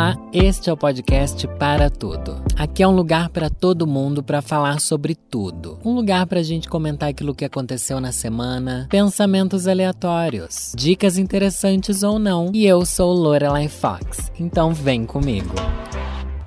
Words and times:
Olá, 0.00 0.16
este 0.32 0.70
é 0.70 0.72
o 0.72 0.78
podcast 0.78 1.46
Para 1.58 1.90
Tudo. 1.90 2.42
Aqui 2.56 2.82
é 2.82 2.88
um 2.88 2.96
lugar 2.96 3.28
para 3.28 3.50
todo 3.50 3.86
mundo 3.86 4.22
para 4.22 4.40
falar 4.40 4.80
sobre 4.80 5.14
tudo. 5.14 5.78
Um 5.84 5.92
lugar 5.92 6.26
para 6.26 6.40
a 6.40 6.42
gente 6.42 6.70
comentar 6.70 7.10
aquilo 7.10 7.34
que 7.34 7.44
aconteceu 7.44 8.00
na 8.00 8.10
semana, 8.10 8.88
pensamentos 8.88 9.68
aleatórios, 9.68 10.72
dicas 10.74 11.18
interessantes 11.18 12.02
ou 12.02 12.18
não. 12.18 12.50
E 12.54 12.64
eu 12.64 12.86
sou 12.86 13.12
Lorelai 13.12 13.68
Fox, 13.68 14.32
então 14.40 14.72
vem 14.72 15.04
comigo. 15.04 15.54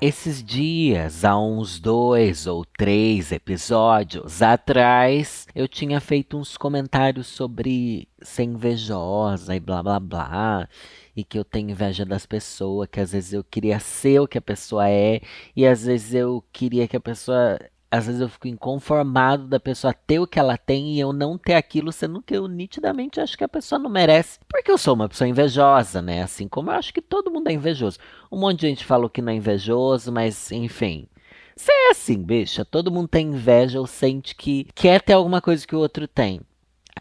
Esses 0.01 0.43
dias, 0.43 1.23
há 1.23 1.37
uns 1.39 1.79
dois 1.79 2.47
ou 2.47 2.65
três 2.65 3.31
episódios 3.31 4.41
atrás, 4.41 5.45
eu 5.53 5.67
tinha 5.67 6.01
feito 6.01 6.37
uns 6.37 6.57
comentários 6.57 7.27
sobre 7.27 8.07
ser 8.19 8.43
invejosa 8.43 9.55
e 9.55 9.59
blá 9.59 9.83
blá 9.83 9.99
blá 9.99 10.67
e 11.15 11.23
que 11.23 11.37
eu 11.37 11.45
tenho 11.45 11.69
inveja 11.69 12.05
das 12.05 12.25
pessoas, 12.25 12.87
que 12.91 12.99
às 12.99 13.11
vezes 13.11 13.33
eu 13.33 13.43
queria 13.43 13.79
ser 13.79 14.19
o 14.19 14.27
que 14.27 14.37
a 14.37 14.41
pessoa 14.41 14.89
é, 14.89 15.21
e 15.55 15.65
às 15.65 15.85
vezes 15.85 16.13
eu 16.13 16.43
queria 16.51 16.87
que 16.87 16.97
a 16.97 17.01
pessoa. 17.01 17.59
Às 17.91 18.07
vezes 18.07 18.21
eu 18.21 18.27
fico 18.27 18.47
inconformado 18.47 19.47
da 19.47 19.59
pessoa 19.59 19.93
ter 19.93 20.17
o 20.17 20.25
que 20.25 20.39
ela 20.39 20.57
tem 20.57 20.95
e 20.95 20.99
eu 20.99 21.13
não 21.13 21.37
ter 21.37 21.53
aquilo, 21.53 21.91
sendo 21.91 22.23
que 22.23 22.35
eu 22.35 22.47
nitidamente 22.47 23.19
acho 23.19 23.37
que 23.37 23.43
a 23.43 23.47
pessoa 23.47 23.77
não 23.77 23.87
merece. 23.87 24.39
Porque 24.49 24.71
eu 24.71 24.79
sou 24.79 24.95
uma 24.95 25.07
pessoa 25.07 25.27
invejosa, 25.27 26.01
né? 26.01 26.23
Assim 26.23 26.47
como 26.47 26.71
eu 26.71 26.75
acho 26.75 26.91
que 26.91 27.03
todo 27.03 27.29
mundo 27.29 27.49
é 27.49 27.53
invejoso. 27.53 27.99
Um 28.31 28.39
monte 28.39 28.61
de 28.61 28.67
gente 28.69 28.83
falou 28.83 29.11
que 29.11 29.21
não 29.21 29.31
é 29.31 29.35
invejoso, 29.35 30.11
mas 30.11 30.51
enfim. 30.51 31.07
Você 31.55 31.71
é 31.71 31.91
assim, 31.91 32.17
bicha. 32.23 32.65
Todo 32.65 32.91
mundo 32.91 33.07
tem 33.07 33.27
inveja 33.27 33.79
ou 33.79 33.85
sente 33.85 34.33
que 34.33 34.65
quer 34.73 34.99
ter 34.99 35.13
alguma 35.13 35.39
coisa 35.39 35.67
que 35.67 35.75
o 35.75 35.79
outro 35.79 36.07
tem. 36.07 36.41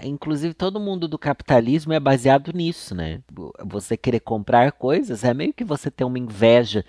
Inclusive, 0.03 0.55
todo 0.55 0.81
mundo 0.81 1.07
do 1.07 1.19
capitalismo 1.19 1.93
é 1.93 2.01
baseado 2.01 2.53
nisso, 2.53 2.95
né? 2.95 3.23
Você 3.65 3.97
querer 3.97 4.21
comprar 4.21 4.73
coisas 4.73 5.23
é 5.23 5.35
meio 5.35 5.53
que 5.53 5.65
você 5.65 5.91
ter 5.91 6.05
uma 6.05 6.19
inveja 6.19 6.85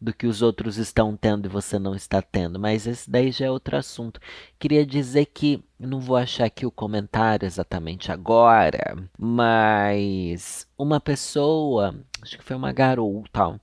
do 0.00 0.12
que 0.12 0.26
os 0.26 0.42
outros 0.42 0.76
estão 0.76 1.16
tendo 1.16 1.46
e 1.46 1.48
você 1.48 1.78
não 1.78 1.94
está 1.94 2.20
tendo. 2.20 2.58
Mas 2.58 2.86
esse 2.86 3.08
daí 3.08 3.30
já 3.30 3.46
é 3.46 3.50
outro 3.50 3.76
assunto. 3.76 4.20
Queria 4.58 4.84
dizer 4.84 5.26
que, 5.26 5.62
não 5.78 6.00
vou 6.00 6.16
achar 6.16 6.46
aqui 6.46 6.66
o 6.66 6.70
comentário 6.70 7.46
exatamente 7.46 8.10
agora, 8.10 8.96
mas 9.16 10.66
uma 10.76 11.00
pessoa, 11.00 11.94
acho 12.20 12.36
que 12.36 12.44
foi 12.44 12.56
uma 12.56 12.72
garota, 12.72 13.60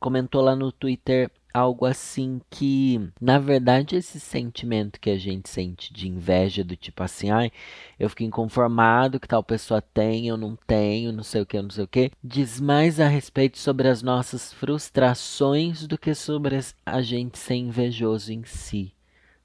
comentou 0.00 0.40
lá 0.40 0.56
no 0.56 0.72
Twitter 0.72 1.30
algo 1.58 1.84
assim 1.84 2.40
que, 2.50 3.10
na 3.20 3.38
verdade, 3.38 3.96
esse 3.96 4.18
sentimento 4.20 5.00
que 5.00 5.10
a 5.10 5.18
gente 5.18 5.48
sente 5.48 5.92
de 5.92 6.08
inveja, 6.08 6.64
do 6.64 6.76
tipo 6.76 7.02
assim, 7.02 7.30
ai, 7.30 7.50
eu 7.98 8.08
fico 8.08 8.22
inconformado 8.22 9.20
que 9.20 9.28
tal 9.28 9.42
pessoa 9.42 9.82
tem, 9.82 10.28
eu 10.28 10.36
não 10.36 10.56
tenho, 10.66 11.12
não 11.12 11.22
sei 11.22 11.42
o 11.42 11.46
que, 11.46 11.60
não 11.60 11.70
sei 11.70 11.84
o 11.84 11.88
que, 11.88 12.10
diz 12.22 12.60
mais 12.60 13.00
a 13.00 13.08
respeito 13.08 13.58
sobre 13.58 13.88
as 13.88 14.02
nossas 14.02 14.52
frustrações 14.52 15.86
do 15.86 15.98
que 15.98 16.14
sobre 16.14 16.58
a 16.86 17.02
gente 17.02 17.38
ser 17.38 17.56
invejoso 17.56 18.32
em 18.32 18.44
si, 18.44 18.94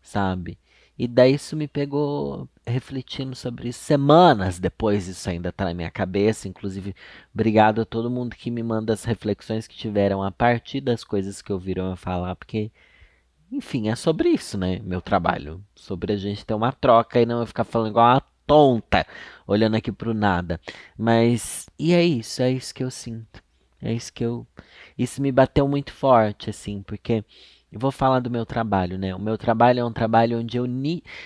sabe? 0.02 0.58
E 0.98 1.08
daí 1.08 1.34
isso 1.36 1.56
me 1.56 1.68
pegou 1.68 2.48
refletindo 2.66 3.36
sobre 3.36 3.70
isso. 3.70 3.80
Semanas 3.80 4.60
depois 4.60 5.08
isso 5.08 5.30
ainda 5.30 5.50
está 5.50 5.66
na 5.66 5.74
minha 5.74 5.90
cabeça. 5.90 6.48
Inclusive, 6.48 6.96
obrigado 7.34 7.82
a 7.82 7.86
todo 7.86 8.12
mundo 8.12 8.36
que 8.36 8.52
me 8.52 8.62
manda 8.62 8.94
as 8.94 9.04
reflexões 9.04 9.68
que 9.68 9.76
tiveram 9.76 10.22
a 10.22 10.32
partir 10.32 10.82
das 10.82 11.04
coisas 11.04 11.42
que 11.42 11.52
ouviram 11.52 11.90
eu 11.90 11.96
falar, 11.98 12.36
porque, 12.36 12.72
enfim, 13.52 13.90
é 13.90 13.96
sobre 13.96 14.30
isso, 14.30 14.58
né? 14.58 14.80
Meu 14.84 15.02
trabalho. 15.02 15.64
Sobre 15.76 16.14
a 16.14 16.18
gente 16.18 16.46
ter 16.46 16.54
uma 16.54 16.72
troca 16.72 17.20
e 17.20 17.26
não 17.26 17.40
eu 17.40 17.48
ficar 17.48 17.64
falando 17.64 17.90
igual 17.90 18.14
uma 18.14 18.24
tonta, 18.46 19.06
olhando 19.48 19.76
aqui 19.76 19.92
pro 19.92 20.14
nada. 20.14 20.60
Mas, 20.98 21.68
e 21.80 21.94
é 21.94 22.04
isso, 22.04 22.42
é 22.42 22.52
isso 22.52 22.74
que 22.74 22.84
eu 22.84 22.92
sinto. 22.92 23.42
É 23.82 23.92
isso 23.94 24.14
que 24.14 24.24
eu. 24.24 24.48
Isso 24.98 25.22
me 25.22 25.32
bateu 25.32 25.68
muito 25.68 25.92
forte, 25.92 26.50
assim, 26.50 26.82
porque 26.84 27.26
eu 27.74 27.80
vou 27.80 27.92
falar 27.92 28.20
do 28.20 28.30
meu 28.30 28.46
trabalho, 28.46 29.00
né? 29.00 29.16
O 29.16 29.20
meu 29.20 29.36
trabalho 29.36 29.80
é 29.80 29.86
um 29.86 29.92
trabalho 29.92 30.40
onde 30.40 30.58
eu 30.58 30.68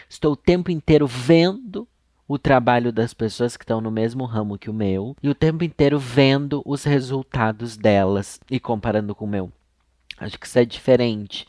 estou 0.10 0.32
o 0.32 0.38
tempo 0.38 0.72
inteiro 0.72 1.06
vendo 1.06 1.86
o 2.26 2.40
trabalho 2.40 2.92
das 2.92 3.14
pessoas 3.14 3.58
que 3.58 3.66
estão 3.66 3.82
no 3.82 3.92
mesmo 3.92 4.24
ramo 4.24 4.58
que 4.58 4.70
o 4.70 4.74
meu 4.74 5.16
e 5.22 5.30
o 5.30 5.36
tempo 5.36 5.66
inteiro 5.66 6.00
vendo 6.00 6.62
os 6.66 6.86
resultados 6.86 7.76
delas 7.76 8.40
e 8.50 8.62
comparando 8.62 9.14
com 9.14 9.26
o 9.26 9.30
meu. 9.30 9.52
Acho 10.18 10.40
que 10.40 10.48
isso 10.48 10.58
é 10.58 10.64
diferente. 10.64 11.46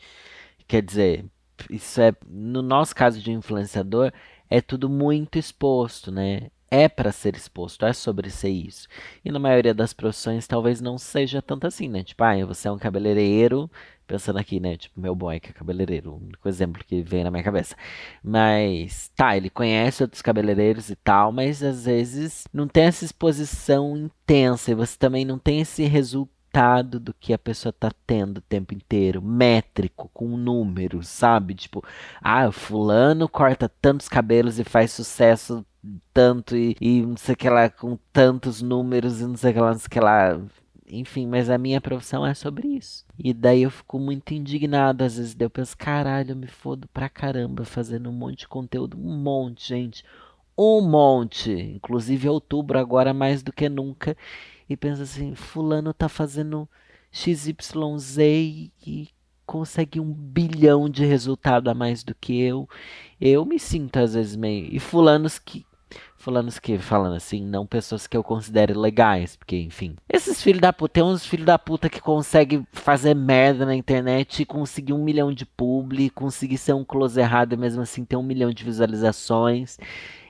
Quer 0.67 0.81
dizer, 0.81 1.25
isso 1.69 2.01
é 2.01 2.13
no 2.27 2.61
nosso 2.61 2.93
caso 2.93 3.21
de 3.21 3.31
influenciador 3.31 4.11
é 4.49 4.59
tudo 4.59 4.89
muito 4.89 5.39
exposto, 5.39 6.11
né? 6.11 6.49
É 6.71 6.87
para 6.89 7.11
ser 7.11 7.35
exposto, 7.35 7.85
é 7.85 7.93
sobre 7.93 8.29
ser 8.29 8.49
isso. 8.49 8.87
E 9.23 9.31
na 9.31 9.39
maioria 9.39 9.73
das 9.73 9.93
profissões 9.93 10.45
talvez 10.45 10.81
não 10.81 10.97
seja 10.97 11.41
tanto 11.41 11.65
assim, 11.65 11.87
né? 11.87 12.03
Tipo, 12.03 12.23
ah, 12.23 12.45
você 12.45 12.67
é 12.67 12.71
um 12.71 12.77
cabeleireiro, 12.77 13.69
Pensando 14.09 14.39
aqui, 14.39 14.59
né? 14.59 14.75
Tipo, 14.75 14.99
meu 14.99 15.13
boy 15.13 15.39
que 15.39 15.51
é 15.51 15.53
cabeleireiro. 15.53 16.13
O 16.13 16.15
único 16.17 16.49
exemplo 16.49 16.83
que 16.83 17.03
vem 17.03 17.23
na 17.23 17.29
minha 17.29 17.43
cabeça. 17.43 17.75
Mas, 18.23 19.11
tá, 19.15 19.37
ele 19.37 19.51
conhece 19.51 20.01
outros 20.01 20.23
cabeleireiros 20.23 20.89
e 20.89 20.95
tal, 20.95 21.31
mas 21.31 21.61
às 21.61 21.85
vezes 21.85 22.47
não 22.51 22.67
tem 22.67 22.85
essa 22.85 23.05
exposição 23.05 23.95
intensa. 23.95 24.71
E 24.71 24.73
você 24.73 24.97
também 24.97 25.23
não 25.23 25.37
tem 25.37 25.61
esse 25.61 25.83
resultado 25.83 26.99
do 26.99 27.13
que 27.13 27.33
a 27.33 27.37
pessoa 27.37 27.71
tá 27.71 27.91
tendo 28.07 28.39
o 28.39 28.41
tempo 28.41 28.73
inteiro, 28.73 29.21
métrico, 29.21 30.09
com 30.11 30.35
números, 30.35 31.07
sabe? 31.07 31.53
Tipo, 31.53 31.83
ah, 32.19 32.51
fulano 32.51 33.29
corta 33.29 33.69
tantos 33.69 34.09
cabelos 34.09 34.57
e 34.57 34.63
faz 34.63 34.91
sucesso 34.91 35.63
tanto 36.11 36.57
e, 36.57 36.75
e 36.81 37.03
não 37.03 37.15
sei 37.15 37.35
o 37.35 37.37
que 37.37 37.47
lá, 37.47 37.69
com 37.69 37.95
tantos 38.11 38.59
números 38.59 39.21
e 39.21 39.25
não 39.27 39.37
sei 39.37 39.51
o 39.51 39.53
que 39.53 39.59
lá, 39.59 39.71
não 39.71 39.79
sei 39.79 39.87
o 39.87 39.89
que 39.91 39.99
lá 39.99 40.41
enfim, 40.89 41.27
mas 41.27 41.49
a 41.49 41.57
minha 41.57 41.79
profissão 41.79 42.25
é 42.25 42.33
sobre 42.33 42.67
isso. 42.67 43.05
E 43.17 43.33
daí 43.33 43.63
eu 43.63 43.71
fico 43.71 43.99
muito 43.99 44.33
indignado, 44.33 45.03
às 45.03 45.17
vezes 45.17 45.35
eu 45.39 45.49
penso, 45.49 45.77
caralho, 45.77 46.31
eu 46.31 46.35
me 46.35 46.47
fodo 46.47 46.87
pra 46.89 47.09
caramba 47.09 47.65
fazendo 47.65 48.09
um 48.09 48.13
monte 48.13 48.39
de 48.39 48.47
conteúdo, 48.47 48.97
um 48.97 49.17
monte, 49.17 49.67
gente. 49.67 50.03
Um 50.57 50.81
monte. 50.81 51.51
Inclusive 51.51 52.27
outubro 52.27 52.77
agora 52.77 53.13
mais 53.13 53.41
do 53.41 53.53
que 53.53 53.69
nunca. 53.69 54.15
E 54.69 54.75
penso 54.75 55.01
assim, 55.01 55.35
fulano 55.35 55.93
tá 55.93 56.09
fazendo 56.09 56.67
XYZ 57.11 58.17
e 58.85 59.09
consegue 59.45 59.99
um 59.99 60.13
bilhão 60.13 60.87
de 60.87 61.03
resultado 61.05 61.69
a 61.69 61.73
mais 61.73 62.03
do 62.03 62.13
que 62.13 62.39
eu. 62.39 62.69
Eu 63.19 63.45
me 63.45 63.57
sinto 63.57 63.97
às 63.97 64.13
vezes 64.13 64.35
meio. 64.35 64.67
E 64.71 64.79
fulanos 64.79 65.39
que 65.39 65.65
Fulanos 66.19 66.59
que 66.59 66.77
falando 66.77 67.15
assim, 67.15 67.41
não 67.41 67.65
pessoas 67.65 68.05
que 68.05 68.15
eu 68.15 68.21
considere 68.21 68.73
legais, 68.73 69.37
porque 69.37 69.55
enfim. 69.55 69.95
Esses 70.09 70.43
filhos 70.43 70.59
da 70.59 70.73
puta, 70.73 70.95
tem 70.95 71.03
uns 71.03 71.25
filhos 71.25 71.45
da 71.45 71.57
puta 71.57 71.89
que 71.89 72.01
conseguem 72.01 72.67
fazer 72.73 73.13
merda 73.13 73.65
na 73.65 73.73
internet 73.73 74.41
e 74.41 74.45
conseguir 74.45 74.91
um 74.91 75.01
milhão 75.01 75.31
de 75.31 75.45
publi, 75.45 76.09
conseguir 76.09 76.57
ser 76.57 76.73
um 76.73 76.83
close 76.83 77.17
errado 77.17 77.53
e 77.53 77.57
mesmo 77.57 77.81
assim 77.81 78.03
ter 78.03 78.17
um 78.17 78.23
milhão 78.23 78.51
de 78.51 78.65
visualizações. 78.65 79.77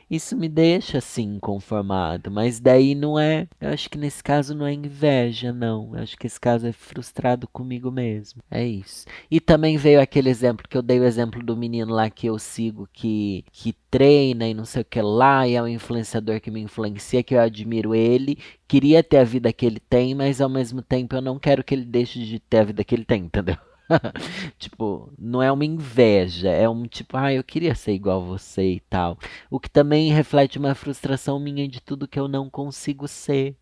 Isso 0.10 0.36
me 0.36 0.50
deixa 0.50 0.98
assim 0.98 1.38
conformado, 1.40 2.32
mas 2.32 2.60
daí 2.60 2.96
não 2.96 3.20
é. 3.20 3.48
Eu 3.62 3.70
acho 3.70 3.90
que 3.90 3.98
nesse 3.98 4.24
caso 4.24 4.56
não 4.56 4.66
é 4.66 4.74
inveja, 4.74 5.54
não. 5.54 5.96
Eu 5.96 6.02
acho 6.02 6.18
que 6.18 6.26
esse 6.26 6.40
caso 6.40 6.66
é 6.66 6.72
frustrado 6.72 7.48
comigo 7.48 7.92
mesmo. 7.92 8.42
É 8.50 8.66
isso. 8.66 9.06
E 9.30 9.40
também 9.40 9.78
veio 9.78 10.02
aquele 10.02 10.30
exemplo 10.30 10.68
que 10.68 10.78
eu 10.78 10.82
dei 10.82 11.00
o 11.00 11.04
exemplo 11.04 11.44
do 11.44 11.56
menino 11.56 11.94
lá 11.94 12.10
que 12.10 12.28
eu 12.28 12.40
sigo 12.40 12.90
que 12.92 13.46
que 13.52 13.74
treina 13.92 14.48
e 14.48 14.54
não 14.54 14.66
sei 14.66 14.82
o 14.82 14.86
que 14.86 15.02
lá, 15.02 15.48
e 15.48 15.56
é 15.56 15.62
um 15.62 15.68
influenciador 15.68 16.40
que 16.42 16.52
me 16.52 16.62
influencia, 16.62 17.24
que 17.24 17.36
eu 17.36 17.40
admiro 17.42 17.96
ele, 17.96 18.38
queria 18.68 19.04
ter 19.04 19.18
a 19.18 19.24
vida 19.24 19.52
que 19.52 19.66
ele 19.66 19.80
tem, 19.80 20.14
mas 20.16 20.40
ao 20.42 20.50
mesmo 20.50 20.82
tempo 20.82 21.16
eu 21.16 21.22
não 21.22 21.40
quero 21.40 21.64
que 21.64 21.74
ele 21.74 21.86
deixe 21.86 22.24
de 22.26 22.40
ter 22.40 22.60
a 22.60 22.64
vida 22.64 22.84
que 22.84 22.96
ele 22.96 23.06
tem, 23.06 23.24
entendeu? 23.26 23.58
tipo, 24.58 25.12
não 25.18 25.42
é 25.42 25.52
uma 25.52 25.66
inveja, 25.66 26.50
é 26.50 26.68
um 26.70 26.88
tipo, 26.88 27.18
ah, 27.18 27.34
eu 27.34 27.44
queria 27.44 27.76
ser 27.76 27.94
igual 27.94 28.24
você 28.24 28.74
e 28.74 28.80
tal. 28.82 29.18
O 29.50 29.60
que 29.60 29.70
também 29.70 30.12
reflete 30.12 30.58
uma 30.60 30.76
frustração 30.76 31.40
minha 31.40 31.68
de 31.68 31.82
tudo 31.82 32.08
que 32.08 32.20
eu 32.20 32.28
não 32.28 32.50
consigo 32.50 33.08
ser. 33.08 33.56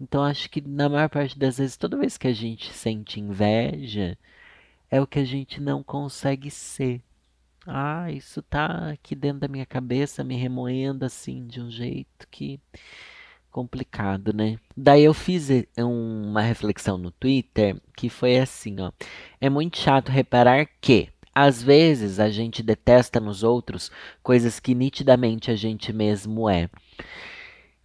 Então 0.00 0.22
acho 0.22 0.48
que 0.50 0.60
na 0.60 0.88
maior 0.88 1.08
parte 1.08 1.38
das 1.38 1.58
vezes, 1.58 1.76
toda 1.76 1.96
vez 1.98 2.16
que 2.16 2.28
a 2.28 2.32
gente 2.32 2.72
sente 2.72 3.20
inveja, 3.20 4.16
é 4.90 5.00
o 5.00 5.06
que 5.06 5.18
a 5.18 5.24
gente 5.24 5.60
não 5.60 5.82
consegue 5.82 6.50
ser. 6.50 7.02
Ah, 7.66 8.10
isso 8.10 8.42
tá 8.42 8.90
aqui 8.90 9.14
dentro 9.14 9.40
da 9.40 9.48
minha 9.48 9.66
cabeça, 9.66 10.24
me 10.24 10.36
remoendo 10.36 11.04
assim 11.04 11.46
de 11.46 11.60
um 11.60 11.70
jeito 11.70 12.26
que 12.30 12.58
complicado, 13.50 14.32
né? 14.32 14.58
Daí 14.76 15.04
eu 15.04 15.14
fiz 15.14 15.50
eh, 15.50 15.66
uma 15.78 16.40
reflexão 16.40 16.96
no 16.96 17.10
Twitter 17.10 17.76
que 17.96 18.08
foi 18.08 18.38
assim, 18.38 18.76
ó. 18.80 18.92
É 19.40 19.50
muito 19.50 19.78
chato 19.78 20.10
reparar 20.10 20.66
que 20.80 21.08
às 21.34 21.62
vezes 21.62 22.18
a 22.18 22.28
gente 22.28 22.62
detesta 22.62 23.20
nos 23.20 23.42
outros 23.42 23.90
coisas 24.22 24.58
que 24.60 24.74
nitidamente 24.74 25.50
a 25.50 25.56
gente 25.56 25.92
mesmo 25.92 26.48
é. 26.48 26.68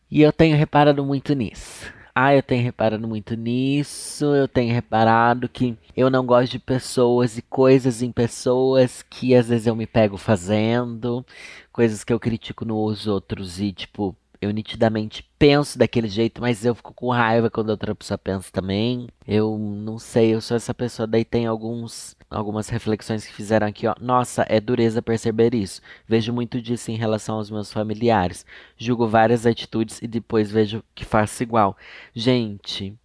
E 0.10 0.22
eu 0.22 0.32
tenho 0.32 0.58
reparado 0.58 1.04
muito 1.04 1.34
nisso. 1.34 1.92
Ah, 2.14 2.34
eu 2.34 2.42
tenho 2.42 2.64
reparado 2.64 3.08
muito 3.08 3.36
nisso. 3.36 4.26
Eu 4.36 4.48
tenho 4.48 4.74
reparado 4.74 5.50
que 5.50 5.78
eu 5.96 6.10
não 6.10 6.26
gosto 6.26 6.54
de 6.54 6.60
pessoas 6.60 7.38
e 7.38 7.42
coisas 7.42 8.02
em 8.02 8.12
pessoas 8.12 9.02
que 9.02 9.36
às 9.36 9.50
vezes 9.50 9.68
eu 9.68 9.76
me 9.76 9.86
pego 9.86 10.18
fazendo, 10.18 11.26
coisas 11.74 12.04
que 12.04 12.14
eu 12.14 12.20
critico 12.20 12.64
nos 12.64 13.08
outros 13.08 13.60
e 13.60 13.74
tipo 13.74 14.16
Eu 14.46 14.52
nitidamente 14.52 15.28
penso 15.40 15.78
daquele 15.78 16.08
jeito, 16.08 16.40
mas 16.40 16.64
eu 16.64 16.76
fico 16.76 16.94
com 16.94 17.10
raiva 17.10 17.50
quando 17.50 17.70
outra 17.70 17.96
pessoa 17.96 18.18
pensa 18.18 18.52
também. 18.52 19.08
Eu 19.28 19.58
não 19.58 19.98
sei, 19.98 20.36
eu 20.36 20.42
sou 20.42 20.56
essa 20.56 20.74
pessoa. 20.74 21.08
Daí 21.08 21.26
tem 21.26 21.48
alguns, 21.48 22.16
algumas 22.30 22.70
reflexões 22.70 23.26
que 23.26 23.34
fizeram 23.34 23.68
aqui, 23.68 23.88
ó. 23.88 23.96
Nossa, 24.00 24.46
é 24.48 24.60
dureza 24.62 25.02
perceber 25.02 25.56
isso. 25.56 25.82
Vejo 26.08 26.32
muito 26.32 26.62
disso 26.62 26.92
em 26.92 26.96
relação 26.96 27.38
aos 27.38 27.50
meus 27.50 27.74
familiares. 27.74 28.46
Julgo 28.78 29.08
várias 29.08 29.46
atitudes 29.46 30.02
e 30.02 30.08
depois 30.08 30.52
vejo 30.52 30.84
que 30.94 31.04
faço 31.04 31.42
igual. 31.42 31.76
Gente, 32.14 32.96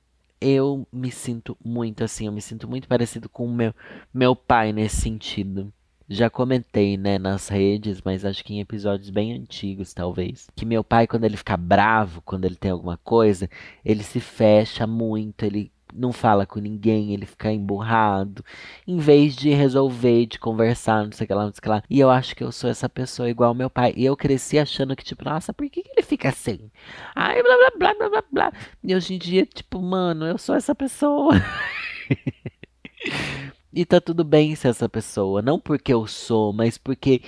eu 0.41 0.87
me 0.93 1.11
sinto 1.11 1.57
muito 1.65 2.05
assim, 2.05 2.27
eu 2.27 2.33
me 2.33 2.41
sinto 2.41 2.69
muito 2.69 2.89
parecido 2.89 3.29
com 3.29 3.47
o 3.47 3.53
meu, 3.53 3.75
meu 4.13 4.35
pai 4.37 4.73
nesse 4.73 4.97
sentido. 4.97 5.73
Já 6.13 6.29
comentei, 6.29 6.97
né, 6.97 7.21
nas 7.21 7.49
redes, 7.49 8.03
mas 8.05 8.25
acho 8.25 8.45
que 8.45 8.53
em 8.53 8.61
episódios 8.61 9.11
bem 9.11 9.33
antigos, 9.33 9.95
talvez, 9.95 10.49
que 10.57 10.67
meu 10.67 10.83
pai, 10.83 11.07
quando 11.07 11.23
ele 11.23 11.37
fica 11.37 11.57
bravo, 11.57 12.21
quando 12.23 12.47
ele 12.47 12.57
tem 12.57 12.73
alguma 12.73 12.97
coisa, 12.99 13.49
ele 13.85 14.03
se 14.03 14.19
fecha 14.19 14.89
muito, 14.89 15.45
ele 15.45 15.71
não 15.95 16.13
fala 16.13 16.45
com 16.45 16.59
ninguém, 16.59 17.13
ele 17.13 17.27
fica 17.27 17.53
emburrado, 17.53 18.45
em 18.87 18.99
vez 18.99 19.37
de 19.37 19.51
resolver, 19.51 20.27
de 20.27 20.39
conversar, 20.39 21.05
não 21.05 21.13
sei 21.13 21.25
o 21.25 21.29
que 21.29 21.35
lá, 21.35 21.45
não 21.45 21.53
sei 21.53 21.59
o 21.59 21.63
que 21.63 21.69
lá. 21.69 21.83
E 21.89 22.01
eu 22.01 22.11
acho 22.11 22.35
que 22.35 22.43
eu 22.43 22.51
sou 22.51 22.69
essa 22.69 22.89
pessoa 22.89 23.31
igual 23.31 23.55
meu 23.55 23.71
pai. 23.71 23.93
E 23.97 24.05
eu 24.05 24.17
cresci 24.17 24.59
achando 24.59 24.97
que, 24.97 25.05
tipo, 25.05 25.25
nossa, 25.25 25.53
por 25.53 25.69
que, 25.71 25.83
que 25.83 25.91
ele 25.93 26.03
fica 26.03 26.29
assim? 26.31 26.71
Ai, 27.15 27.41
blá, 27.43 27.57
blá, 27.57 27.71
blá, 27.79 27.95
blá, 27.95 28.09
blá, 28.11 28.25
blá. 28.33 28.53
E 28.83 28.95
hoje 28.95 29.15
em 29.15 29.19
dia, 29.19 29.47
tipo, 29.47 29.81
mano, 29.81 30.27
eu 30.27 30.39
sou 30.39 30.55
essa 30.57 30.75
pessoa. 30.75 31.35
e 33.73 33.85
tá 33.85 34.01
tudo 34.01 34.25
bem 34.25 34.55
ser 34.55 34.69
essa 34.69 34.89
pessoa. 34.89 35.43
Não 35.43 35.59
porque 35.59 35.93
eu 35.93 36.07
sou, 36.07 36.53
mas 36.53 36.77
porque 36.79 37.23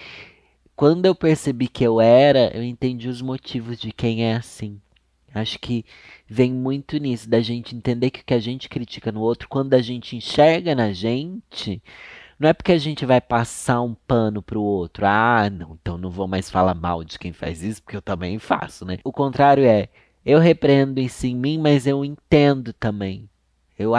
quando 0.74 1.06
eu 1.06 1.14
percebi 1.14 1.68
que 1.68 1.84
eu 1.84 2.00
era, 2.00 2.50
eu 2.56 2.62
entendi 2.62 3.08
os 3.08 3.22
motivos 3.22 3.78
de 3.78 3.92
quem 3.92 4.24
é 4.24 4.34
assim. 4.34 4.80
Acho 5.34 5.58
que 5.58 5.84
vem 6.28 6.52
muito 6.52 6.98
nisso, 6.98 7.28
da 7.28 7.40
gente 7.40 7.74
entender 7.74 8.10
que 8.10 8.20
o 8.20 8.24
que 8.24 8.34
a 8.34 8.38
gente 8.38 8.68
critica 8.68 9.10
no 9.10 9.20
outro, 9.20 9.48
quando 9.48 9.74
a 9.74 9.80
gente 9.80 10.14
enxerga 10.16 10.74
na 10.74 10.92
gente, 10.92 11.82
não 12.38 12.48
é 12.48 12.52
porque 12.52 12.72
a 12.72 12.78
gente 12.78 13.06
vai 13.06 13.20
passar 13.20 13.80
um 13.80 13.94
pano 13.94 14.42
pro 14.42 14.60
outro. 14.60 15.06
Ah, 15.06 15.48
não, 15.48 15.78
então 15.80 15.96
não 15.96 16.10
vou 16.10 16.26
mais 16.28 16.50
falar 16.50 16.74
mal 16.74 17.04
de 17.04 17.18
quem 17.18 17.32
faz 17.32 17.62
isso, 17.62 17.82
porque 17.82 17.96
eu 17.96 18.02
também 18.02 18.38
faço, 18.38 18.84
né? 18.84 18.98
O 19.04 19.12
contrário 19.12 19.64
é, 19.64 19.88
eu 20.24 20.38
repreendo 20.38 21.00
isso 21.00 21.26
em 21.26 21.36
mim, 21.36 21.58
mas 21.58 21.86
eu 21.86 22.04
entendo 22.04 22.72
também. 22.72 23.28
Eu 23.82 23.92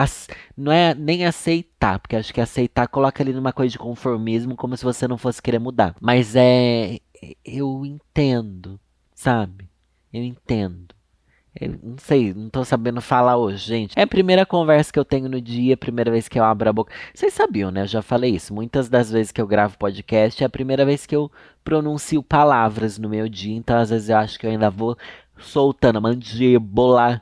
não 0.58 0.72
é 0.72 0.94
nem 0.94 1.26
aceitar, 1.26 2.00
porque 2.00 2.16
acho 2.16 2.34
que 2.34 2.42
aceitar 2.42 2.88
coloca 2.88 3.22
ali 3.22 3.34
numa 3.34 3.54
coisa 3.54 3.72
de 3.72 3.80
conformismo, 3.80 4.56
como 4.56 4.76
se 4.78 4.84
você 4.84 5.08
não 5.08 5.18
fosse 5.18 5.42
querer 5.42 5.60
mudar. 5.60 5.96
Mas 6.02 6.36
é. 6.36 7.00
Eu 7.46 7.86
entendo, 7.86 8.80
sabe? 9.16 9.70
Eu 10.12 10.22
entendo. 10.24 10.94
Eu 11.60 11.80
não 11.84 11.98
sei, 12.00 12.34
não 12.34 12.50
tô 12.50 12.66
sabendo 12.66 13.00
falar 13.00 13.38
hoje, 13.38 13.68
gente. 13.68 13.94
É 13.98 14.02
a 14.02 14.08
primeira 14.08 14.44
conversa 14.46 14.92
que 14.92 14.98
eu 14.98 15.06
tenho 15.06 15.30
no 15.30 15.40
dia, 15.40 15.78
primeira 15.78 16.10
vez 16.10 16.28
que 16.28 16.40
eu 16.40 16.44
abro 16.44 16.68
a 16.68 16.74
boca. 16.74 16.92
Vocês 17.14 17.32
sabiam, 17.32 17.70
né? 17.70 17.82
Eu 17.82 17.88
já 17.88 18.02
falei 18.02 18.32
isso. 18.36 18.54
Muitas 18.54 18.90
das 18.90 19.12
vezes 19.12 19.32
que 19.32 19.40
eu 19.40 19.46
gravo 19.46 19.78
podcast 19.78 20.44
é 20.44 20.48
a 20.48 20.50
primeira 20.50 20.84
vez 20.84 21.06
que 21.06 21.16
eu 21.16 21.32
pronuncio 21.64 22.24
palavras 22.24 22.98
no 22.98 23.08
meu 23.08 23.30
dia. 23.30 23.56
Então, 23.56 23.78
às 23.78 23.92
vezes, 23.92 24.10
eu 24.10 24.18
acho 24.18 24.40
que 24.40 24.48
eu 24.48 24.52
ainda 24.52 24.70
vou 24.72 24.98
soltando 25.38 25.98
a 25.98 26.02
mandíbula. 26.02 27.22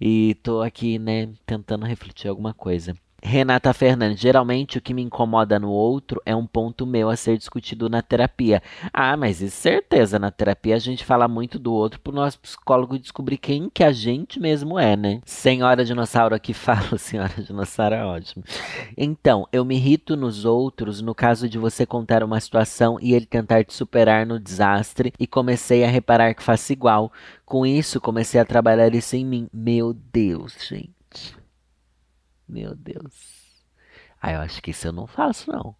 E 0.00 0.34
tô 0.42 0.60
aqui, 0.62 0.98
né, 0.98 1.32
tentando 1.46 1.86
refletir 1.86 2.28
alguma 2.28 2.54
coisa. 2.54 2.94
Renata 3.26 3.72
Fernandes, 3.72 4.20
geralmente 4.20 4.76
o 4.76 4.82
que 4.82 4.92
me 4.92 5.00
incomoda 5.00 5.58
no 5.58 5.70
outro 5.70 6.20
é 6.26 6.36
um 6.36 6.46
ponto 6.46 6.86
meu 6.86 7.08
a 7.08 7.16
ser 7.16 7.38
discutido 7.38 7.88
na 7.88 8.02
terapia. 8.02 8.62
Ah, 8.92 9.16
mas 9.16 9.40
isso 9.40 9.56
certeza, 9.56 10.18
na 10.18 10.30
terapia 10.30 10.76
a 10.76 10.78
gente 10.78 11.06
fala 11.06 11.26
muito 11.26 11.58
do 11.58 11.72
outro 11.72 11.98
pro 12.00 12.12
nosso 12.12 12.38
psicólogo 12.38 12.98
descobrir 12.98 13.38
quem 13.38 13.70
que 13.70 13.82
a 13.82 13.92
gente 13.92 14.38
mesmo 14.38 14.78
é, 14.78 14.94
né? 14.94 15.22
Senhora 15.24 15.86
dinossauro 15.86 16.34
aqui 16.34 16.52
fala, 16.54 16.98
senhora 16.98 17.32
dinossauro 17.42 17.94
é 17.94 18.04
ótimo. 18.04 18.44
Então, 18.94 19.48
eu 19.50 19.64
me 19.64 19.76
irrito 19.76 20.16
nos 20.16 20.44
outros 20.44 21.00
no 21.00 21.14
caso 21.14 21.48
de 21.48 21.56
você 21.56 21.86
contar 21.86 22.22
uma 22.22 22.38
situação 22.38 22.98
e 23.00 23.14
ele 23.14 23.24
tentar 23.24 23.64
te 23.64 23.72
superar 23.72 24.26
no 24.26 24.38
desastre 24.38 25.14
e 25.18 25.26
comecei 25.26 25.82
a 25.82 25.88
reparar 25.88 26.34
que 26.34 26.42
faço 26.42 26.74
igual. 26.74 27.10
Com 27.46 27.64
isso, 27.64 28.02
comecei 28.02 28.38
a 28.38 28.44
trabalhar 28.44 28.94
isso 28.94 29.16
em 29.16 29.24
mim. 29.24 29.48
Meu 29.50 29.94
Deus, 29.94 30.54
gente. 30.68 31.43
Meu 32.48 32.74
Deus. 32.74 33.64
Ah, 34.20 34.32
eu 34.32 34.40
acho 34.40 34.62
que 34.62 34.70
isso 34.70 34.86
eu 34.86 34.92
não 34.92 35.06
faço, 35.06 35.50
não. 35.50 35.74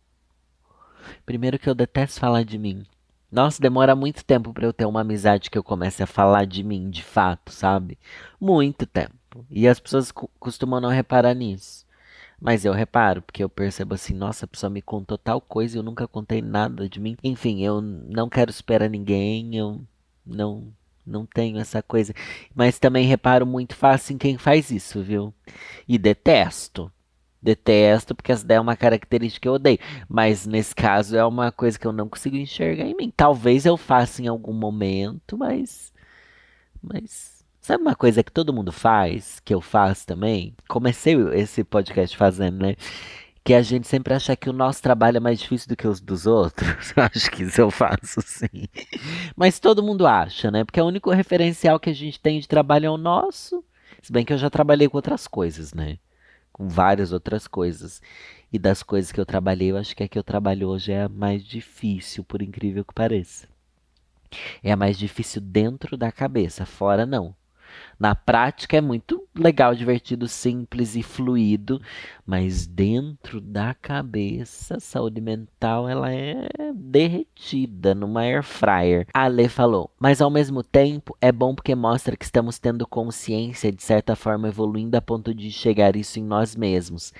Primeiro 1.24 1.58
que 1.58 1.68
eu 1.68 1.74
detesto 1.74 2.20
falar 2.20 2.44
de 2.44 2.58
mim. 2.58 2.84
Nossa, 3.30 3.60
demora 3.60 3.96
muito 3.96 4.24
tempo 4.24 4.52
para 4.52 4.66
eu 4.66 4.72
ter 4.72 4.86
uma 4.86 5.00
amizade 5.00 5.50
que 5.50 5.58
eu 5.58 5.64
comece 5.64 6.02
a 6.02 6.06
falar 6.06 6.46
de 6.46 6.62
mim, 6.62 6.88
de 6.88 7.02
fato, 7.02 7.50
sabe? 7.50 7.98
Muito 8.40 8.86
tempo. 8.86 9.44
E 9.50 9.66
as 9.66 9.80
pessoas 9.80 10.12
costumam 10.38 10.80
não 10.80 10.88
reparar 10.90 11.34
nisso. 11.34 11.84
Mas 12.40 12.64
eu 12.64 12.72
reparo, 12.72 13.22
porque 13.22 13.42
eu 13.42 13.48
percebo 13.48 13.94
assim, 13.94 14.14
nossa, 14.14 14.44
a 14.44 14.48
pessoa 14.48 14.70
me 14.70 14.82
contou 14.82 15.16
tal 15.16 15.40
coisa 15.40 15.76
e 15.76 15.78
eu 15.78 15.82
nunca 15.82 16.06
contei 16.06 16.42
nada 16.42 16.88
de 16.88 17.00
mim. 17.00 17.16
Enfim, 17.24 17.64
eu 17.64 17.80
não 17.80 18.28
quero 18.28 18.50
esperar 18.50 18.88
ninguém, 18.88 19.56
eu 19.56 19.80
não 20.24 20.72
não 21.06 21.26
tenho 21.26 21.58
essa 21.58 21.82
coisa. 21.82 22.14
Mas 22.54 22.78
também 22.78 23.06
reparo 23.06 23.46
muito 23.46 23.74
fácil 23.74 24.14
em 24.14 24.18
quem 24.18 24.38
faz 24.38 24.70
isso, 24.70 25.02
viu? 25.02 25.34
E 25.86 25.98
detesto. 25.98 26.90
Detesto, 27.42 28.14
porque 28.14 28.32
essa 28.32 28.46
daí 28.46 28.56
é 28.56 28.60
uma 28.60 28.76
característica 28.76 29.42
que 29.42 29.48
eu 29.48 29.54
odeio. 29.54 29.78
Mas 30.08 30.46
nesse 30.46 30.74
caso 30.74 31.16
é 31.16 31.24
uma 31.24 31.52
coisa 31.52 31.78
que 31.78 31.86
eu 31.86 31.92
não 31.92 32.08
consigo 32.08 32.36
enxergar 32.36 32.84
em 32.84 32.96
mim. 32.96 33.12
Talvez 33.14 33.66
eu 33.66 33.76
faça 33.76 34.22
em 34.22 34.28
algum 34.28 34.54
momento, 34.54 35.36
mas. 35.36 35.92
Mas. 36.82 37.34
Sabe 37.60 37.82
uma 37.82 37.94
coisa 37.94 38.22
que 38.22 38.30
todo 38.30 38.52
mundo 38.52 38.70
faz, 38.70 39.40
que 39.40 39.54
eu 39.54 39.60
faço 39.60 40.06
também? 40.06 40.54
Comecei 40.68 41.16
esse 41.32 41.64
podcast 41.64 42.14
fazendo, 42.14 42.58
né? 42.58 42.76
Que 43.44 43.52
a 43.52 43.60
gente 43.60 43.86
sempre 43.86 44.14
acha 44.14 44.34
que 44.34 44.48
o 44.48 44.54
nosso 44.54 44.82
trabalho 44.82 45.18
é 45.18 45.20
mais 45.20 45.38
difícil 45.38 45.68
do 45.68 45.76
que 45.76 45.86
os 45.86 46.00
dos 46.00 46.26
outros. 46.26 46.92
Acho 46.96 47.30
que 47.30 47.42
isso 47.42 47.60
eu 47.60 47.70
faço 47.70 48.22
sim. 48.22 48.66
Mas 49.36 49.60
todo 49.60 49.82
mundo 49.82 50.06
acha, 50.06 50.50
né? 50.50 50.64
Porque 50.64 50.80
o 50.80 50.86
único 50.86 51.10
referencial 51.10 51.78
que 51.78 51.90
a 51.90 51.94
gente 51.94 52.18
tem 52.18 52.40
de 52.40 52.48
trabalho 52.48 52.86
é 52.86 52.90
o 52.90 52.96
nosso. 52.96 53.62
Se 54.00 54.10
bem 54.10 54.24
que 54.24 54.32
eu 54.32 54.38
já 54.38 54.48
trabalhei 54.48 54.88
com 54.88 54.96
outras 54.96 55.26
coisas, 55.26 55.74
né? 55.74 55.98
Com 56.50 56.66
várias 56.68 57.12
outras 57.12 57.46
coisas. 57.46 58.00
E 58.50 58.58
das 58.58 58.82
coisas 58.82 59.12
que 59.12 59.20
eu 59.20 59.26
trabalhei, 59.26 59.72
eu 59.72 59.76
acho 59.76 59.94
que 59.94 60.02
a 60.02 60.08
que 60.08 60.18
eu 60.18 60.24
trabalho 60.24 60.68
hoje 60.68 60.92
é 60.92 61.02
a 61.02 61.08
mais 61.08 61.44
difícil, 61.44 62.24
por 62.24 62.40
incrível 62.40 62.82
que 62.82 62.94
pareça. 62.94 63.46
É 64.62 64.72
a 64.72 64.76
mais 64.76 64.98
difícil 64.98 65.42
dentro 65.42 65.98
da 65.98 66.10
cabeça, 66.10 66.64
fora 66.64 67.04
não. 67.04 67.36
Na 67.98 68.14
prática 68.14 68.76
é 68.76 68.80
muito 68.80 69.22
legal, 69.34 69.74
divertido, 69.74 70.28
simples 70.28 70.96
e 70.96 71.02
fluido, 71.02 71.80
mas 72.26 72.66
dentro 72.66 73.40
da 73.40 73.74
cabeça, 73.74 74.80
saúde 74.80 75.20
mental 75.20 75.88
ela 75.88 76.12
é 76.12 76.48
derretida 76.74 77.94
numa 77.94 78.22
air 78.22 78.42
fryer. 78.42 79.06
A 79.14 79.26
Lê 79.26 79.48
falou, 79.48 79.90
mas 79.98 80.20
ao 80.20 80.30
mesmo 80.30 80.62
tempo 80.62 81.16
é 81.20 81.30
bom 81.30 81.54
porque 81.54 81.74
mostra 81.74 82.16
que 82.16 82.24
estamos 82.24 82.58
tendo 82.58 82.86
consciência 82.86 83.72
de 83.72 83.82
certa 83.82 84.16
forma 84.16 84.48
evoluindo 84.48 84.96
a 84.96 85.02
ponto 85.02 85.34
de 85.34 85.50
chegar 85.50 85.96
isso 85.96 86.18
em 86.18 86.24
nós 86.24 86.56
mesmos. 86.56 87.12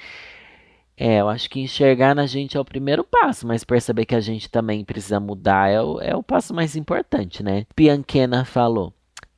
É, 0.97 1.21
eu 1.21 1.29
acho 1.29 1.51
que 1.51 1.61
enxergar 1.61 2.15
na 2.15 2.25
gente 2.27 2.57
é 2.57 2.61
o 2.61 2.65
primeiro 2.65 3.03
passo, 3.03 3.47
mas 3.47 3.65
perceber 3.65 4.05
que 4.05 4.15
a 4.15 4.21
gente 4.21 4.49
também 4.49 4.85
precisa 4.85 5.19
mudar 5.19 5.69
é 5.69 5.81
o, 5.81 6.01
é 6.01 6.15
o 6.15 6.23
passo 6.23 6.55
mais 6.55 6.77
importante, 6.77 7.43
né? 7.43 7.67
Pianquena 7.75 8.45
falou. 8.45 8.93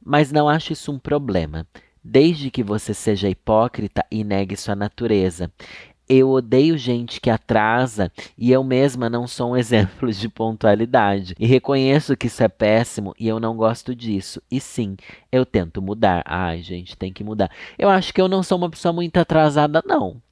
Mas 0.06 0.30
não 0.30 0.48
acho 0.48 0.72
isso 0.72 0.92
um 0.92 1.00
problema, 1.00 1.66
desde 2.02 2.48
que 2.48 2.62
você 2.62 2.94
seja 2.94 3.28
hipócrita 3.28 4.06
e 4.08 4.22
negue 4.22 4.56
sua 4.56 4.76
natureza. 4.76 5.50
Eu 6.08 6.30
odeio 6.30 6.78
gente 6.78 7.20
que 7.20 7.28
atrasa 7.28 8.12
e 8.38 8.52
eu 8.52 8.62
mesma 8.62 9.10
não 9.10 9.26
sou 9.26 9.50
um 9.50 9.56
exemplo 9.58 10.12
de 10.12 10.28
pontualidade. 10.28 11.34
E 11.40 11.44
reconheço 11.44 12.16
que 12.16 12.28
isso 12.28 12.40
é 12.40 12.46
péssimo 12.46 13.16
e 13.18 13.26
eu 13.26 13.40
não 13.40 13.56
gosto 13.56 13.96
disso. 13.96 14.40
E 14.48 14.60
sim, 14.60 14.96
eu 15.32 15.44
tento 15.44 15.82
mudar. 15.82 16.22
Ai, 16.25 16.62
gente, 16.62 16.96
tem 16.96 17.12
que 17.12 17.25
mudar. 17.25 17.50
Eu 17.76 17.88
acho 17.88 18.14
que 18.14 18.20
eu 18.20 18.28
não 18.28 18.44
sou 18.44 18.58
uma 18.58 18.70
pessoa 18.70 18.92
muito 18.92 19.16
atrasada, 19.16 19.82
não. 19.84 20.22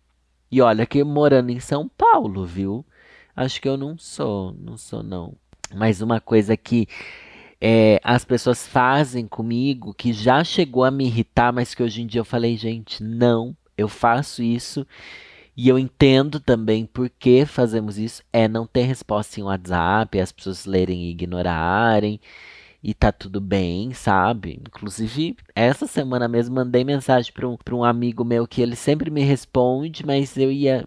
E 0.52 0.62
olha 0.62 0.86
que 0.86 1.02
morando 1.02 1.50
em 1.50 1.58
São 1.58 1.90
Paulo, 1.98 2.46
viu? 2.46 2.86
Acho 3.34 3.60
que 3.60 3.68
eu 3.68 3.76
não 3.76 3.98
sou, 3.98 4.54
não 4.56 4.76
sou, 4.76 5.02
não. 5.02 5.34
Mas 5.74 6.00
uma 6.00 6.20
coisa 6.20 6.56
que 6.56 6.86
é, 7.66 7.98
as 8.04 8.26
pessoas 8.26 8.66
fazem 8.68 9.26
comigo 9.26 9.94
que 9.94 10.12
já 10.12 10.44
chegou 10.44 10.84
a 10.84 10.90
me 10.90 11.06
irritar, 11.06 11.50
mas 11.50 11.74
que 11.74 11.82
hoje 11.82 12.02
em 12.02 12.06
dia 12.06 12.20
eu 12.20 12.24
falei, 12.24 12.58
gente, 12.58 13.02
não, 13.02 13.56
eu 13.74 13.88
faço 13.88 14.42
isso 14.42 14.86
e 15.56 15.66
eu 15.66 15.78
entendo 15.78 16.38
também 16.38 16.84
por 16.84 17.08
que 17.08 17.46
fazemos 17.46 17.96
isso. 17.96 18.22
É 18.30 18.46
não 18.46 18.66
ter 18.66 18.82
resposta 18.82 19.40
em 19.40 19.44
WhatsApp, 19.44 20.20
as 20.20 20.30
pessoas 20.30 20.66
lerem 20.66 21.04
e 21.04 21.10
ignorarem. 21.10 22.20
E 22.82 22.92
tá 22.92 23.10
tudo 23.10 23.40
bem, 23.40 23.94
sabe? 23.94 24.60
Inclusive, 24.60 25.34
essa 25.54 25.86
semana 25.86 26.28
mesmo 26.28 26.54
mandei 26.56 26.84
mensagem 26.84 27.32
para 27.32 27.48
um, 27.48 27.56
pra 27.56 27.74
um 27.74 27.82
amigo 27.82 28.26
meu 28.26 28.46
que 28.46 28.60
ele 28.60 28.76
sempre 28.76 29.10
me 29.10 29.22
responde, 29.22 30.04
mas 30.04 30.36
eu 30.36 30.52
ia. 30.52 30.86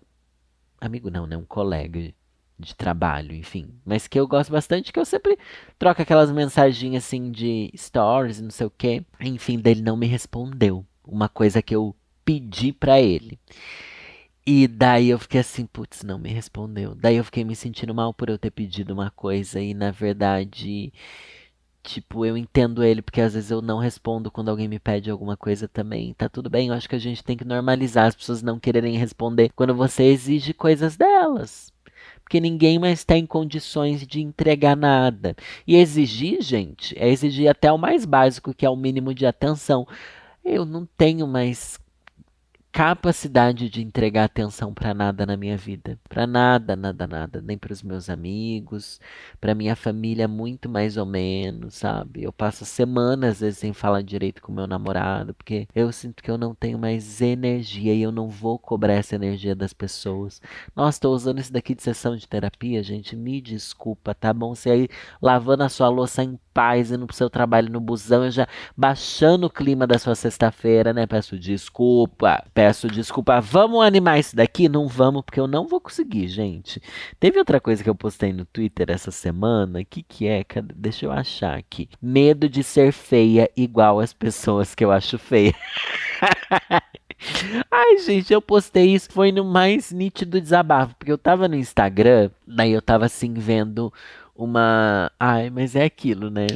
Amigo 0.79 1.09
não, 1.09 1.25
né? 1.25 1.35
Um 1.35 1.45
colega 1.45 2.13
de 2.59 2.75
trabalho, 2.75 3.35
enfim. 3.35 3.69
Mas 3.85 4.07
que 4.07 4.19
eu 4.19 4.27
gosto 4.27 4.51
bastante, 4.51 4.91
que 4.91 4.99
eu 4.99 5.05
sempre 5.05 5.37
troco 5.77 6.01
aquelas 6.01 6.31
mensagens 6.31 6.95
assim 6.95 7.31
de 7.31 7.71
stories, 7.75 8.41
não 8.41 8.49
sei 8.49 8.67
o 8.67 8.71
quê. 8.71 9.03
Enfim, 9.19 9.59
dele 9.59 9.81
não 9.81 9.97
me 9.97 10.07
respondeu. 10.07 10.85
Uma 11.05 11.29
coisa 11.29 11.61
que 11.61 11.75
eu 11.75 11.95
pedi 12.25 12.73
para 12.73 12.99
ele. 12.99 13.39
E 14.45 14.67
daí 14.67 15.09
eu 15.09 15.19
fiquei 15.19 15.41
assim, 15.41 15.65
putz, 15.65 16.03
não 16.03 16.17
me 16.17 16.29
respondeu. 16.29 16.95
Daí 16.95 17.17
eu 17.17 17.23
fiquei 17.23 17.43
me 17.43 17.55
sentindo 17.55 17.93
mal 17.93 18.13
por 18.13 18.29
eu 18.29 18.37
ter 18.37 18.51
pedido 18.51 18.93
uma 18.93 19.11
coisa 19.11 19.59
e 19.59 19.73
na 19.73 19.91
verdade, 19.91 20.91
tipo, 21.83 22.25
eu 22.25 22.37
entendo 22.37 22.83
ele 22.83 23.01
porque 23.01 23.21
às 23.21 23.33
vezes 23.33 23.51
eu 23.51 23.61
não 23.61 23.79
respondo 23.79 24.31
quando 24.31 24.49
alguém 24.49 24.67
me 24.67 24.79
pede 24.79 25.11
alguma 25.11 25.37
coisa 25.37 25.67
também. 25.67 26.13
Tá 26.13 26.29
tudo 26.29 26.49
bem, 26.49 26.69
eu 26.69 26.73
acho 26.73 26.87
que 26.89 26.95
a 26.95 26.99
gente 26.99 27.23
tem 27.23 27.37
que 27.37 27.45
normalizar 27.45 28.07
as 28.07 28.15
pessoas 28.15 28.41
não 28.41 28.59
quererem 28.59 28.97
responder 28.97 29.51
quando 29.55 29.75
você 29.75 30.03
exige 30.03 30.53
coisas 30.53 30.97
delas 30.97 31.71
porque 32.27 32.41
ninguém 32.41 32.77
mais 32.77 32.99
está 32.99 33.15
em 33.15 33.25
condições 33.25 34.05
de 34.05 34.19
entregar 34.19 34.75
nada. 34.75 35.33
E 35.65 35.77
exigir, 35.77 36.41
gente, 36.41 36.93
é 36.99 37.07
exigir 37.09 37.47
até 37.47 37.71
o 37.71 37.77
mais 37.77 38.03
básico, 38.03 38.53
que 38.53 38.65
é 38.65 38.69
o 38.69 38.75
mínimo 38.75 39.13
de 39.13 39.25
atenção. 39.25 39.87
Eu 40.43 40.65
não 40.65 40.85
tenho 40.97 41.25
mais 41.25 41.79
capacidade 42.77 43.71
de 43.71 43.81
entregar 43.81 44.25
atenção 44.25 44.71
para 44.71 44.93
nada 44.93 45.25
na 45.25 45.35
minha 45.35 45.57
vida, 45.57 45.97
para 46.07 46.27
nada, 46.27 46.75
nada, 46.75 47.07
nada, 47.07 47.41
nem 47.41 47.57
para 47.57 47.73
os 47.73 47.81
meus 47.81 48.07
amigos, 48.07 49.01
para 49.41 49.55
minha 49.55 49.75
família 49.75 50.27
muito 50.27 50.69
mais 50.69 50.95
ou 50.95 51.03
menos, 51.03 51.73
sabe? 51.73 52.21
Eu 52.21 52.31
passo 52.31 52.65
semanas 52.65 53.37
às 53.37 53.39
vezes 53.39 53.57
sem 53.57 53.73
falar 53.73 54.03
direito 54.03 54.43
com 54.43 54.51
meu 54.51 54.67
namorado, 54.67 55.33
porque 55.33 55.67
eu 55.73 55.91
sinto 55.91 56.21
que 56.21 56.29
eu 56.29 56.37
não 56.37 56.53
tenho 56.53 56.77
mais 56.77 57.19
energia 57.19 57.95
e 57.95 58.03
eu 58.03 58.11
não 58.11 58.29
vou 58.29 58.59
cobrar 58.59 58.93
essa 58.93 59.15
energia 59.15 59.55
das 59.55 59.73
pessoas. 59.73 60.39
Nossa, 60.75 60.97
estou 60.97 61.15
usando 61.15 61.39
isso 61.39 61.51
daqui 61.51 61.73
de 61.73 61.81
sessão 61.81 62.15
de 62.15 62.27
terapia, 62.27 62.83
gente, 62.83 63.15
me 63.15 63.41
desculpa, 63.41 64.13
tá 64.13 64.31
bom? 64.31 64.53
Você 64.53 64.69
aí 64.69 64.89
lavando 65.19 65.63
a 65.63 65.69
sua 65.69 65.89
louça 65.89 66.23
em 66.23 66.39
paz, 66.57 66.91
indo 66.91 67.05
pro 67.05 67.15
seu 67.15 67.29
trabalho 67.29 67.71
no 67.71 67.79
busão, 67.79 68.31
já 68.31 68.47
baixando 68.75 69.45
o 69.45 69.49
clima 69.49 69.85
da 69.85 69.99
sua 69.99 70.15
sexta-feira, 70.15 70.91
né? 70.91 71.05
Peço 71.05 71.37
desculpa, 71.37 72.43
peço 72.51 72.87
desculpa. 72.87 73.39
Vamos 73.39 73.85
animar 73.85 74.17
isso 74.17 74.35
daqui? 74.35 74.67
Não 74.67 74.87
vamos, 74.87 75.21
porque 75.21 75.39
eu 75.39 75.45
não 75.45 75.67
vou 75.67 75.79
conseguir, 75.79 76.27
gente. 76.27 76.81
Teve 77.19 77.37
outra 77.37 77.61
coisa 77.61 77.83
que 77.83 77.89
eu 77.89 77.93
postei 77.93 78.33
no 78.33 78.43
Twitter 78.43 78.87
essa 78.89 79.11
semana. 79.11 79.85
Que, 79.85 80.01
que 80.01 80.25
é? 80.25 80.43
Deixa 80.75 81.05
eu 81.05 81.11
achar 81.11 81.55
aqui. 81.55 81.87
Medo 82.01 82.49
de 82.49 82.63
ser 82.63 82.91
feia 82.91 83.47
igual 83.55 83.99
as 83.99 84.11
pessoas 84.11 84.73
que 84.73 84.83
eu 84.83 84.91
acho 84.91 85.19
feia. 85.19 85.53
Ai, 87.69 87.97
gente, 87.99 88.33
eu 88.33 88.41
postei 88.41 88.93
isso, 88.93 89.11
foi 89.11 89.31
no 89.31 89.43
mais 89.43 89.91
nítido 89.91 90.39
desabafo, 90.39 90.95
porque 90.95 91.11
eu 91.11 91.17
tava 91.17 91.47
no 91.47 91.55
Instagram, 91.55 92.29
daí 92.47 92.71
eu 92.71 92.81
tava 92.81 93.05
assim 93.05 93.33
vendo 93.33 93.91
uma. 94.37 95.11
Ai, 95.19 95.49
mas 95.49 95.75
é 95.75 95.83
aquilo, 95.83 96.29
né? 96.29 96.47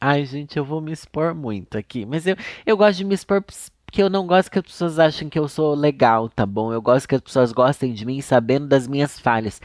Ai, 0.00 0.24
gente, 0.26 0.56
eu 0.58 0.64
vou 0.64 0.80
me 0.80 0.92
expor 0.92 1.34
muito 1.34 1.78
aqui. 1.78 2.04
Mas 2.04 2.26
eu, 2.26 2.36
eu 2.66 2.76
gosto 2.76 2.98
de 2.98 3.04
me 3.04 3.14
expor 3.14 3.42
porque 3.42 4.02
eu 4.02 4.10
não 4.10 4.26
gosto 4.26 4.50
que 4.50 4.58
as 4.58 4.64
pessoas 4.64 4.98
achem 4.98 5.28
que 5.28 5.38
eu 5.38 5.48
sou 5.48 5.74
legal, 5.74 6.28
tá 6.28 6.44
bom? 6.44 6.72
Eu 6.72 6.82
gosto 6.82 7.08
que 7.08 7.14
as 7.14 7.20
pessoas 7.20 7.52
gostem 7.52 7.94
de 7.94 8.04
mim 8.04 8.20
sabendo 8.20 8.66
das 8.66 8.86
minhas 8.86 9.18
falhas. 9.18 9.60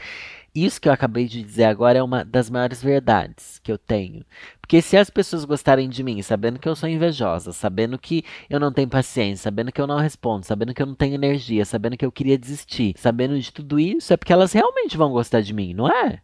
Isso 0.54 0.80
que 0.80 0.88
eu 0.88 0.92
acabei 0.92 1.26
de 1.26 1.42
dizer 1.42 1.64
agora 1.64 1.98
é 1.98 2.02
uma 2.02 2.24
das 2.24 2.50
maiores 2.50 2.82
verdades 2.82 3.58
que 3.62 3.72
eu 3.72 3.78
tenho. 3.78 4.24
Porque 4.60 4.82
se 4.82 4.96
as 4.96 5.08
pessoas 5.08 5.44
gostarem 5.44 5.88
de 5.88 6.02
mim, 6.02 6.20
sabendo 6.22 6.58
que 6.58 6.68
eu 6.68 6.76
sou 6.76 6.88
invejosa, 6.88 7.52
sabendo 7.52 7.98
que 7.98 8.22
eu 8.50 8.60
não 8.60 8.72
tenho 8.72 8.88
paciência, 8.88 9.44
sabendo 9.44 9.72
que 9.72 9.80
eu 9.80 9.86
não 9.86 9.98
respondo, 9.98 10.44
sabendo 10.46 10.74
que 10.74 10.82
eu 10.82 10.86
não 10.86 10.94
tenho 10.94 11.14
energia, 11.14 11.64
sabendo 11.64 11.96
que 11.96 12.04
eu 12.04 12.12
queria 12.12 12.38
desistir, 12.38 12.94
sabendo 12.98 13.38
de 13.40 13.50
tudo 13.52 13.80
isso, 13.80 14.12
é 14.12 14.16
porque 14.16 14.32
elas 14.32 14.52
realmente 14.52 14.96
vão 14.96 15.10
gostar 15.10 15.40
de 15.40 15.54
mim, 15.54 15.72
não 15.72 15.88
é? 15.88 16.20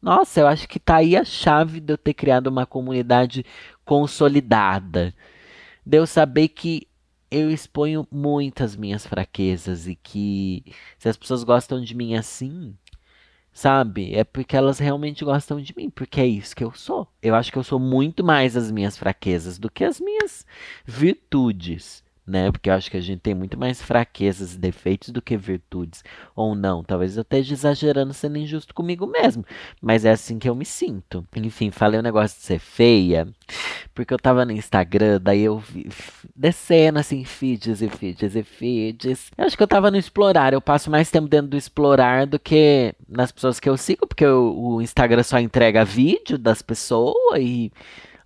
Nossa, 0.00 0.40
eu 0.40 0.46
acho 0.46 0.68
que 0.68 0.78
tá 0.78 0.96
aí 0.96 1.16
a 1.16 1.24
chave 1.24 1.80
de 1.80 1.92
eu 1.92 1.98
ter 1.98 2.14
criado 2.14 2.46
uma 2.48 2.66
comunidade 2.66 3.44
consolidada. 3.84 5.14
De 5.84 5.98
eu 5.98 6.06
saber 6.06 6.48
que 6.48 6.88
eu 7.30 7.50
exponho 7.50 8.06
muitas 8.10 8.76
minhas 8.76 9.06
fraquezas 9.06 9.86
e 9.88 9.96
que 9.96 10.64
se 10.98 11.08
as 11.08 11.16
pessoas 11.16 11.44
gostam 11.44 11.82
de 11.82 11.94
mim 11.94 12.14
assim, 12.14 12.76
sabe? 13.52 14.14
É 14.14 14.24
porque 14.24 14.56
elas 14.56 14.78
realmente 14.78 15.24
gostam 15.24 15.60
de 15.60 15.74
mim, 15.76 15.90
porque 15.90 16.20
é 16.20 16.26
isso 16.26 16.54
que 16.56 16.64
eu 16.64 16.72
sou. 16.74 17.08
Eu 17.22 17.34
acho 17.34 17.52
que 17.52 17.58
eu 17.58 17.64
sou 17.64 17.78
muito 17.80 18.24
mais 18.24 18.56
as 18.56 18.70
minhas 18.70 18.96
fraquezas 18.98 19.58
do 19.58 19.70
que 19.70 19.84
as 19.84 20.00
minhas 20.00 20.46
virtudes 20.84 22.04
né? 22.26 22.50
Porque 22.50 22.68
eu 22.68 22.74
acho 22.74 22.90
que 22.90 22.96
a 22.96 23.00
gente 23.00 23.20
tem 23.20 23.34
muito 23.34 23.58
mais 23.58 23.80
fraquezas 23.80 24.54
e 24.54 24.58
defeitos 24.58 25.10
do 25.10 25.22
que 25.22 25.36
virtudes. 25.36 26.02
Ou 26.34 26.54
não, 26.54 26.82
talvez 26.82 27.16
eu 27.16 27.22
esteja 27.22 27.54
exagerando 27.54 28.12
sendo 28.12 28.36
injusto 28.38 28.74
comigo 28.74 29.06
mesmo. 29.06 29.44
Mas 29.80 30.04
é 30.04 30.10
assim 30.10 30.38
que 30.38 30.48
eu 30.48 30.54
me 30.54 30.64
sinto. 30.64 31.24
Enfim, 31.36 31.70
falei 31.70 31.98
o 31.98 32.00
um 32.00 32.02
negócio 32.02 32.36
de 32.36 32.44
ser 32.44 32.58
feia, 32.58 33.28
porque 33.94 34.12
eu 34.12 34.18
tava 34.18 34.44
no 34.44 34.52
Instagram, 34.52 35.20
daí 35.20 35.42
eu 35.42 35.58
vi 35.58 35.88
descendo 36.34 36.98
assim, 36.98 37.24
feeds 37.24 37.80
e 37.80 37.88
feeds 37.88 38.34
e 38.34 38.42
feeds. 38.42 39.30
Eu 39.36 39.44
acho 39.44 39.56
que 39.56 39.62
eu 39.62 39.68
tava 39.68 39.90
no 39.90 39.96
explorar. 39.96 40.52
Eu 40.52 40.60
passo 40.60 40.90
mais 40.90 41.10
tempo 41.10 41.28
dentro 41.28 41.48
do 41.48 41.56
explorar 41.56 42.26
do 42.26 42.38
que 42.38 42.94
nas 43.08 43.30
pessoas 43.30 43.60
que 43.60 43.68
eu 43.68 43.76
sigo, 43.76 44.06
porque 44.06 44.26
o 44.26 44.80
Instagram 44.82 45.22
só 45.22 45.38
entrega 45.38 45.84
vídeo 45.84 46.36
das 46.36 46.60
pessoas 46.60 47.40
e 47.40 47.72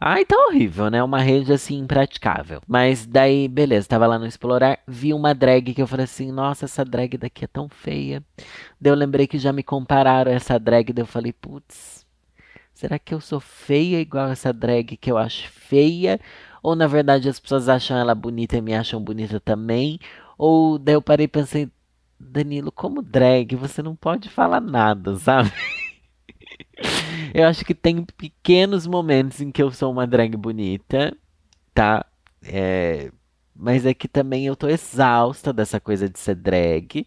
Ai, 0.03 0.25
tá 0.25 0.35
horrível, 0.47 0.89
né? 0.89 1.03
Uma 1.03 1.21
rede 1.21 1.53
assim 1.53 1.79
impraticável. 1.79 2.63
Mas 2.67 3.05
daí, 3.05 3.47
beleza, 3.47 3.87
tava 3.87 4.07
lá 4.07 4.19
no 4.19 4.27
explorar, 4.27 4.79
vi 4.89 5.13
uma 5.13 5.35
drag 5.35 5.75
que 5.75 5.83
eu 5.83 5.87
falei 5.87 6.05
assim: 6.05 6.33
nossa, 6.33 6.65
essa 6.65 6.83
drag 6.87 7.19
daqui 7.19 7.45
é 7.45 7.49
tão 7.49 7.69
feia. 7.69 8.25
Daí 8.81 8.91
eu 8.93 8.97
lembrei 8.97 9.27
que 9.27 9.39
já 9.39 9.53
me 9.53 9.63
compararam 9.63 10.33
essa 10.33 10.59
drag, 10.59 10.91
daí 10.95 11.03
eu 11.03 11.07
falei: 11.07 11.35
putz, 11.35 12.07
será 12.73 12.99
que 12.99 13.13
eu 13.13 13.21
sou 13.21 13.41
feia 13.41 14.01
igual 14.01 14.31
essa 14.31 14.55
drag 14.55 14.97
que 14.97 15.13
eu 15.13 15.19
acho 15.19 15.49
feia? 15.51 16.19
Ou 16.63 16.75
na 16.75 16.87
verdade 16.87 17.29
as 17.29 17.39
pessoas 17.39 17.69
acham 17.69 17.99
ela 17.99 18.15
bonita 18.15 18.57
e 18.57 18.63
me 18.63 18.75
acham 18.75 19.03
bonita 19.03 19.39
também? 19.39 19.99
Ou 20.39 20.79
daí 20.79 20.95
eu 20.95 21.03
parei 21.03 21.25
e 21.25 21.29
pensei: 21.29 21.71
Danilo, 22.19 22.73
como 22.73 23.03
drag, 23.03 23.55
você 23.55 23.83
não 23.83 23.95
pode 23.95 24.31
falar 24.31 24.63
nada, 24.63 25.17
sabe? 25.17 25.53
Eu 27.33 27.47
acho 27.47 27.65
que 27.65 27.75
tem 27.75 28.05
pequenos 28.05 28.87
momentos 28.87 29.41
em 29.41 29.51
que 29.51 29.63
eu 29.63 29.71
sou 29.71 29.93
uma 29.93 30.07
drag 30.07 30.37
bonita, 30.37 31.17
tá? 31.75 32.05
É, 32.43 33.11
mas 33.61 33.85
é 33.85 33.93
que 33.93 34.09
também 34.09 34.47
eu 34.47 34.57
tô 34.57 34.69
exausta 34.69 35.53
dessa 35.53 35.79
coisa 35.79 36.09
de 36.09 36.19
ser 36.19 36.35
drag. 36.35 37.05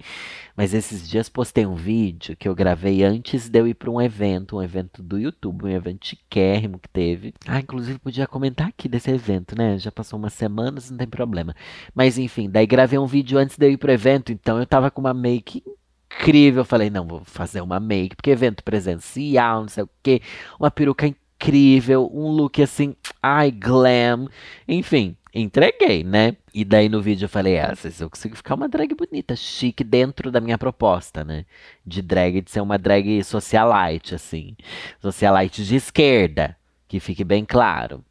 Mas 0.56 0.74
esses 0.74 1.10
dias 1.10 1.28
postei 1.28 1.66
um 1.66 1.74
vídeo 1.74 2.38
que 2.38 2.48
eu 2.48 2.54
gravei 2.54 3.04
antes 3.04 3.50
de 3.50 3.60
eu 3.60 3.68
ir 3.68 3.74
para 3.74 3.90
um 3.90 4.00
evento, 4.00 4.58
um 4.58 4.62
evento 4.62 5.02
do 5.02 5.18
YouTube, 5.18 5.66
um 5.66 5.70
evento 5.70 6.06
chiquérrimo 6.06 6.78
que 6.78 6.88
teve. 6.90 7.34
Ah, 7.48 7.60
inclusive 7.60 7.98
podia 7.98 8.28
comentar 8.28 8.68
aqui 8.68 8.88
desse 8.88 9.10
evento, 9.10 9.58
né? 9.58 9.80
Já 9.80 9.92
passou 9.92 10.20
umas 10.20 10.34
semanas, 10.34 10.92
não 10.92 10.98
tem 10.98 11.08
problema. 11.08 11.56
Mas 11.96 12.20
enfim, 12.20 12.48
daí 12.48 12.68
gravei 12.68 13.00
um 13.00 13.08
vídeo 13.08 13.40
antes 13.40 13.58
de 13.58 13.66
eu 13.66 13.72
ir 13.72 13.78
pro 13.78 13.92
evento, 13.92 14.32
então 14.32 14.60
eu 14.60 14.66
tava 14.68 14.92
com 14.92 15.02
uma 15.02 15.14
make 15.14 15.64
incrível. 16.20 16.62
Eu 16.62 16.66
falei, 16.66 16.90
não, 16.90 17.06
vou 17.08 17.22
fazer 17.26 17.62
uma 17.62 17.80
make, 17.80 18.16
porque 18.16 18.32
evento 18.32 18.64
presencial, 18.64 19.62
não 19.62 19.68
sei 19.68 19.84
o 19.84 19.90
quê. 20.02 20.22
Uma 20.60 20.72
peruca 20.72 21.08
incrível, 21.08 22.10
um 22.14 22.28
look 22.30 22.62
assim, 22.62 22.96
ai, 23.22 23.52
glam. 23.52 24.28
Enfim, 24.68 25.16
entreguei, 25.34 26.04
né? 26.04 26.36
E 26.54 26.64
daí 26.64 26.88
no 26.88 27.02
vídeo 27.02 27.26
eu 27.26 27.30
falei, 27.30 27.60
ah, 27.60 27.74
eu 28.00 28.10
consigo 28.10 28.36
ficar 28.36 28.56
uma 28.56 28.70
drag 28.70 28.94
bonita, 28.94 29.36
chique 29.36 29.84
dentro 29.84 30.32
da 30.32 30.40
minha 30.40 30.58
proposta, 30.58 31.24
né? 31.24 31.46
De 31.86 32.02
drag, 32.02 32.42
de 32.42 32.52
ser 32.52 32.62
uma 32.62 32.78
drag 32.78 33.24
socialite, 33.24 34.16
assim. 34.16 34.56
Socialite 35.02 35.66
de 35.66 35.76
esquerda, 35.76 36.56
que 36.88 37.00
fique 37.00 37.24
bem 37.24 37.44
claro. 37.44 38.04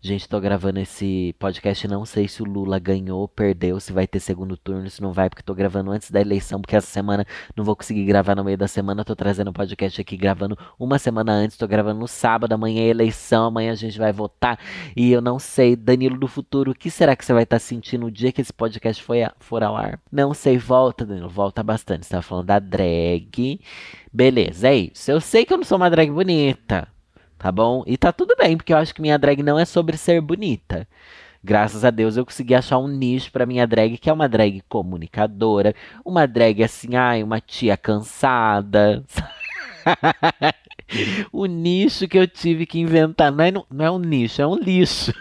Gente, 0.00 0.28
tô 0.28 0.38
gravando 0.40 0.78
esse 0.78 1.34
podcast. 1.38 1.88
Não 1.88 2.04
sei 2.04 2.28
se 2.28 2.42
o 2.42 2.44
Lula 2.44 2.78
ganhou, 2.78 3.26
perdeu, 3.26 3.80
se 3.80 3.92
vai 3.92 4.06
ter 4.06 4.20
segundo 4.20 4.56
turno, 4.56 4.88
se 4.90 5.00
não 5.00 5.12
vai, 5.12 5.28
porque 5.28 5.42
tô 5.42 5.54
gravando 5.54 5.90
antes 5.90 6.10
da 6.10 6.20
eleição, 6.20 6.60
porque 6.60 6.76
essa 6.76 6.86
semana 6.86 7.26
não 7.56 7.64
vou 7.64 7.74
conseguir 7.74 8.04
gravar 8.04 8.34
no 8.34 8.44
meio 8.44 8.58
da 8.58 8.68
semana. 8.68 9.04
Tô 9.04 9.16
trazendo 9.16 9.48
o 9.48 9.52
podcast 9.52 10.00
aqui 10.00 10.16
gravando 10.16 10.56
uma 10.78 10.98
semana 10.98 11.32
antes. 11.32 11.56
Tô 11.56 11.66
gravando 11.66 12.00
no 12.00 12.06
sábado, 12.06 12.52
amanhã 12.52 12.82
é 12.82 12.88
eleição, 12.88 13.46
amanhã 13.46 13.72
a 13.72 13.74
gente 13.74 13.98
vai 13.98 14.12
votar. 14.12 14.58
E 14.94 15.10
eu 15.10 15.20
não 15.20 15.38
sei, 15.38 15.74
Danilo 15.74 16.18
do 16.18 16.28
futuro, 16.28 16.72
o 16.72 16.74
que 16.74 16.90
será 16.90 17.16
que 17.16 17.24
você 17.24 17.32
vai 17.32 17.44
estar 17.44 17.56
tá 17.56 17.60
sentindo 17.60 18.02
no 18.02 18.10
dia 18.10 18.32
que 18.32 18.40
esse 18.40 18.52
podcast 18.52 19.02
foi 19.02 19.22
a, 19.22 19.32
for 19.40 19.62
ao 19.62 19.76
ar? 19.76 19.98
Não 20.12 20.34
sei, 20.34 20.58
volta, 20.58 21.06
Danilo, 21.06 21.28
volta 21.28 21.62
bastante. 21.62 22.04
Você 22.06 22.10
tava 22.10 22.22
falando 22.22 22.46
da 22.46 22.58
drag. 22.58 23.60
Beleza, 24.12 24.68
é 24.68 24.76
isso. 24.76 25.10
Eu 25.10 25.20
sei 25.20 25.44
que 25.44 25.52
eu 25.52 25.58
não 25.58 25.64
sou 25.64 25.76
uma 25.76 25.90
drag 25.90 26.10
bonita 26.10 26.95
tá 27.38 27.50
bom? 27.52 27.82
E 27.86 27.96
tá 27.96 28.12
tudo 28.12 28.34
bem, 28.36 28.56
porque 28.56 28.72
eu 28.72 28.78
acho 28.78 28.94
que 28.94 29.02
minha 29.02 29.18
drag 29.18 29.42
não 29.42 29.58
é 29.58 29.64
sobre 29.64 29.96
ser 29.96 30.20
bonita. 30.20 30.86
Graças 31.42 31.84
a 31.84 31.90
Deus 31.90 32.16
eu 32.16 32.24
consegui 32.24 32.54
achar 32.54 32.78
um 32.78 32.88
nicho 32.88 33.30
para 33.30 33.46
minha 33.46 33.66
drag, 33.66 33.98
que 33.98 34.10
é 34.10 34.12
uma 34.12 34.28
drag 34.28 34.62
comunicadora, 34.68 35.74
uma 36.04 36.26
drag 36.26 36.62
assim, 36.62 36.96
ai, 36.96 37.22
uma 37.22 37.40
tia 37.40 37.76
cansada. 37.76 39.04
o 41.32 41.46
nicho 41.46 42.08
que 42.08 42.18
eu 42.18 42.26
tive 42.26 42.66
que 42.66 42.80
inventar. 42.80 43.30
Não 43.30 43.44
é, 43.44 43.52
não 43.52 43.84
é 43.84 43.90
um 43.90 43.98
nicho, 43.98 44.42
é 44.42 44.46
um 44.46 44.56
lixo. 44.56 45.12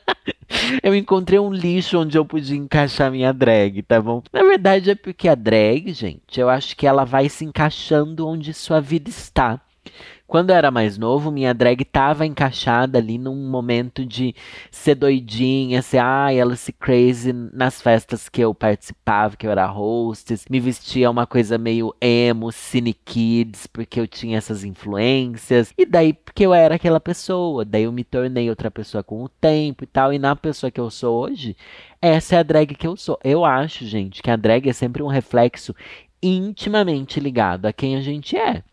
eu 0.82 0.94
encontrei 0.94 1.38
um 1.38 1.52
lixo 1.52 1.98
onde 1.98 2.18
eu 2.18 2.24
podia 2.24 2.56
encaixar 2.56 3.10
minha 3.10 3.32
drag, 3.32 3.82
tá 3.82 4.00
bom? 4.00 4.22
Na 4.32 4.42
verdade 4.42 4.90
é 4.90 4.94
porque 4.94 5.28
a 5.28 5.34
drag, 5.34 5.92
gente, 5.92 6.40
eu 6.40 6.48
acho 6.48 6.76
que 6.76 6.86
ela 6.86 7.04
vai 7.04 7.28
se 7.28 7.44
encaixando 7.44 8.26
onde 8.26 8.52
sua 8.52 8.80
vida 8.80 9.08
está. 9.08 9.60
Quando 10.32 10.48
eu 10.48 10.56
era 10.56 10.70
mais 10.70 10.96
novo, 10.96 11.30
minha 11.30 11.52
drag 11.52 11.84
tava 11.84 12.24
encaixada 12.24 12.96
ali 12.96 13.18
num 13.18 13.50
momento 13.50 14.02
de 14.02 14.34
ser 14.70 14.94
doidinha, 14.94 15.82
ser 15.82 15.98
ai, 15.98 16.38
ela 16.38 16.56
se 16.56 16.72
crazy 16.72 17.34
nas 17.34 17.82
festas 17.82 18.30
que 18.30 18.40
eu 18.40 18.54
participava, 18.54 19.36
que 19.36 19.46
eu 19.46 19.50
era 19.50 19.70
hostess, 19.70 20.46
me 20.48 20.58
vestia 20.58 21.10
uma 21.10 21.26
coisa 21.26 21.58
meio 21.58 21.94
emo, 22.00 22.50
cine 22.50 22.94
kids, 22.94 23.66
porque 23.66 24.00
eu 24.00 24.08
tinha 24.08 24.38
essas 24.38 24.64
influências. 24.64 25.74
E 25.76 25.84
daí 25.84 26.14
porque 26.14 26.46
eu 26.46 26.54
era 26.54 26.76
aquela 26.76 26.98
pessoa, 26.98 27.62
daí 27.62 27.82
eu 27.82 27.92
me 27.92 28.02
tornei 28.02 28.48
outra 28.48 28.70
pessoa 28.70 29.04
com 29.04 29.22
o 29.22 29.28
tempo 29.28 29.84
e 29.84 29.86
tal, 29.86 30.14
e 30.14 30.18
na 30.18 30.34
pessoa 30.34 30.70
que 30.70 30.80
eu 30.80 30.88
sou 30.88 31.24
hoje, 31.24 31.54
essa 32.00 32.36
é 32.36 32.38
a 32.38 32.42
drag 32.42 32.74
que 32.74 32.86
eu 32.86 32.96
sou. 32.96 33.18
Eu 33.22 33.44
acho, 33.44 33.84
gente, 33.84 34.22
que 34.22 34.30
a 34.30 34.36
drag 34.36 34.66
é 34.66 34.72
sempre 34.72 35.02
um 35.02 35.08
reflexo 35.08 35.76
intimamente 36.22 37.20
ligado 37.20 37.66
a 37.66 37.72
quem 37.72 37.96
a 37.96 38.00
gente 38.00 38.34
é. 38.34 38.64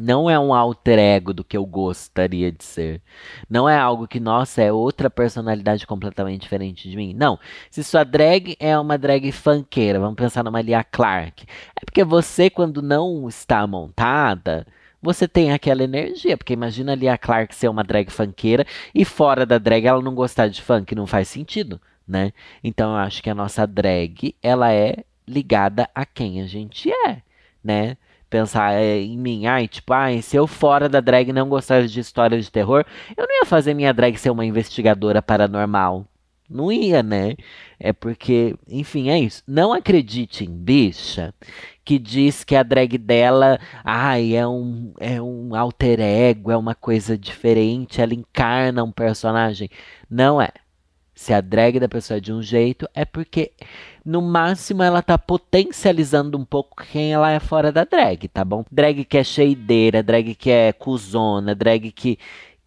Não 0.00 0.30
é 0.30 0.38
um 0.38 0.54
alter 0.54 0.98
ego 0.98 1.34
do 1.34 1.44
que 1.44 1.54
eu 1.54 1.66
gostaria 1.66 2.50
de 2.50 2.64
ser. 2.64 3.02
Não 3.50 3.68
é 3.68 3.76
algo 3.76 4.08
que, 4.08 4.18
nossa, 4.18 4.62
é 4.62 4.72
outra 4.72 5.10
personalidade 5.10 5.86
completamente 5.86 6.40
diferente 6.40 6.88
de 6.88 6.96
mim. 6.96 7.12
Não. 7.12 7.38
Se 7.70 7.84
sua 7.84 8.02
drag 8.02 8.56
é 8.58 8.78
uma 8.78 8.96
drag 8.96 9.30
funkeira, 9.30 10.00
vamos 10.00 10.16
pensar 10.16 10.42
numa 10.42 10.62
Lia 10.62 10.82
Clark. 10.82 11.44
É 11.76 11.84
porque 11.84 12.02
você, 12.02 12.48
quando 12.48 12.80
não 12.80 13.28
está 13.28 13.66
montada, 13.66 14.66
você 15.02 15.28
tem 15.28 15.52
aquela 15.52 15.84
energia. 15.84 16.38
Porque 16.38 16.54
imagina 16.54 16.92
a 16.92 16.96
Lia 16.96 17.18
Clark 17.18 17.54
ser 17.54 17.68
uma 17.68 17.84
drag 17.84 18.10
funkeira 18.10 18.66
e 18.94 19.04
fora 19.04 19.44
da 19.44 19.58
drag 19.58 19.86
ela 19.86 20.00
não 20.00 20.14
gostar 20.14 20.48
de 20.48 20.62
funk. 20.62 20.94
Não 20.94 21.06
faz 21.06 21.28
sentido, 21.28 21.78
né? 22.08 22.32
Então 22.64 22.92
eu 22.92 22.96
acho 22.96 23.22
que 23.22 23.28
a 23.28 23.34
nossa 23.34 23.66
drag, 23.66 24.34
ela 24.42 24.72
é 24.72 25.04
ligada 25.28 25.90
a 25.94 26.06
quem 26.06 26.40
a 26.40 26.46
gente 26.46 26.90
é, 26.90 27.18
né? 27.62 27.98
Pensar 28.30 28.72
é, 28.74 28.98
em 29.00 29.18
mim. 29.18 29.46
Ai, 29.46 29.68
tipo, 29.68 29.92
ai, 29.92 30.22
se 30.22 30.36
eu 30.36 30.46
fora 30.46 30.88
da 30.88 31.00
drag 31.00 31.32
não 31.32 31.48
gostasse 31.48 31.88
de 31.88 32.00
histórias 32.00 32.44
de 32.44 32.52
terror, 32.52 32.84
eu 33.16 33.26
não 33.26 33.34
ia 33.40 33.44
fazer 33.44 33.74
minha 33.74 33.92
drag 33.92 34.16
ser 34.16 34.30
uma 34.30 34.46
investigadora 34.46 35.20
paranormal. 35.20 36.06
Não 36.48 36.72
ia, 36.72 37.02
né? 37.02 37.36
É 37.78 37.92
porque, 37.92 38.56
enfim, 38.68 39.08
é 39.08 39.18
isso. 39.18 39.42
Não 39.46 39.72
acredite 39.72 40.44
em 40.44 40.50
bicha 40.50 41.32
que 41.84 41.98
diz 41.98 42.44
que 42.44 42.56
a 42.56 42.62
drag 42.62 42.98
dela, 42.98 43.58
ai, 43.84 44.34
é 44.36 44.46
um, 44.46 44.92
é 44.98 45.20
um 45.22 45.54
alter 45.54 46.00
ego, 46.00 46.50
é 46.50 46.56
uma 46.56 46.74
coisa 46.74 47.16
diferente, 47.16 48.00
ela 48.00 48.14
encarna 48.14 48.84
um 48.84 48.92
personagem. 48.92 49.70
Não 50.08 50.40
é. 50.40 50.50
Se 51.20 51.34
a 51.34 51.42
drag 51.42 51.78
da 51.78 51.86
pessoa 51.86 52.16
é 52.16 52.20
de 52.20 52.32
um 52.32 52.40
jeito, 52.40 52.88
é 52.94 53.04
porque 53.04 53.52
no 54.02 54.22
máximo 54.22 54.82
ela 54.82 55.02
tá 55.02 55.18
potencializando 55.18 56.38
um 56.38 56.46
pouco 56.46 56.82
quem 56.82 57.12
ela 57.12 57.30
é 57.30 57.38
fora 57.38 57.70
da 57.70 57.84
drag, 57.84 58.26
tá 58.26 58.42
bom? 58.42 58.64
Drag 58.72 59.04
que 59.04 59.18
é 59.18 59.22
cheideira, 59.22 60.02
drag 60.02 60.34
que 60.34 60.50
é 60.50 60.72
cuzona, 60.72 61.54
drag 61.54 61.92
que 61.92 62.18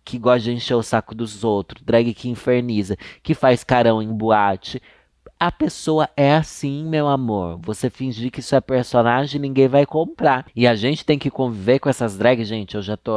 que 0.06 0.20
gosta 0.20 0.42
de 0.42 0.52
encher 0.52 0.76
o 0.76 0.84
saco 0.84 1.16
dos 1.16 1.44
outros, 1.44 1.82
drag 1.82 2.14
que 2.14 2.30
inferniza, 2.30 2.96
que 3.24 3.34
faz 3.34 3.64
carão 3.64 4.04
em 4.04 4.14
boate. 4.14 4.80
A 5.40 5.52
pessoa 5.52 6.08
é 6.16 6.36
assim, 6.36 6.86
meu 6.86 7.08
amor. 7.08 7.60
Você 7.64 7.90
fingir 7.90 8.30
que 8.30 8.40
isso 8.40 8.56
é 8.56 8.62
personagem, 8.62 9.42
ninguém 9.42 9.68
vai 9.68 9.84
comprar. 9.84 10.46
E 10.56 10.68
a 10.68 10.76
gente 10.76 11.04
tem 11.04 11.18
que 11.18 11.32
conviver 11.32 11.80
com 11.80 11.90
essas 11.90 12.16
drags, 12.20 12.48
gente. 12.48 12.76
Eu 12.76 12.84
já 12.84 12.96
tô 12.96 13.14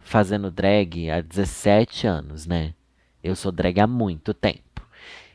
fazendo 0.00 0.50
drag 0.50 1.10
há 1.10 1.20
17 1.20 2.08
anos, 2.08 2.44
né? 2.44 2.74
Eu 3.24 3.34
sou 3.34 3.50
drag 3.50 3.80
há 3.80 3.86
muito 3.86 4.34
tempo. 4.34 4.60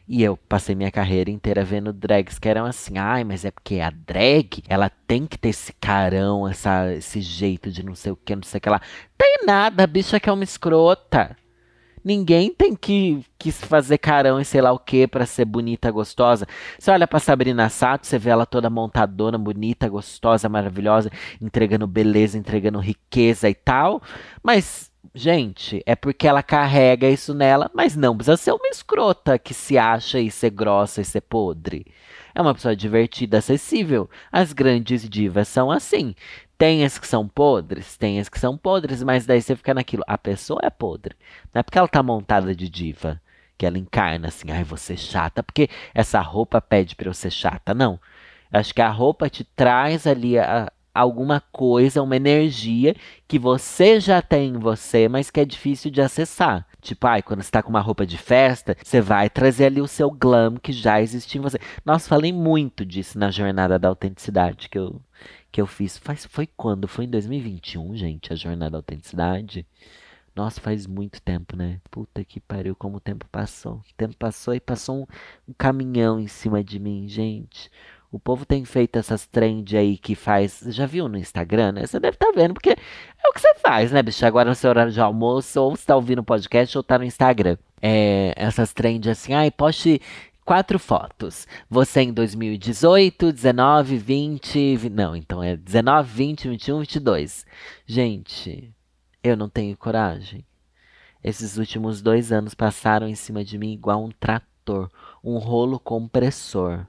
E 0.07 0.23
eu 0.23 0.37
passei 0.37 0.75
minha 0.75 0.91
carreira 0.91 1.31
inteira 1.31 1.63
vendo 1.63 1.91
drags 1.91 2.37
que 2.37 2.47
eram 2.47 2.65
assim, 2.65 2.99
ai, 2.99 3.23
mas 3.23 3.45
é 3.45 3.51
porque 3.51 3.79
a 3.79 3.89
drag, 3.89 4.63
ela 4.67 4.89
tem 4.89 5.25
que 5.25 5.37
ter 5.39 5.49
esse 5.49 5.73
carão, 5.73 6.47
essa, 6.47 6.93
esse 6.93 7.19
jeito 7.19 7.71
de 7.71 7.83
não 7.83 7.95
sei 7.95 8.11
o 8.11 8.15
que, 8.15 8.35
não 8.35 8.43
sei 8.43 8.59
o 8.59 8.61
que 8.61 8.69
lá. 8.69 8.79
Tem 9.17 9.39
nada, 9.43 9.83
a 9.83 9.87
bicha 9.87 10.19
que 10.19 10.29
é 10.29 10.31
uma 10.31 10.43
escrota. 10.43 11.35
Ninguém 12.03 12.53
tem 12.53 12.75
que, 12.75 13.25
que 13.37 13.51
fazer 13.51 13.97
carão 13.97 14.39
e 14.39 14.45
sei 14.45 14.61
lá 14.61 14.71
o 14.71 14.79
que 14.79 15.07
para 15.07 15.25
ser 15.25 15.45
bonita, 15.45 15.91
gostosa. 15.91 16.47
Você 16.77 16.91
olha 16.91 17.07
pra 17.07 17.19
Sabrina 17.19 17.69
Sato, 17.69 18.07
você 18.07 18.17
vê 18.17 18.29
ela 18.29 18.45
toda 18.45 18.69
montadona, 18.69 19.37
bonita, 19.37 19.89
gostosa, 19.89 20.47
maravilhosa, 20.47 21.11
entregando 21.41 21.85
beleza, 21.85 22.37
entregando 22.37 22.79
riqueza 22.79 23.49
e 23.49 23.53
tal. 23.53 24.01
Mas 24.41 24.88
Gente, 25.13 25.81
é 25.85 25.95
porque 25.95 26.27
ela 26.27 26.43
carrega 26.43 27.09
isso 27.09 27.33
nela, 27.33 27.71
mas 27.73 27.95
não 27.95 28.15
precisa 28.15 28.37
ser 28.37 28.51
uma 28.51 28.67
escrota 28.67 29.39
que 29.39 29.53
se 29.53 29.77
acha 29.77 30.19
e 30.19 30.29
ser 30.29 30.51
grossa 30.51 31.01
e 31.01 31.05
ser 31.05 31.21
podre. 31.21 31.85
É 32.35 32.41
uma 32.41 32.53
pessoa 32.53 32.75
divertida, 32.75 33.39
acessível. 33.39 34.09
As 34.31 34.53
grandes 34.53 35.09
divas 35.09 35.47
são 35.47 35.71
assim. 35.71 36.13
Tem 36.57 36.83
as 36.85 36.99
que 36.99 37.07
são 37.07 37.27
podres, 37.27 37.97
tem 37.97 38.19
as 38.19 38.29
que 38.29 38.39
são 38.39 38.57
podres, 38.57 39.01
mas 39.01 39.25
daí 39.25 39.41
você 39.41 39.55
fica 39.55 39.73
naquilo. 39.73 40.03
A 40.07 40.17
pessoa 40.17 40.59
é 40.63 40.69
podre. 40.69 41.15
Não 41.53 41.59
é 41.61 41.63
porque 41.63 41.77
ela 41.77 41.87
tá 41.87 42.03
montada 42.03 42.55
de 42.55 42.69
diva 42.69 43.19
que 43.57 43.65
ela 43.65 43.77
encarna 43.77 44.29
assim, 44.29 44.51
ai, 44.51 44.63
você 44.63 44.95
chata, 44.95 45.43
porque 45.43 45.69
essa 45.93 46.21
roupa 46.21 46.61
pede 46.61 46.95
para 46.95 47.09
eu 47.09 47.13
ser 47.13 47.29
chata. 47.29 47.73
Não. 47.73 47.99
Acho 48.51 48.73
que 48.73 48.81
a 48.81 48.89
roupa 48.89 49.29
te 49.29 49.43
traz 49.43 50.07
ali 50.07 50.39
a, 50.39 50.71
alguma 50.99 51.41
coisa, 51.51 52.01
uma 52.01 52.15
energia 52.15 52.95
que 53.27 53.39
você 53.39 53.99
já 53.99 54.21
tem 54.21 54.49
em 54.49 54.59
você, 54.59 55.07
mas 55.07 55.29
que 55.29 55.39
é 55.39 55.45
difícil 55.45 55.89
de 55.91 56.01
acessar. 56.01 56.65
Tipo, 56.81 57.07
ai, 57.07 57.21
quando 57.21 57.41
você 57.41 57.51
tá 57.51 57.61
com 57.61 57.69
uma 57.69 57.81
roupa 57.81 58.05
de 58.05 58.17
festa, 58.17 58.75
você 58.83 59.01
vai 59.01 59.29
trazer 59.29 59.65
ali 59.65 59.81
o 59.81 59.87
seu 59.87 60.09
glam 60.09 60.55
que 60.57 60.71
já 60.71 61.01
existe 61.01 61.37
em 61.37 61.41
você. 61.41 61.59
Nossa, 61.85 62.07
falei 62.07 62.31
muito 62.31 62.85
disso 62.85 63.17
na 63.17 63.29
jornada 63.31 63.77
da 63.77 63.87
autenticidade 63.87 64.69
que 64.69 64.79
eu, 64.79 65.01
que 65.51 65.61
eu 65.61 65.67
fiz. 65.67 65.97
Faz, 65.97 66.25
foi 66.25 66.47
quando? 66.47 66.87
Foi 66.87 67.05
em 67.05 67.09
2021, 67.09 67.95
gente, 67.95 68.31
a 68.31 68.35
jornada 68.35 68.71
da 68.71 68.77
autenticidade. 68.77 69.65
Nossa, 70.35 70.61
faz 70.61 70.87
muito 70.87 71.21
tempo, 71.21 71.55
né? 71.57 71.81
Puta 71.91 72.23
que 72.23 72.39
pariu, 72.39 72.75
como 72.75 72.97
o 72.97 73.01
tempo 73.01 73.25
passou. 73.29 73.73
O 73.75 73.93
tempo 73.97 74.15
passou 74.15 74.53
e 74.53 74.59
passou 74.59 75.01
um, 75.01 75.05
um 75.49 75.53
caminhão 75.57 76.19
em 76.19 76.27
cima 76.27 76.63
de 76.63 76.79
mim, 76.79 77.07
gente. 77.09 77.69
O 78.11 78.19
povo 78.19 78.43
tem 78.45 78.65
feito 78.65 78.97
essas 78.97 79.27
trends 79.27 79.77
aí 79.77 79.97
que 79.97 80.15
faz. 80.15 80.63
Já 80.67 80.85
viu 80.87 81.07
no 81.07 81.17
Instagram, 81.17 81.73
né? 81.73 81.85
Você 81.85 81.99
deve 81.99 82.15
estar 82.15 82.27
tá 82.27 82.31
vendo, 82.35 82.53
porque 82.55 82.71
é 82.71 83.29
o 83.29 83.33
que 83.33 83.39
você 83.39 83.53
faz, 83.55 83.91
né, 83.91 84.01
bicho? 84.01 84.25
Agora 84.25 84.49
no 84.49 84.55
seu 84.55 84.69
horário 84.69 84.91
de 84.91 84.99
almoço, 84.99 85.61
ou 85.61 85.75
você 85.75 85.85
tá 85.85 85.95
ouvindo 85.95 86.19
o 86.19 86.23
podcast, 86.23 86.75
ou 86.75 86.83
tá 86.83 86.97
no 86.97 87.03
Instagram. 87.03 87.57
É, 87.81 88.33
essas 88.35 88.73
trends 88.73 89.09
assim, 89.09 89.33
ai, 89.33 89.51
poste 89.51 90.01
quatro 90.43 90.79
fotos. 90.79 91.47
Você 91.69 92.01
em 92.01 92.11
2018, 92.11 93.31
19, 93.31 93.97
20, 93.97 94.77
20. 94.77 94.91
Não, 94.91 95.15
então 95.15 95.43
é 95.43 95.55
19, 95.55 96.11
20, 96.11 96.49
21, 96.49 96.79
22. 96.79 97.45
Gente, 97.85 98.73
eu 99.23 99.37
não 99.37 99.47
tenho 99.47 99.77
coragem. 99.77 100.43
Esses 101.23 101.57
últimos 101.57 102.01
dois 102.01 102.31
anos 102.31 102.55
passaram 102.55 103.07
em 103.07 103.13
cima 103.13 103.43
de 103.43 103.59
mim 103.59 103.73
igual 103.73 104.03
um 104.03 104.09
trator, 104.09 104.89
um 105.23 105.37
rolo 105.37 105.79
compressor. 105.79 106.87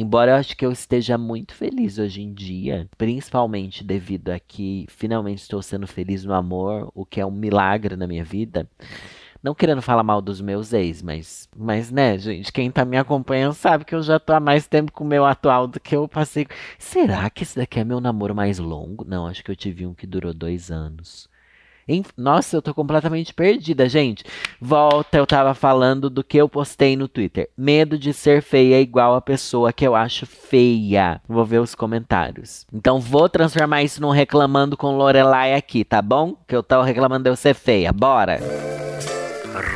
Embora 0.00 0.30
eu 0.30 0.36
acho 0.36 0.56
que 0.56 0.64
eu 0.64 0.70
esteja 0.70 1.18
muito 1.18 1.52
feliz 1.54 1.98
hoje 1.98 2.22
em 2.22 2.32
dia, 2.32 2.88
principalmente 2.96 3.82
devido 3.82 4.28
a 4.28 4.38
que 4.38 4.86
finalmente 4.88 5.38
estou 5.38 5.60
sendo 5.60 5.88
feliz 5.88 6.24
no 6.24 6.32
amor, 6.32 6.88
o 6.94 7.04
que 7.04 7.20
é 7.20 7.26
um 7.26 7.32
milagre 7.32 7.96
na 7.96 8.06
minha 8.06 8.22
vida. 8.22 8.70
Não 9.42 9.56
querendo 9.56 9.82
falar 9.82 10.04
mal 10.04 10.22
dos 10.22 10.40
meus 10.40 10.72
ex, 10.72 11.02
mas, 11.02 11.48
mas 11.56 11.90
né, 11.90 12.16
gente, 12.16 12.52
quem 12.52 12.70
tá 12.70 12.84
me 12.84 12.96
acompanhando 12.96 13.54
sabe 13.54 13.84
que 13.84 13.92
eu 13.92 14.00
já 14.00 14.20
tô 14.20 14.32
há 14.32 14.38
mais 14.38 14.68
tempo 14.68 14.92
com 14.92 15.02
o 15.02 15.06
meu 15.06 15.24
atual 15.24 15.66
do 15.66 15.80
que 15.80 15.96
eu 15.96 16.06
passei. 16.06 16.46
Será 16.78 17.28
que 17.28 17.42
esse 17.42 17.56
daqui 17.56 17.80
é 17.80 17.84
meu 17.84 18.00
namoro 18.00 18.36
mais 18.36 18.60
longo? 18.60 19.04
Não, 19.04 19.26
acho 19.26 19.42
que 19.42 19.50
eu 19.50 19.56
tive 19.56 19.84
um 19.84 19.94
que 19.94 20.06
durou 20.06 20.32
dois 20.32 20.70
anos. 20.70 21.28
Nossa, 22.16 22.56
eu 22.56 22.62
tô 22.62 22.74
completamente 22.74 23.32
perdida, 23.32 23.88
gente. 23.88 24.24
Volta, 24.60 25.16
eu 25.16 25.26
tava 25.26 25.54
falando 25.54 26.10
do 26.10 26.22
que 26.22 26.36
eu 26.36 26.48
postei 26.48 26.96
no 26.96 27.08
Twitter. 27.08 27.48
Medo 27.56 27.98
de 27.98 28.12
ser 28.12 28.42
feia 28.42 28.76
é 28.76 28.80
igual 28.80 29.14
a 29.14 29.20
pessoa 29.20 29.72
que 29.72 29.86
eu 29.86 29.94
acho 29.94 30.26
feia. 30.26 31.20
Vou 31.26 31.44
ver 31.44 31.60
os 31.60 31.74
comentários. 31.74 32.66
Então 32.72 33.00
vou 33.00 33.28
transformar 33.28 33.82
isso 33.82 34.02
num 34.02 34.10
reclamando 34.10 34.76
com 34.76 34.96
Lorelai 34.96 35.54
aqui, 35.54 35.84
tá 35.84 36.02
bom? 36.02 36.36
Que 36.46 36.54
eu 36.54 36.62
tava 36.62 36.84
reclamando 36.84 37.24
de 37.24 37.30
eu 37.30 37.36
ser 37.36 37.54
feia. 37.54 37.92
Bora! 37.92 38.38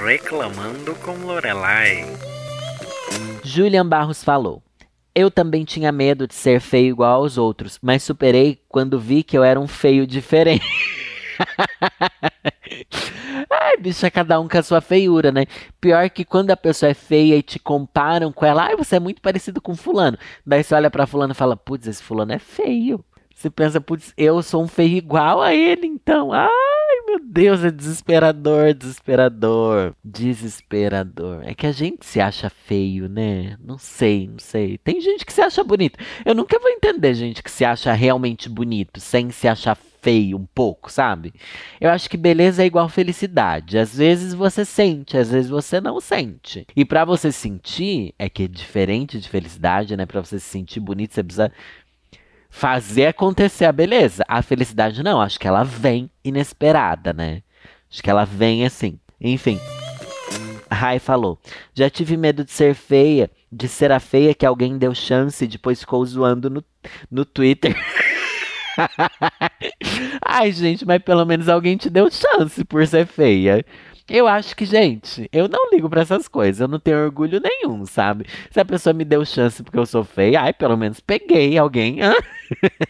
Reclamando 0.04 0.94
com 0.96 1.12
Lorelai. 1.26 2.04
Julian 3.42 3.86
Barros 3.86 4.22
falou. 4.22 4.62
Eu 5.14 5.30
também 5.30 5.64
tinha 5.64 5.92
medo 5.92 6.26
de 6.26 6.34
ser 6.34 6.60
feio 6.60 6.88
igual 6.88 7.20
aos 7.20 7.36
outros, 7.36 7.78
mas 7.82 8.02
superei 8.02 8.58
quando 8.68 8.98
vi 8.98 9.22
que 9.22 9.36
eu 9.36 9.44
era 9.44 9.60
um 9.60 9.68
feio 9.68 10.06
diferente. 10.06 10.64
Ai, 13.50 13.76
bicho, 13.78 14.04
é 14.06 14.10
cada 14.10 14.40
um 14.40 14.48
com 14.48 14.58
a 14.58 14.62
sua 14.62 14.80
feiura, 14.80 15.30
né? 15.30 15.46
Pior 15.80 16.08
que 16.10 16.24
quando 16.24 16.50
a 16.50 16.56
pessoa 16.56 16.90
é 16.90 16.94
feia 16.94 17.36
e 17.36 17.42
te 17.42 17.58
comparam 17.58 18.32
com 18.32 18.44
ela, 18.44 18.64
ai, 18.64 18.76
você 18.76 18.96
é 18.96 19.00
muito 19.00 19.20
parecido 19.20 19.60
com 19.60 19.74
fulano. 19.74 20.18
Daí 20.46 20.62
você 20.62 20.74
olha 20.74 20.90
pra 20.90 21.06
fulano 21.06 21.32
e 21.32 21.36
fala, 21.36 21.56
putz, 21.56 21.86
esse 21.86 22.02
fulano 22.02 22.32
é 22.32 22.38
feio. 22.38 23.04
Você 23.34 23.50
pensa, 23.50 23.80
putz, 23.80 24.12
eu 24.16 24.40
sou 24.42 24.62
um 24.62 24.68
feio 24.68 24.96
igual 24.96 25.42
a 25.42 25.54
ele, 25.54 25.86
então. 25.86 26.32
Ai, 26.32 26.48
meu 27.06 27.18
Deus, 27.20 27.64
é 27.64 27.70
desesperador, 27.70 28.72
desesperador, 28.72 29.94
desesperador. 30.04 31.40
É 31.42 31.52
que 31.52 31.66
a 31.66 31.72
gente 31.72 32.06
se 32.06 32.20
acha 32.20 32.48
feio, 32.48 33.08
né? 33.08 33.56
Não 33.60 33.78
sei, 33.78 34.28
não 34.28 34.38
sei. 34.38 34.78
Tem 34.78 35.00
gente 35.00 35.26
que 35.26 35.32
se 35.32 35.40
acha 35.40 35.64
bonito. 35.64 35.98
Eu 36.24 36.34
nunca 36.34 36.58
vou 36.58 36.70
entender 36.70 37.14
gente 37.14 37.42
que 37.42 37.50
se 37.50 37.64
acha 37.64 37.92
realmente 37.92 38.48
bonito 38.48 39.00
sem 39.00 39.30
se 39.30 39.48
achar 39.48 39.74
feio 39.74 39.91
um 40.10 40.44
pouco, 40.44 40.90
sabe? 40.90 41.32
Eu 41.80 41.90
acho 41.90 42.10
que 42.10 42.16
beleza 42.16 42.62
é 42.62 42.66
igual 42.66 42.88
felicidade. 42.88 43.78
Às 43.78 43.96
vezes 43.96 44.34
você 44.34 44.64
sente, 44.64 45.16
às 45.16 45.30
vezes 45.30 45.50
você 45.50 45.80
não 45.80 46.00
sente. 46.00 46.66
E 46.74 46.84
para 46.84 47.04
você 47.04 47.30
sentir, 47.30 48.14
é 48.18 48.28
que 48.28 48.44
é 48.44 48.48
diferente 48.48 49.20
de 49.20 49.28
felicidade, 49.28 49.96
né? 49.96 50.04
Para 50.04 50.20
você 50.20 50.38
se 50.38 50.46
sentir 50.46 50.80
bonito, 50.80 51.14
você 51.14 51.22
precisa 51.22 51.52
fazer 52.50 53.06
acontecer 53.06 53.64
a 53.64 53.72
beleza. 53.72 54.24
A 54.26 54.42
felicidade 54.42 55.02
não, 55.02 55.20
acho 55.20 55.38
que 55.38 55.48
ela 55.48 55.62
vem 55.62 56.10
inesperada, 56.24 57.12
né? 57.12 57.42
Acho 57.90 58.02
que 58.02 58.10
ela 58.10 58.24
vem 58.24 58.64
assim. 58.64 58.98
Enfim. 59.20 59.58
Rai 60.70 60.98
falou: 60.98 61.38
Já 61.74 61.88
tive 61.90 62.16
medo 62.16 62.44
de 62.44 62.50
ser 62.50 62.74
feia, 62.74 63.30
de 63.50 63.68
ser 63.68 63.92
a 63.92 64.00
feia 64.00 64.34
que 64.34 64.46
alguém 64.46 64.78
deu 64.78 64.94
chance 64.94 65.44
e 65.44 65.48
depois 65.48 65.80
ficou 65.80 66.04
zoando 66.04 66.50
no, 66.50 66.64
no 67.10 67.24
Twitter. 67.24 67.76
Ai, 70.24 70.52
gente, 70.52 70.86
mas 70.86 71.02
pelo 71.02 71.24
menos 71.24 71.48
alguém 71.48 71.76
te 71.76 71.90
deu 71.90 72.10
chance 72.10 72.64
por 72.64 72.86
ser 72.86 73.06
feia. 73.06 73.64
Eu 74.08 74.26
acho 74.26 74.54
que, 74.56 74.64
gente, 74.64 75.28
eu 75.32 75.48
não 75.48 75.70
ligo 75.70 75.88
para 75.88 76.02
essas 76.02 76.28
coisas. 76.28 76.60
Eu 76.60 76.68
não 76.68 76.78
tenho 76.78 76.98
orgulho 77.04 77.40
nenhum, 77.40 77.86
sabe? 77.86 78.26
Se 78.50 78.60
a 78.60 78.64
pessoa 78.64 78.92
me 78.92 79.04
deu 79.04 79.24
chance 79.24 79.62
porque 79.62 79.78
eu 79.78 79.86
sou 79.86 80.04
feia, 80.04 80.42
ai, 80.42 80.52
pelo 80.52 80.76
menos 80.76 81.00
peguei 81.00 81.56
alguém. 81.56 81.98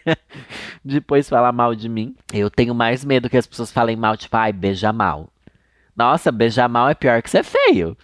Depois 0.83 1.29
falar 1.29 1.51
mal 1.51 1.75
de 1.75 1.87
mim. 1.87 2.15
Eu 2.33 2.49
tenho 2.49 2.73
mais 2.73 3.05
medo 3.05 3.29
que 3.29 3.37
as 3.37 3.47
pessoas 3.47 3.71
falem 3.71 3.95
mal, 3.95 4.17
tipo, 4.17 4.35
ai, 4.35 4.51
beija 4.51 4.91
mal. 4.91 5.29
Nossa, 5.95 6.31
beijar 6.31 6.67
mal 6.67 6.89
é 6.89 6.95
pior 6.95 7.21
que 7.21 7.29
ser 7.29 7.43
feio. 7.43 7.95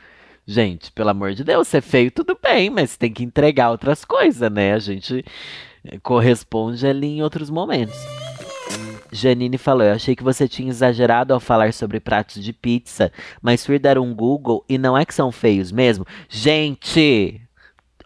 Gente, 0.46 0.92
pelo 0.92 1.10
amor 1.10 1.34
de 1.34 1.44
Deus, 1.44 1.68
ser 1.68 1.82
feio 1.82 2.12
tudo 2.12 2.38
bem, 2.42 2.70
mas 2.70 2.98
tem 2.98 3.12
que 3.12 3.24
entregar 3.24 3.70
outras 3.72 4.06
coisas, 4.06 4.52
né? 4.52 4.74
A 4.74 4.80
gente 4.80 5.24
corresponde 6.02 6.86
ali 6.86 7.08
em 7.08 7.24
outros 7.24 7.50
momentos. 7.50 7.98
Janine 9.12 9.58
falou: 9.58 9.84
Eu 9.84 9.94
achei 9.94 10.16
que 10.16 10.24
você 10.24 10.48
tinha 10.48 10.70
exagerado 10.70 11.34
ao 11.34 11.40
falar 11.40 11.74
sobre 11.74 12.00
pratos 12.00 12.44
de 12.44 12.54
pizza, 12.54 13.12
mas 13.42 13.66
fui 13.66 13.80
dar 13.80 13.98
um 13.98 14.14
Google 14.14 14.64
e 14.70 14.78
não 14.78 14.98
é 14.98 15.06
que 15.06 15.14
são 15.14 15.32
feios 15.32 15.72
mesmo. 15.72 16.06
Gente! 16.28 17.42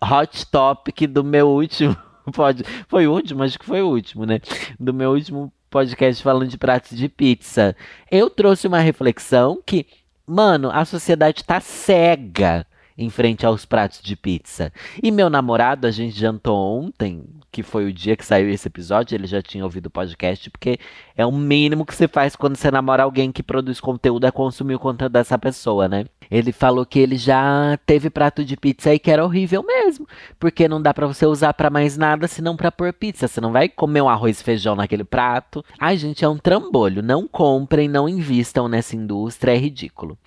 Hot 0.01 0.45
topic 0.47 1.07
do 1.07 1.23
meu 1.23 1.49
último. 1.49 1.95
Pode, 2.33 2.63
foi 2.87 3.07
o 3.07 3.11
último? 3.11 3.43
Acho 3.43 3.59
que 3.59 3.65
foi 3.65 3.81
o 3.81 3.89
último, 3.89 4.25
né? 4.25 4.39
Do 4.79 4.93
meu 4.93 5.11
último 5.11 5.51
podcast 5.69 6.21
falando 6.23 6.47
de 6.47 6.57
pratos 6.57 6.97
de 6.97 7.09
pizza. 7.09 7.75
Eu 8.09 8.29
trouxe 8.29 8.67
uma 8.67 8.79
reflexão 8.79 9.61
que, 9.65 9.87
mano, 10.25 10.69
a 10.71 10.85
sociedade 10.85 11.43
tá 11.43 11.59
cega 11.59 12.65
em 12.97 13.09
frente 13.09 13.45
aos 13.45 13.65
pratos 13.65 14.01
de 14.01 14.15
pizza. 14.15 14.71
E 15.01 15.11
meu 15.11 15.29
namorado, 15.29 15.87
a 15.87 15.91
gente 15.91 16.17
jantou 16.17 16.55
ontem, 16.55 17.23
que 17.51 17.63
foi 17.63 17.85
o 17.85 17.93
dia 17.93 18.15
que 18.15 18.25
saiu 18.25 18.49
esse 18.49 18.67
episódio, 18.67 19.15
ele 19.15 19.27
já 19.27 19.41
tinha 19.41 19.63
ouvido 19.63 19.87
o 19.87 19.91
podcast, 19.91 20.49
porque 20.49 20.79
é 21.15 21.25
o 21.25 21.31
mínimo 21.31 21.85
que 21.85 21.93
você 21.93 22.07
faz 22.07 22.35
quando 22.35 22.55
você 22.55 22.71
namora 22.71 23.03
alguém 23.03 23.31
que 23.31 23.43
produz 23.43 23.79
conteúdo, 23.79 24.25
é 24.25 24.31
consumir 24.31 24.75
o 24.75 24.79
conteúdo 24.79 25.13
dessa 25.13 25.37
pessoa, 25.37 25.87
né? 25.87 26.05
Ele 26.31 26.51
falou 26.51 26.83
que 26.85 26.97
ele 26.97 27.15
já 27.15 27.77
teve 27.85 28.09
prato 28.09 28.43
de 28.43 28.57
pizza 28.57 28.93
e 28.93 28.97
que 28.97 29.11
era 29.11 29.23
horrível 29.23 29.63
mesmo, 29.63 30.07
porque 30.39 30.67
não 30.67 30.81
dá 30.81 30.93
para 30.93 31.05
você 31.05 31.25
usar 31.25 31.53
para 31.53 31.69
mais 31.69 31.95
nada 31.95 32.27
senão 32.27 32.55
para 32.55 32.71
pôr 32.71 32.91
pizza. 32.91 33.27
Você 33.27 33.39
não 33.39 33.51
vai 33.51 33.69
comer 33.69 34.01
um 34.01 34.09
arroz 34.09 34.39
e 34.39 34.43
feijão 34.43 34.75
naquele 34.75 35.03
prato. 35.03 35.63
Ai, 35.79 35.95
gente, 35.95 36.25
é 36.25 36.29
um 36.29 36.37
trambolho. 36.37 37.03
Não 37.03 37.27
comprem, 37.27 37.87
não 37.87 38.09
invistam 38.09 38.67
nessa 38.67 38.95
indústria, 38.95 39.51
é 39.51 39.57
ridículo. 39.57 40.17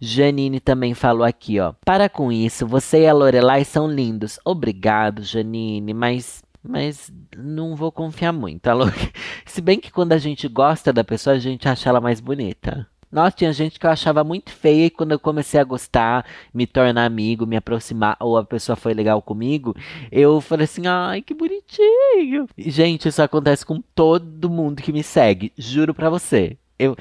Janine 0.00 0.60
também 0.60 0.94
falou 0.94 1.24
aqui, 1.24 1.58
ó. 1.58 1.72
Para 1.84 2.08
com 2.16 2.32
isso, 2.32 2.66
você 2.66 3.02
e 3.02 3.06
a 3.06 3.12
Lorelai 3.12 3.62
são 3.62 3.86
lindos. 3.86 4.40
Obrigado, 4.42 5.22
Janine, 5.22 5.92
mas 5.92 6.42
mas 6.62 7.12
não 7.36 7.76
vou 7.76 7.92
confiar 7.92 8.32
muito, 8.32 8.66
louco? 8.72 8.96
Se 9.44 9.60
bem 9.60 9.78
que 9.78 9.92
quando 9.92 10.12
a 10.12 10.18
gente 10.18 10.48
gosta 10.48 10.92
da 10.92 11.04
pessoa, 11.04 11.36
a 11.36 11.38
gente 11.38 11.68
acha 11.68 11.90
ela 11.90 12.00
mais 12.00 12.18
bonita. 12.18 12.88
Nossa, 13.12 13.36
tinha 13.36 13.52
gente 13.52 13.78
que 13.78 13.86
eu 13.86 13.90
achava 13.90 14.24
muito 14.24 14.50
feia 14.50 14.86
e 14.86 14.90
quando 14.90 15.12
eu 15.12 15.20
comecei 15.20 15.60
a 15.60 15.64
gostar, 15.64 16.24
me 16.52 16.66
tornar 16.66 17.04
amigo, 17.04 17.46
me 17.46 17.56
aproximar, 17.56 18.16
ou 18.18 18.36
a 18.36 18.44
pessoa 18.44 18.74
foi 18.74 18.94
legal 18.94 19.20
comigo, 19.20 19.76
eu 20.10 20.40
falei 20.40 20.64
assim, 20.64 20.86
ai, 20.86 21.20
que 21.22 21.34
bonitinho. 21.34 22.48
Gente, 22.58 23.08
isso 23.08 23.22
acontece 23.22 23.64
com 23.64 23.80
todo 23.94 24.50
mundo 24.50 24.82
que 24.82 24.92
me 24.92 25.02
segue, 25.02 25.52
juro 25.56 25.94
pra 25.94 26.10
você. 26.10 26.56
Eu, 26.78 26.96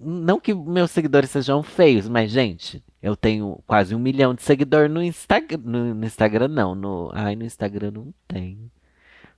não 0.00 0.40
que 0.40 0.54
meus 0.54 0.90
seguidores 0.90 1.30
sejam 1.30 1.62
feios, 1.62 2.08
mas, 2.08 2.30
gente, 2.30 2.82
eu 3.02 3.16
tenho 3.16 3.60
quase 3.66 3.94
um 3.94 3.98
milhão 3.98 4.34
de 4.34 4.42
seguidores 4.42 4.90
no 4.90 5.02
Instagram. 5.02 5.60
No, 5.64 5.94
no 5.94 6.06
Instagram, 6.06 6.48
não. 6.48 6.74
No, 6.74 7.10
ai, 7.14 7.36
no 7.36 7.44
Instagram 7.44 7.92
não 7.92 8.14
tem. 8.26 8.70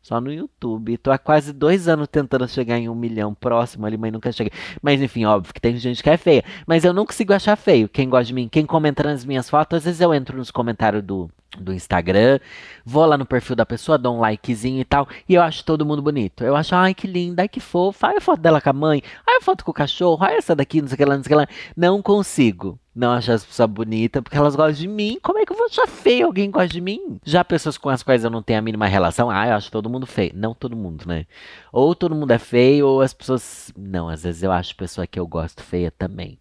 Só 0.03 0.21
no 0.21 0.33
YouTube. 0.33 0.97
Tô 0.99 1.11
há 1.11 1.19
quase 1.19 1.53
dois 1.53 1.89
anos 1.89 2.09
tentando 2.09 2.49
chegar 2.49 2.79
em 2.79 2.89
um 2.89 2.95
milhão 2.95 3.35
próximo 3.35 3.87
ali, 3.87 3.99
mas 3.99 4.13
nunca 4.13 4.33
cheguei. 4.33 4.53
Mas 4.83 5.01
enfim, 5.03 5.25
óbvio 5.27 5.53
que 5.53 5.61
tem 5.61 5.77
gente 5.77 6.03
que 6.03 6.11
é 6.11 6.17
feia. 6.17 6.43
Mas 6.67 6.85
eu 6.85 6.93
não 6.93 7.05
consigo 7.05 7.33
achar 7.35 7.57
feio. 7.57 7.89
Quem 7.89 8.09
gosta 8.09 8.27
de 8.27 8.35
mim, 8.35 8.49
quem 8.49 8.65
comenta 8.65 9.03
nas 9.03 9.25
minhas 9.25 9.49
fotos, 9.51 9.79
às 9.79 9.85
vezes 9.85 10.01
eu 10.01 10.15
entro 10.15 10.39
nos 10.39 10.51
comentários 10.51 11.03
do, 11.03 11.31
do 11.59 11.73
Instagram, 11.73 12.39
vou 12.85 13.05
lá 13.05 13.17
no 13.19 13.27
perfil 13.27 13.57
da 13.57 13.67
pessoa, 13.67 13.99
dou 13.99 14.17
um 14.17 14.21
likezinho 14.21 14.81
e 14.81 14.85
tal, 14.85 15.09
e 15.29 15.35
eu 15.35 15.43
acho 15.43 15.65
todo 15.65 15.85
mundo 15.85 16.03
bonito. 16.03 16.45
Eu 16.45 16.57
acho, 16.57 16.75
ai 16.75 16.95
que 16.95 17.07
linda, 17.07 17.43
ai 17.43 17.49
que 17.49 17.61
fofa, 17.61 18.09
ai 18.09 18.17
a 18.17 18.21
foto 18.21 18.41
dela 18.41 18.61
com 18.61 18.71
a 18.71 18.73
mãe, 18.73 19.03
ai 19.27 19.37
a 19.37 19.41
foto 19.41 19.65
com 19.65 19.71
o 19.71 19.75
cachorro, 19.75 20.23
ai 20.23 20.37
essa 20.37 20.55
daqui, 20.55 20.81
não 20.81 20.89
sei 20.89 20.95
o 20.95 20.99
que 20.99 21.05
lá, 21.05 21.17
não 21.17 21.25
sei 21.25 21.35
o 21.35 21.39
que 21.39 21.43
lá. 21.43 21.49
Não 21.77 22.03
consigo 22.03 22.79
não 22.95 23.13
achar 23.13 23.35
as 23.35 23.45
pessoas 23.45 23.71
bonitas 23.71 24.23
porque 24.23 24.37
elas 24.37 24.55
gostam 24.55 24.75
de 24.75 24.89
mim. 24.89 25.19
Como 25.23 25.39
é 25.39 25.47
que 25.47 25.53
eu 25.53 25.57
vou 25.57 25.67
achar 25.67 25.87
feio 25.87 26.27
alguém 26.27 26.51
gosta 26.51 26.69
de 26.69 26.81
mim? 26.81 27.19
Já 27.25 27.45
pessoas 27.45 27.79
com 27.79 27.89
as 27.89 28.03
quais 28.03 28.25
eu 28.25 28.31
não 28.31 28.43
tenho 28.43 28.59
a 28.59 28.63
mínima 28.63 28.87
relação, 28.87 29.31
ah, 29.31 29.47
eu 29.47 29.55
acho 29.55 29.71
todo 29.71 29.91
mundo 29.91 30.07
feio. 30.07 30.33
Não 30.35 30.55
todo 30.55 30.77
mundo, 30.77 31.05
né? 31.07 31.27
Ou 31.73 31.95
todo 31.95 32.15
mundo 32.15 32.31
é 32.33 32.39
feio, 32.39 32.87
ou 32.87 33.01
as 33.01 33.15
pessoas. 33.15 33.73
Não, 33.77 34.09
às 34.09 34.23
vezes 34.23 34.43
eu 34.43 34.53
acho 34.53 34.77
pessoa 34.77 35.07
que 35.07 35.19
eu 35.19 35.27
gosto 35.27 35.63
feia 35.63 35.91
também. 35.91 36.39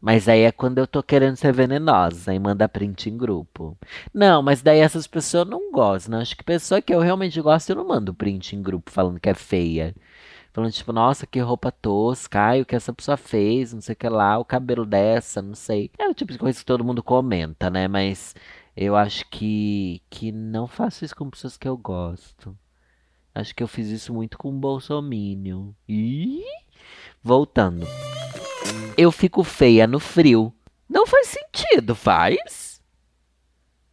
Mas 0.00 0.28
aí 0.28 0.42
é 0.42 0.52
quando 0.52 0.78
eu 0.78 0.86
tô 0.86 1.02
querendo 1.02 1.36
ser 1.36 1.52
venenosa 1.52 2.32
e 2.32 2.38
manda 2.38 2.68
print 2.68 3.08
em 3.10 3.16
grupo. 3.16 3.76
Não, 4.14 4.42
mas 4.42 4.62
daí 4.62 4.78
essas 4.78 5.06
pessoas 5.06 5.48
não 5.48 5.72
gostam. 5.72 6.16
Né? 6.16 6.22
Acho 6.22 6.36
que 6.36 6.44
pessoa 6.44 6.80
que 6.80 6.94
eu 6.94 7.00
realmente 7.00 7.40
gosto, 7.40 7.70
eu 7.70 7.76
não 7.76 7.86
mando 7.86 8.14
print 8.14 8.54
em 8.54 8.62
grupo 8.62 8.90
falando 8.90 9.20
que 9.20 9.28
é 9.28 9.34
feia. 9.34 9.94
Falando 10.52 10.72
tipo, 10.72 10.92
nossa, 10.92 11.26
que 11.26 11.38
roupa 11.40 11.70
tosca, 11.70 12.40
ai, 12.40 12.62
o 12.62 12.66
que 12.66 12.74
essa 12.74 12.92
pessoa 12.92 13.16
fez, 13.16 13.72
não 13.72 13.80
sei 13.80 13.92
o 13.92 13.96
que 13.96 14.08
lá, 14.08 14.38
o 14.38 14.44
cabelo 14.44 14.86
dessa, 14.86 15.42
não 15.42 15.54
sei. 15.54 15.90
É 15.98 16.08
o 16.08 16.14
tipo 16.14 16.32
de 16.32 16.38
coisa 16.38 16.58
que 16.58 16.64
todo 16.64 16.84
mundo 16.84 17.02
comenta, 17.02 17.70
né? 17.70 17.86
Mas 17.86 18.34
eu 18.76 18.96
acho 18.96 19.28
que, 19.28 20.02
que 20.10 20.32
não 20.32 20.66
faço 20.66 21.04
isso 21.04 21.14
com 21.14 21.30
pessoas 21.30 21.56
que 21.56 21.68
eu 21.68 21.76
gosto. 21.76 22.56
Acho 23.34 23.54
que 23.54 23.62
eu 23.62 23.68
fiz 23.68 23.88
isso 23.88 24.12
muito 24.12 24.36
com 24.36 24.48
o 24.48 24.58
Bolsominion. 24.58 25.70
E 25.88 26.42
voltando. 27.22 27.86
Eu 29.00 29.12
fico 29.12 29.44
feia 29.44 29.86
no 29.86 30.00
frio. 30.00 30.52
Não 30.88 31.06
faz 31.06 31.28
sentido, 31.28 31.94
faz? 31.94 32.82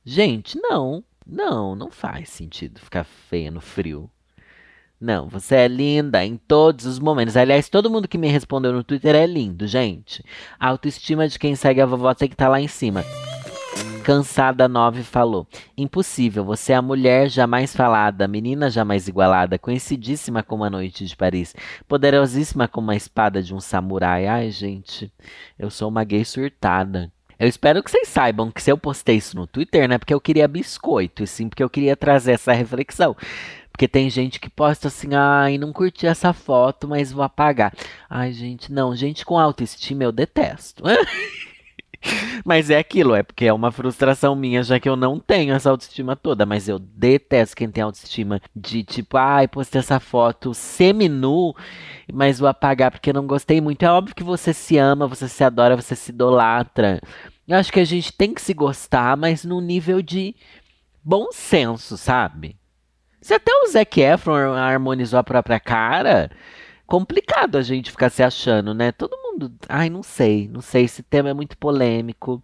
Gente, 0.03 0.59
não. 0.59 1.03
Não, 1.23 1.75
não 1.75 1.91
faz 1.91 2.29
sentido 2.29 2.79
ficar 2.79 3.03
feia 3.03 3.51
no 3.51 3.61
frio. 3.61 4.09
Não, 4.99 5.29
você 5.29 5.57
é 5.57 5.67
linda 5.67 6.25
em 6.25 6.37
todos 6.37 6.87
os 6.87 6.97
momentos. 6.97 7.37
Aliás, 7.37 7.69
todo 7.69 7.87
mundo 7.87 8.07
que 8.07 8.17
me 8.17 8.29
respondeu 8.29 8.73
no 8.73 8.83
Twitter 8.83 9.13
é 9.13 9.27
lindo, 9.27 9.67
gente. 9.67 10.25
A 10.59 10.69
autoestima 10.69 11.27
de 11.27 11.37
quem 11.37 11.55
segue 11.55 11.81
a 11.81 11.85
vovó 11.85 12.11
tem 12.15 12.27
que 12.27 12.33
estar 12.33 12.45
tá 12.45 12.51
lá 12.51 12.59
em 12.59 12.67
cima. 12.67 13.05
Cansada 14.05 14.67
9 14.67 15.01
falou: 15.01 15.47
Impossível, 15.75 16.45
você 16.45 16.73
é 16.73 16.75
a 16.75 16.81
mulher 16.81 17.27
jamais 17.27 17.75
falada, 17.75 18.27
menina 18.27 18.69
jamais 18.69 19.07
igualada, 19.07 19.57
conhecidíssima 19.57 20.43
como 20.43 20.63
a 20.63 20.69
noite 20.69 21.07
de 21.07 21.15
Paris, 21.15 21.55
poderosíssima 21.87 22.67
como 22.67 22.91
a 22.91 22.95
espada 22.95 23.41
de 23.41 23.51
um 23.51 23.59
samurai. 23.59 24.27
Ai, 24.27 24.51
gente, 24.51 25.11
eu 25.57 25.71
sou 25.71 25.89
uma 25.89 26.03
gay 26.03 26.23
surtada. 26.23 27.11
Eu 27.39 27.47
espero 27.47 27.81
que 27.81 27.89
vocês 27.89 28.07
saibam 28.07 28.51
que 28.51 28.61
se 28.61 28.71
eu 28.71 28.77
postei 28.77 29.15
isso 29.15 29.35
no 29.35 29.47
Twitter, 29.47 29.87
não 29.87 29.95
é 29.95 29.97
porque 29.97 30.13
eu 30.13 30.21
queria 30.21 30.47
biscoito, 30.47 31.23
e 31.23 31.27
sim 31.27 31.49
porque 31.49 31.63
eu 31.63 31.69
queria 31.69 31.97
trazer 31.97 32.33
essa 32.33 32.53
reflexão. 32.53 33.17
Porque 33.71 33.87
tem 33.87 34.07
gente 34.07 34.39
que 34.39 34.51
posta 34.51 34.87
assim, 34.87 35.15
ai, 35.15 35.57
não 35.57 35.73
curti 35.73 36.05
essa 36.05 36.31
foto, 36.31 36.87
mas 36.87 37.11
vou 37.11 37.23
apagar. 37.23 37.73
Ai, 38.07 38.31
gente, 38.31 38.71
não, 38.71 38.95
gente 38.95 39.25
com 39.25 39.39
autoestima 39.39 40.03
eu 40.03 40.11
detesto. 40.11 40.83
Mas 42.45 42.69
é 42.69 42.77
aquilo, 42.77 43.15
é 43.15 43.23
porque 43.23 43.45
é 43.45 43.53
uma 43.53 43.71
frustração 43.71 44.35
minha, 44.35 44.63
já 44.63 44.79
que 44.79 44.87
eu 44.87 44.95
não 44.95 45.19
tenho 45.19 45.53
essa 45.53 45.69
autoestima 45.69 46.15
toda. 46.15 46.45
Mas 46.45 46.67
eu 46.67 46.79
detesto 46.79 47.55
quem 47.55 47.69
tem 47.69 47.83
autoestima 47.83 48.41
de 48.55 48.83
tipo, 48.83 49.17
ai, 49.17 49.47
postei 49.47 49.79
essa 49.79 49.99
foto 49.99 50.53
semi-nu, 50.53 51.55
mas 52.13 52.39
vou 52.39 52.47
apagar 52.47 52.91
porque 52.91 53.13
não 53.13 53.25
gostei 53.27 53.59
muito. 53.61 53.83
É 53.83 53.91
óbvio 53.91 54.15
que 54.15 54.23
você 54.23 54.53
se 54.53 54.77
ama, 54.77 55.07
você 55.07 55.27
se 55.27 55.43
adora, 55.43 55.75
você 55.75 55.95
se 55.95 56.11
idolatra. 56.11 57.01
Eu 57.47 57.57
acho 57.57 57.71
que 57.71 57.79
a 57.79 57.85
gente 57.85 58.11
tem 58.11 58.33
que 58.33 58.41
se 58.41 58.53
gostar, 58.53 59.15
mas 59.15 59.43
no 59.43 59.61
nível 59.61 60.01
de 60.01 60.35
bom 61.03 61.27
senso, 61.31 61.97
sabe? 61.97 62.57
Se 63.21 63.33
até 63.33 63.51
o 63.51 63.67
Zac 63.67 63.99
Efron 63.99 64.53
harmonizou 64.53 65.19
a 65.19 65.23
própria 65.23 65.59
cara, 65.59 66.29
complicado 66.85 67.57
a 67.57 67.61
gente 67.61 67.91
ficar 67.91 68.09
se 68.09 68.23
achando, 68.23 68.73
né? 68.73 68.91
Todo 68.91 69.17
mundo. 69.17 69.53
Ai, 69.67 69.89
não 69.89 70.03
sei, 70.03 70.47
não 70.47 70.61
sei. 70.61 70.85
Esse 70.85 71.03
tema 71.03 71.29
é 71.29 71.33
muito 71.33 71.57
polêmico. 71.57 72.41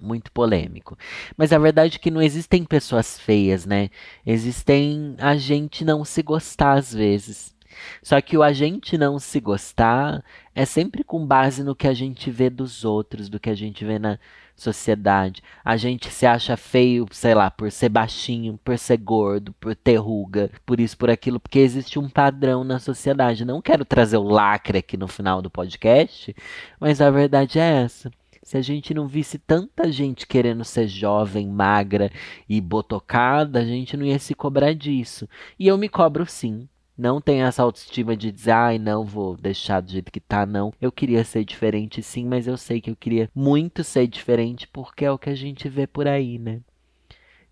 Muito 0.00 0.30
polêmico. 0.30 0.96
Mas 1.36 1.52
a 1.52 1.58
verdade 1.58 1.96
é 1.96 1.98
que 1.98 2.10
não 2.10 2.22
existem 2.22 2.64
pessoas 2.64 3.18
feias, 3.18 3.66
né? 3.66 3.90
Existem 4.24 5.16
a 5.18 5.36
gente 5.36 5.84
não 5.84 6.04
se 6.04 6.22
gostar 6.22 6.74
às 6.74 6.92
vezes. 6.94 7.56
Só 8.02 8.20
que 8.20 8.36
o 8.36 8.42
a 8.42 8.52
gente 8.52 8.96
não 8.96 9.18
se 9.18 9.40
gostar 9.40 10.24
é 10.58 10.64
sempre 10.64 11.04
com 11.04 11.24
base 11.24 11.62
no 11.62 11.72
que 11.72 11.86
a 11.86 11.94
gente 11.94 12.32
vê 12.32 12.50
dos 12.50 12.84
outros, 12.84 13.28
do 13.28 13.38
que 13.38 13.48
a 13.48 13.54
gente 13.54 13.84
vê 13.84 13.96
na 13.96 14.18
sociedade. 14.56 15.40
A 15.64 15.76
gente 15.76 16.10
se 16.10 16.26
acha 16.26 16.56
feio, 16.56 17.06
sei 17.12 17.32
lá, 17.32 17.48
por 17.48 17.70
ser 17.70 17.88
baixinho, 17.88 18.58
por 18.64 18.76
ser 18.76 18.96
gordo, 18.96 19.52
por 19.60 19.76
ter 19.76 19.98
ruga, 19.98 20.50
por 20.66 20.80
isso, 20.80 20.98
por 20.98 21.10
aquilo, 21.10 21.38
porque 21.38 21.60
existe 21.60 21.96
um 21.96 22.08
padrão 22.08 22.64
na 22.64 22.80
sociedade. 22.80 23.44
Não 23.44 23.62
quero 23.62 23.84
trazer 23.84 24.16
o 24.16 24.24
lacre 24.24 24.78
aqui 24.78 24.96
no 24.96 25.06
final 25.06 25.40
do 25.40 25.48
podcast, 25.48 26.34
mas 26.80 27.00
a 27.00 27.08
verdade 27.08 27.60
é 27.60 27.84
essa. 27.84 28.10
Se 28.42 28.56
a 28.56 28.60
gente 28.60 28.92
não 28.92 29.06
visse 29.06 29.38
tanta 29.38 29.92
gente 29.92 30.26
querendo 30.26 30.64
ser 30.64 30.88
jovem, 30.88 31.46
magra 31.46 32.10
e 32.48 32.60
botocada, 32.60 33.60
a 33.60 33.64
gente 33.64 33.96
não 33.96 34.04
ia 34.04 34.18
se 34.18 34.34
cobrar 34.34 34.72
disso. 34.74 35.28
E 35.56 35.68
eu 35.68 35.78
me 35.78 35.88
cobro 35.88 36.26
sim. 36.26 36.68
Não 36.98 37.20
tenho 37.20 37.46
essa 37.46 37.62
autoestima 37.62 38.16
de 38.16 38.32
dizer, 38.32 38.50
ai, 38.50 38.76
não 38.76 39.04
vou 39.04 39.36
deixar 39.36 39.80
do 39.80 39.88
jeito 39.88 40.10
que 40.10 40.18
tá, 40.18 40.44
não. 40.44 40.72
Eu 40.80 40.90
queria 40.90 41.22
ser 41.22 41.44
diferente 41.44 42.02
sim, 42.02 42.26
mas 42.26 42.48
eu 42.48 42.56
sei 42.56 42.80
que 42.80 42.90
eu 42.90 42.96
queria 42.96 43.30
muito 43.32 43.84
ser 43.84 44.08
diferente 44.08 44.66
porque 44.66 45.04
é 45.04 45.10
o 45.12 45.16
que 45.16 45.30
a 45.30 45.34
gente 45.36 45.68
vê 45.68 45.86
por 45.86 46.08
aí, 46.08 46.40
né? 46.40 46.60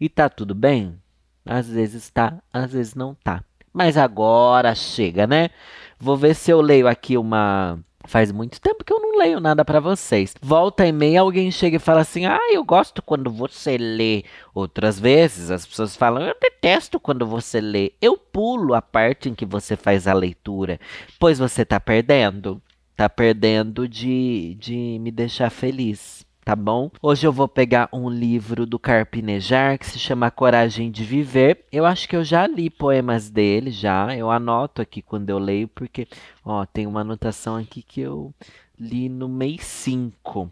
E 0.01 0.09
tá 0.09 0.29
tudo 0.29 0.53
bem? 0.53 1.01
Às 1.45 1.69
vezes 1.69 2.11
tá, 2.11 2.43
às 2.53 2.73
vezes 2.73 2.97
não 2.97 3.15
tá. 3.15 3.45
Mas 3.73 3.97
agora 3.97 4.75
chega, 4.75 5.29
né? 5.29 5.51
Vou 5.97 6.17
ver 6.17 6.35
se 6.35 6.51
eu 6.51 6.61
leio 6.61 6.89
aqui 6.89 7.17
uma 7.17 7.79
Faz 8.07 8.31
muito 8.31 8.61
tempo 8.61 8.85
que 8.85 8.92
eu 8.92 9.01
não 9.01 9.19
leio 9.19 9.40
nada 9.40 9.64
para 9.64 9.81
vocês. 9.81 10.35
Volta 10.40 10.87
e 10.87 10.92
meia 10.92 11.21
alguém 11.21 11.51
chega 11.51 11.77
e 11.77 11.81
fala 11.81 12.01
assim: 12.01 12.27
"Ah, 12.27 12.38
eu 12.53 12.64
gosto 12.64 13.03
quando 13.03 13.31
você 13.31 13.77
lê". 13.77 14.25
Outras 14.55 14.99
vezes 14.99 15.51
as 15.51 15.66
pessoas 15.66 15.97
falam: 15.97 16.23
"Eu 16.23 16.37
detesto 16.40 17.01
quando 17.01 17.27
você 17.27 17.61
lê". 17.61 17.92
Eu 18.01 18.16
pulo 18.16 18.75
a 18.75 18.83
parte 18.83 19.29
em 19.29 19.35
que 19.35 19.45
você 19.47 19.77
faz 19.77 20.07
a 20.07 20.12
leitura, 20.12 20.81
pois 21.19 21.38
você 21.38 21.64
tá 21.64 21.81
perdendo. 21.81 22.62
Tá 22.97 23.09
perdendo 23.11 23.87
de, 23.87 24.57
de 24.59 24.99
me 25.01 25.11
deixar 25.11 25.51
feliz 25.51 26.26
tá 26.47 26.55
bom? 26.55 26.93
Hoje 27.03 27.27
eu 27.27 27.33
vou 27.33 27.49
pegar 27.49 27.89
um 27.93 28.09
livro 28.09 28.65
do 28.65 28.79
Carpinejar 28.79 29.77
que 29.77 29.85
se 29.85 29.99
chama 29.99 30.31
Coragem 30.31 30.93
de 30.93 31.03
Viver. 31.03 31.65
Eu 31.73 31.85
acho 31.85 32.09
que 32.09 32.15
eu 32.15 32.23
já 32.23 32.47
li 32.47 32.71
poemas 32.71 33.29
dele, 33.29 33.73
já. 33.73 34.17
Eu 34.17 34.31
anoto 34.31 34.81
aqui 34.81 35.03
quando 35.03 35.29
eu 35.29 35.41
leio, 35.41 35.67
porque, 35.67 36.07
ó, 36.45 36.65
tem 36.65 36.87
uma 36.87 37.01
anotação 37.01 37.57
aqui 37.57 37.83
que 37.83 38.01
eu 38.01 38.33
li 38.79 39.09
no 39.09 39.29
mês 39.29 39.65
5 39.65 40.49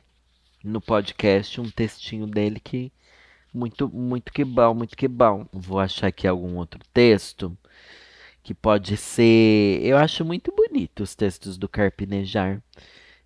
no 0.65 0.81
podcast, 0.81 1.61
um 1.61 1.71
textinho 1.71 2.27
dele 2.27 2.59
que 2.59 2.91
muito, 3.53 3.89
muito 3.89 4.33
que 4.33 4.45
bom, 4.45 4.75
muito 4.75 4.97
que 4.97 5.07
bom. 5.07 5.47
Vou 5.53 5.79
achar 5.79 6.09
aqui 6.09 6.27
algum 6.27 6.57
outro 6.57 6.81
texto 6.93 7.57
que 8.43 8.53
pode 8.53 8.97
ser. 8.97 9.79
Eu 9.81 9.97
acho 9.97 10.25
muito 10.25 10.53
bonito 10.53 11.05
os 11.05 11.15
textos 11.15 11.57
do 11.57 11.69
Carpinejar. 11.69 12.61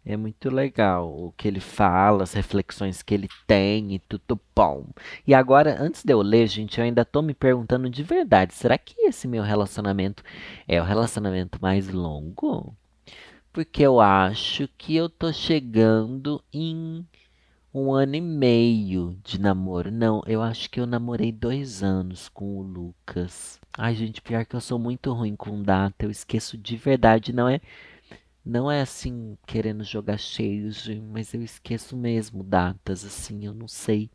É 0.09 0.17
muito 0.17 0.49
legal 0.49 1.07
o 1.07 1.33
que 1.33 1.47
ele 1.47 1.61
fala, 1.61 2.23
as 2.23 2.33
reflexões 2.33 3.03
que 3.03 3.13
ele 3.13 3.29
tem 3.47 3.95
e 3.95 3.99
tudo 3.99 4.41
bom. 4.57 4.87
E 5.27 5.35
agora, 5.35 5.77
antes 5.79 6.03
de 6.03 6.11
eu 6.11 6.23
ler, 6.23 6.47
gente, 6.47 6.79
eu 6.79 6.85
ainda 6.85 7.05
tô 7.05 7.21
me 7.21 7.35
perguntando 7.35 7.91
de 7.91 8.03
verdade: 8.03 8.55
será 8.55 8.79
que 8.79 8.95
esse 9.03 9.29
meu 9.29 9.43
relacionamento 9.43 10.23
é 10.67 10.81
o 10.81 10.85
relacionamento 10.85 11.59
mais 11.61 11.91
longo? 11.91 12.75
Porque 13.53 13.83
eu 13.83 14.01
acho 14.01 14.67
que 14.79 14.97
eu 14.97 15.11
tô 15.11 15.31
chegando 15.31 16.43
em 16.51 17.07
um 17.75 17.93
ano 17.93 18.17
e 18.17 18.21
meio 18.23 19.15
de 19.23 19.39
namoro. 19.39 19.91
Não, 19.91 20.23
eu 20.27 20.41
acho 20.41 20.71
que 20.71 20.81
eu 20.81 20.87
namorei 20.87 21.31
dois 21.31 21.83
anos 21.83 22.31
com 22.31 22.57
o 22.57 22.63
Lucas. 22.63 23.61
Ai, 23.77 23.95
gente, 23.95 24.23
pior 24.23 24.47
que 24.47 24.57
eu 24.57 24.61
sou 24.63 24.79
muito 24.79 25.13
ruim 25.13 25.37
com 25.37 25.63
data. 25.63 26.07
Eu 26.07 26.11
esqueço 26.11 26.57
de 26.57 26.79
verdade, 26.79 27.31
não 27.31 27.47
é 27.47 27.61
não 28.49 28.71
é 28.71 28.81
assim 28.81 29.37
querendo 29.47 29.85
jogar 29.85 30.19
cheios, 30.19 30.89
mas 31.13 31.35
eu 31.35 31.43
esqueço 31.43 31.95
mesmo 31.97 32.43
datas, 32.43 33.05
assim, 33.05 33.45
eu 33.45 33.53
não 33.53 33.69
sei. 33.69 34.11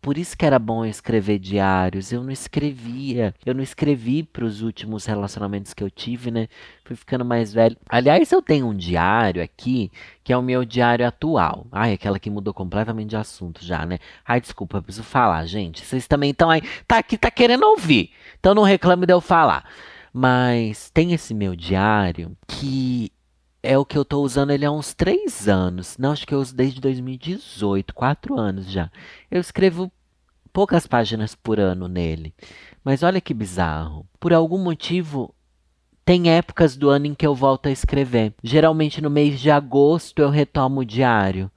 Por 0.00 0.16
isso 0.16 0.36
que 0.36 0.46
era 0.46 0.58
bom 0.58 0.84
escrever 0.84 1.38
diários. 1.38 2.12
Eu 2.12 2.22
não 2.22 2.30
escrevia. 2.30 3.34
Eu 3.44 3.52
não 3.52 3.62
escrevi 3.62 4.22
para 4.22 4.44
os 4.44 4.62
últimos 4.62 5.04
relacionamentos 5.06 5.74
que 5.74 5.82
eu 5.82 5.90
tive, 5.90 6.30
né? 6.30 6.46
Fui 6.84 6.94
ficando 6.94 7.24
mais 7.24 7.52
velho. 7.52 7.76
Aliás, 7.88 8.30
eu 8.30 8.40
tenho 8.40 8.68
um 8.68 8.76
diário 8.76 9.42
aqui, 9.42 9.90
que 10.22 10.32
é 10.32 10.36
o 10.36 10.42
meu 10.42 10.64
diário 10.64 11.06
atual. 11.06 11.66
Ai, 11.72 11.94
aquela 11.94 12.18
que 12.18 12.30
mudou 12.30 12.54
completamente 12.54 13.10
de 13.10 13.16
assunto 13.16 13.64
já, 13.64 13.84
né? 13.84 13.98
Ai, 14.24 14.40
desculpa, 14.40 14.78
eu 14.78 14.82
preciso 14.82 15.04
falar, 15.04 15.44
gente. 15.46 15.84
Vocês 15.84 16.06
também 16.06 16.30
estão 16.30 16.48
aí. 16.48 16.62
Tá 16.86 16.98
aqui, 16.98 17.18
tá 17.18 17.30
querendo 17.30 17.64
ouvir. 17.64 18.12
Então 18.38 18.54
não 18.54 18.62
reclame 18.62 19.04
de 19.04 19.12
eu 19.12 19.20
falar. 19.20 19.64
Mas 20.12 20.90
tem 20.90 21.12
esse 21.12 21.34
meu 21.34 21.56
diário 21.56 22.36
que 22.46 23.10
é 23.62 23.76
o 23.76 23.84
que 23.84 23.98
eu 23.98 24.04
tô 24.04 24.20
usando 24.22 24.50
ele 24.50 24.64
há 24.64 24.70
uns 24.70 24.94
três 24.94 25.48
anos. 25.48 25.96
Não, 25.98 26.12
acho 26.12 26.26
que 26.26 26.34
eu 26.34 26.40
uso 26.40 26.54
desde 26.54 26.80
2018, 26.80 27.94
quatro 27.94 28.38
anos 28.38 28.70
já. 28.70 28.90
Eu 29.30 29.40
escrevo 29.40 29.90
poucas 30.52 30.86
páginas 30.86 31.34
por 31.34 31.58
ano 31.58 31.88
nele. 31.88 32.34
Mas 32.84 33.02
olha 33.02 33.20
que 33.20 33.34
bizarro. 33.34 34.06
Por 34.18 34.32
algum 34.32 34.58
motivo, 34.58 35.34
tem 36.04 36.30
épocas 36.30 36.76
do 36.76 36.88
ano 36.88 37.06
em 37.06 37.14
que 37.14 37.26
eu 37.26 37.34
volto 37.34 37.66
a 37.66 37.70
escrever. 37.70 38.34
Geralmente 38.42 39.02
no 39.02 39.10
mês 39.10 39.40
de 39.40 39.50
agosto 39.50 40.20
eu 40.20 40.30
retomo 40.30 40.80
o 40.80 40.84
diário. 40.84 41.50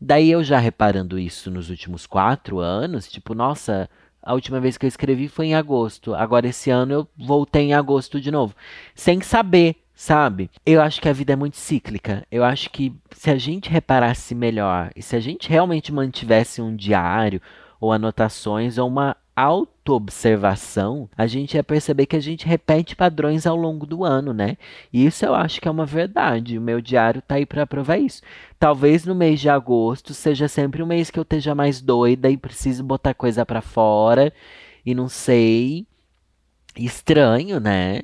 Daí 0.00 0.30
eu 0.30 0.42
já 0.42 0.58
reparando 0.58 1.18
isso 1.18 1.50
nos 1.50 1.70
últimos 1.70 2.06
quatro 2.06 2.58
anos, 2.58 3.08
tipo, 3.08 3.34
nossa, 3.34 3.90
a 4.22 4.32
última 4.32 4.60
vez 4.60 4.78
que 4.78 4.86
eu 4.86 4.88
escrevi 4.88 5.28
foi 5.28 5.46
em 5.46 5.54
agosto. 5.54 6.14
Agora 6.14 6.46
esse 6.46 6.70
ano 6.70 6.92
eu 6.92 7.08
voltei 7.16 7.62
em 7.62 7.74
agosto 7.74 8.20
de 8.20 8.30
novo. 8.30 8.54
Sem 8.94 9.20
saber 9.20 9.76
Sabe? 10.00 10.48
Eu 10.64 10.80
acho 10.80 11.00
que 11.00 11.08
a 11.08 11.12
vida 11.12 11.32
é 11.32 11.36
muito 11.36 11.56
cíclica. 11.56 12.24
Eu 12.30 12.44
acho 12.44 12.70
que 12.70 12.94
se 13.10 13.32
a 13.32 13.36
gente 13.36 13.68
reparasse 13.68 14.32
melhor 14.32 14.92
e 14.94 15.02
se 15.02 15.16
a 15.16 15.20
gente 15.20 15.48
realmente 15.50 15.92
mantivesse 15.92 16.62
um 16.62 16.76
diário 16.76 17.42
ou 17.80 17.92
anotações 17.92 18.78
ou 18.78 18.86
uma 18.86 19.16
autoobservação, 19.34 21.10
a 21.18 21.26
gente 21.26 21.54
ia 21.54 21.64
perceber 21.64 22.06
que 22.06 22.14
a 22.14 22.20
gente 22.20 22.46
repete 22.46 22.94
padrões 22.94 23.44
ao 23.44 23.56
longo 23.56 23.84
do 23.84 24.04
ano, 24.04 24.32
né? 24.32 24.56
E 24.92 25.04
isso 25.04 25.26
eu 25.26 25.34
acho 25.34 25.60
que 25.60 25.66
é 25.66 25.70
uma 25.70 25.84
verdade. 25.84 26.56
O 26.58 26.62
meu 26.62 26.80
diário 26.80 27.20
tá 27.20 27.34
aí 27.34 27.44
para 27.44 27.66
provar 27.66 27.98
isso. 27.98 28.22
Talvez 28.56 29.04
no 29.04 29.16
mês 29.16 29.40
de 29.40 29.48
agosto 29.48 30.14
seja 30.14 30.46
sempre 30.46 30.80
um 30.80 30.86
mês 30.86 31.10
que 31.10 31.18
eu 31.18 31.22
esteja 31.22 31.56
mais 31.56 31.80
doida 31.80 32.30
e 32.30 32.36
preciso 32.36 32.84
botar 32.84 33.14
coisa 33.14 33.44
para 33.44 33.60
fora 33.60 34.32
e 34.86 34.94
não 34.94 35.08
sei. 35.08 35.84
Estranho, 36.76 37.58
né? 37.58 38.02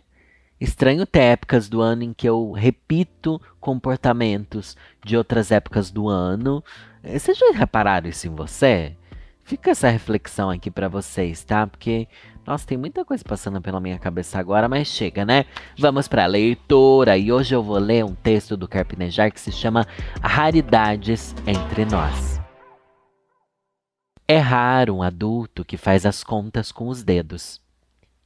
Estranho 0.64 1.04
ter 1.04 1.20
épocas 1.20 1.68
do 1.68 1.82
ano 1.82 2.04
em 2.04 2.14
que 2.14 2.26
eu 2.26 2.50
repito 2.52 3.38
comportamentos 3.60 4.74
de 5.04 5.14
outras 5.14 5.50
épocas 5.50 5.90
do 5.90 6.08
ano. 6.08 6.64
Eh, 7.02 7.18
vocês 7.18 7.36
já 7.36 7.52
repararam 7.52 8.08
isso 8.08 8.26
em 8.26 8.34
você? 8.34 8.96
Fica 9.42 9.72
essa 9.72 9.90
reflexão 9.90 10.48
aqui 10.48 10.70
para 10.70 10.88
vocês, 10.88 11.44
tá? 11.44 11.66
Porque, 11.66 12.08
nossa, 12.46 12.66
tem 12.66 12.78
muita 12.78 13.04
coisa 13.04 13.22
passando 13.22 13.60
pela 13.60 13.78
minha 13.78 13.98
cabeça 13.98 14.38
agora, 14.38 14.66
mas 14.66 14.88
chega, 14.88 15.22
né? 15.22 15.44
Vamos 15.78 16.08
para 16.08 16.24
a 16.24 16.26
leitura 16.26 17.18
e 17.18 17.30
hoje 17.30 17.54
eu 17.54 17.62
vou 17.62 17.78
ler 17.78 18.02
um 18.02 18.14
texto 18.14 18.56
do 18.56 18.66
Carpinejar 18.66 19.30
que 19.30 19.40
se 19.40 19.52
chama 19.52 19.86
Raridades 20.22 21.34
entre 21.46 21.84
Nós. 21.84 22.40
É 24.26 24.38
raro 24.38 24.96
um 24.96 25.02
adulto 25.02 25.62
que 25.62 25.76
faz 25.76 26.06
as 26.06 26.24
contas 26.24 26.72
com 26.72 26.88
os 26.88 27.02
dedos. 27.02 27.60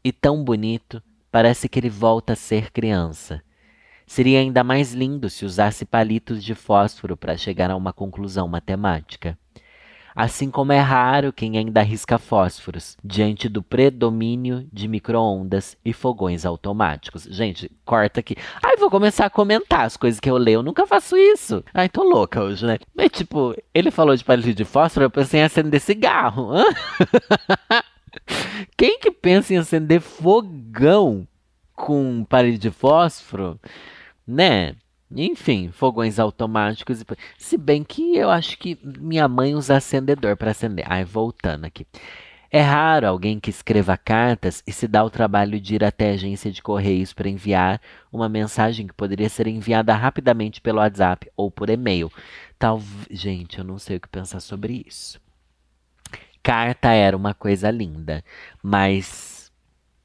E 0.05 0.12
tão 0.12 0.44
bonito 0.44 1.03
Parece 1.38 1.68
que 1.68 1.79
ele 1.79 1.88
volta 1.88 2.33
a 2.33 2.37
ser 2.37 2.72
criança. 2.72 3.40
Seria 4.05 4.40
ainda 4.40 4.64
mais 4.64 4.92
lindo 4.92 5.31
se 5.31 5.44
usasse 5.44 5.85
palitos 5.85 6.42
de 6.42 6.53
fósforo 6.53 7.16
para 7.16 7.37
chegar 7.37 7.70
a 7.70 7.77
uma 7.77 7.92
conclusão 7.92 8.48
matemática. 8.48 9.38
Assim 10.16 10.51
como 10.51 10.72
é 10.72 10.81
raro 10.81 11.33
quem 11.33 11.57
ainda 11.57 11.79
arrisca 11.79 12.18
fósforos 12.18 12.96
diante 13.05 13.48
do 13.48 13.62
predomínio 13.62 14.66
de 14.72 14.88
microondas 14.88 15.77
e 15.85 15.92
fogões 15.92 16.44
automáticos. 16.44 17.22
Gente, 17.22 17.70
corta 17.85 18.18
aqui. 18.18 18.35
Ai, 18.61 18.77
vou 18.77 18.90
começar 18.90 19.27
a 19.27 19.31
comentar 19.31 19.83
as 19.83 19.96
coisas 19.96 20.18
que 20.18 20.29
eu 20.29 20.37
leio. 20.37 20.57
Eu 20.57 20.62
nunca 20.64 20.88
faço 20.88 21.16
isso. 21.16 21.62
Ai, 21.72 21.88
tô 21.88 22.03
louca 22.03 22.42
hoje, 22.42 22.66
né? 22.66 22.81
Mas, 22.96 23.12
tipo, 23.12 23.55
ele 23.72 23.92
falou 23.92 24.16
de 24.16 24.24
palito 24.24 24.55
de 24.55 24.64
fósforo, 24.64 25.07
eu 25.07 25.11
pensei 25.11 25.38
em 25.38 25.44
acender 25.44 25.81
cigarro. 25.81 26.51
Quem 28.77 28.99
que 28.99 29.11
pensa 29.11 29.55
em 29.55 29.59
acender 29.59 30.01
fogão 30.01 31.27
com 31.75 32.25
parede 32.25 32.59
de 32.59 32.71
fósforo, 32.71 33.59
né? 34.27 34.75
Enfim, 35.11 35.71
fogões 35.73 36.18
automáticos. 36.18 37.03
Se 37.38 37.57
bem 37.57 37.83
que 37.83 38.16
eu 38.16 38.31
acho 38.31 38.59
que 38.59 38.79
minha 38.83 39.27
mãe 39.27 39.55
usa 39.55 39.77
acendedor 39.77 40.37
para 40.37 40.51
acender. 40.51 40.85
Ai, 40.88 41.05
voltando 41.05 41.64
aqui. 41.64 41.87
É 42.51 42.62
raro 42.62 43.07
alguém 43.07 43.38
que 43.38 43.51
escreva 43.51 43.97
cartas 43.97 44.62
e 44.66 44.73
se 44.73 44.88
dá 44.88 45.05
o 45.05 45.11
trabalho 45.11 45.61
de 45.61 45.75
ir 45.75 45.85
até 45.85 46.11
a 46.11 46.14
agência 46.14 46.51
de 46.51 46.62
correios 46.62 47.12
para 47.12 47.29
enviar 47.29 47.79
uma 48.11 48.27
mensagem 48.27 48.87
que 48.87 48.94
poderia 48.94 49.29
ser 49.29 49.47
enviada 49.47 49.94
rapidamente 49.94 50.61
pelo 50.61 50.79
WhatsApp 50.79 51.31
ou 51.37 51.51
por 51.51 51.68
e-mail. 51.68 52.11
Tal... 52.59 52.81
Gente, 53.11 53.59
eu 53.59 53.64
não 53.64 53.79
sei 53.79 53.99
o 53.99 54.01
que 54.01 54.09
pensar 54.09 54.40
sobre 54.40 54.83
isso. 54.87 55.21
Carta 56.48 56.92
era 56.92 57.14
uma 57.14 57.34
coisa 57.34 57.70
linda, 57.70 58.24
mas 58.62 59.52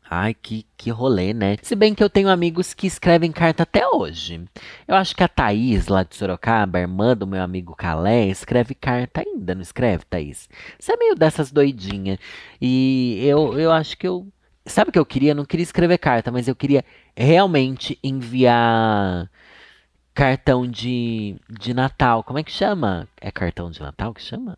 Ai, 0.10 0.34
que, 0.34 0.66
que 0.76 0.90
rolê, 0.92 1.34
né? 1.34 1.56
Se 1.62 1.74
bem 1.74 1.96
que 1.96 2.04
eu 2.04 2.10
tenho 2.10 2.28
amigos 2.28 2.74
que 2.74 2.86
escrevem 2.86 3.32
carta 3.32 3.64
até 3.64 3.88
hoje. 3.88 4.44
Eu 4.86 4.94
acho 4.96 5.16
que 5.16 5.24
a 5.24 5.28
Thaís, 5.30 5.88
lá 5.88 6.04
de 6.04 6.18
Sorocaba, 6.18 6.82
irmã 6.82 7.16
do 7.16 7.26
meu 7.26 7.42
amigo 7.42 7.74
Calé, 7.74 8.28
escreve 8.28 8.76
carta 8.76 9.22
ainda, 9.22 9.56
não 9.56 9.62
escreve, 9.62 10.04
Thaís? 10.04 10.50
Você 10.78 10.92
é 10.92 10.98
meio 10.98 11.16
dessas 11.16 11.50
doidinhas. 11.50 12.20
E 12.62 13.26
eu, 13.26 13.58
eu 13.58 13.72
acho 13.72 13.98
que 13.98 14.06
eu. 14.06 14.28
Sabe 14.66 14.90
o 14.90 14.92
que 14.92 15.00
eu 15.00 15.06
queria? 15.06 15.32
Eu 15.32 15.36
não 15.36 15.46
queria 15.46 15.64
escrever 15.64 15.98
carta, 15.98 16.30
mas 16.30 16.50
eu 16.50 16.56
queria 16.56 16.84
realmente 17.16 17.98
enviar 18.04 19.32
cartão 20.14 20.68
de, 20.68 21.38
de 21.50 21.74
Natal. 21.74 22.22
Como 22.22 22.38
é 22.38 22.44
que 22.44 22.52
chama? 22.52 23.08
É 23.22 23.32
cartão 23.32 23.72
de 23.72 23.80
Natal 23.80 24.14
que 24.14 24.22
chama? 24.22 24.56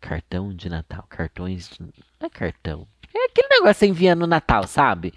Cartão 0.00 0.54
de 0.54 0.68
Natal. 0.68 1.04
Cartões. 1.08 1.68
De... 1.68 1.82
Não 1.82 2.26
é 2.26 2.30
cartão. 2.30 2.86
É 3.14 3.26
aquele 3.26 3.48
negócio 3.48 3.88
enviando 3.88 4.20
no 4.20 4.26
Natal, 4.26 4.66
sabe? 4.66 5.14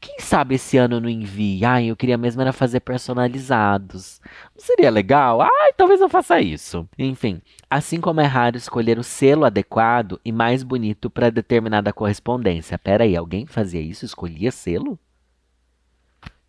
Quem 0.00 0.18
sabe 0.18 0.54
esse 0.54 0.78
ano 0.78 0.98
não 1.00 1.08
envie? 1.08 1.64
Ai, 1.64 1.86
eu 1.86 1.96
queria 1.96 2.16
mesmo 2.16 2.40
era 2.40 2.52
fazer 2.52 2.80
personalizados. 2.80 4.20
Não 4.54 4.64
seria 4.64 4.90
legal? 4.90 5.42
Ai, 5.42 5.72
talvez 5.76 6.00
eu 6.00 6.08
faça 6.08 6.40
isso. 6.40 6.88
Enfim, 6.98 7.42
assim 7.68 8.00
como 8.00 8.22
é 8.22 8.24
raro 8.24 8.56
escolher 8.56 8.98
o 8.98 9.04
selo 9.04 9.44
adequado 9.44 10.18
e 10.24 10.32
mais 10.32 10.62
bonito 10.62 11.10
para 11.10 11.30
determinada 11.30 11.92
correspondência. 11.92 12.78
Pera 12.78 13.04
aí, 13.04 13.14
alguém 13.14 13.44
fazia 13.44 13.82
isso? 13.82 14.04
Escolhia 14.04 14.50
selo? 14.50 14.98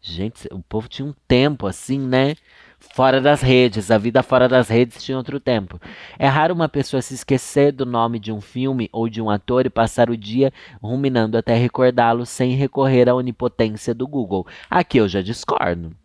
Gente, 0.02 0.48
o 0.52 0.62
povo 0.62 0.88
tinha 0.88 1.06
um 1.06 1.14
tempo 1.28 1.68
assim, 1.68 2.00
né? 2.00 2.36
Fora 2.94 3.22
das 3.22 3.42
redes. 3.42 3.90
A 3.90 3.98
vida 3.98 4.22
fora 4.22 4.48
das 4.48 4.70
redes 4.70 5.04
tinha 5.04 5.18
outro 5.18 5.40
tempo. 5.40 5.80
É 6.18 6.28
raro 6.28 6.54
uma 6.54 6.70
pessoa 6.70 7.02
se 7.02 7.14
esquecer 7.14 7.72
do 7.72 7.86
nome 7.86 8.20
de 8.20 8.32
um 8.32 8.42
filme 8.42 8.90
ou 8.92 9.10
de 9.10 9.22
um 9.22 9.30
ator 9.30 9.66
e 9.66 9.70
passar 9.70 10.10
o 10.10 10.18
dia 10.18 10.52
ruminando 10.82 11.38
até 11.38 11.56
recordá-lo 11.56 12.26
sem 12.26 12.52
recorrer 12.52 13.10
à 13.10 13.16
onipotência 13.16 13.94
do 13.94 14.08
Google. 14.08 14.46
Aqui 14.70 14.98
eu 14.98 15.08
já 15.08 15.22
discordo. 15.22 15.96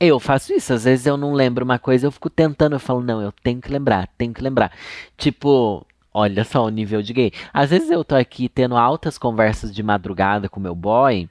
Eu 0.00 0.20
faço 0.20 0.52
isso, 0.52 0.72
às 0.72 0.84
vezes 0.84 1.06
eu 1.06 1.16
não 1.16 1.32
lembro 1.32 1.64
uma 1.64 1.78
coisa, 1.78 2.06
eu 2.06 2.12
fico 2.12 2.30
tentando, 2.30 2.76
eu 2.76 2.78
falo, 2.78 3.02
não, 3.02 3.20
eu 3.20 3.32
tenho 3.32 3.60
que 3.60 3.70
lembrar, 3.70 4.08
tenho 4.16 4.32
que 4.32 4.40
lembrar. 4.40 4.70
Tipo, 5.16 5.84
olha 6.14 6.44
só 6.44 6.64
o 6.64 6.68
nível 6.68 7.02
de 7.02 7.12
gay. 7.12 7.32
Às 7.52 7.70
vezes 7.70 7.90
eu 7.90 8.04
tô 8.04 8.14
aqui 8.14 8.48
tendo 8.48 8.76
altas 8.76 9.18
conversas 9.18 9.74
de 9.74 9.82
madrugada 9.82 10.48
com 10.48 10.60
meu 10.60 10.74
boy, 10.74 11.28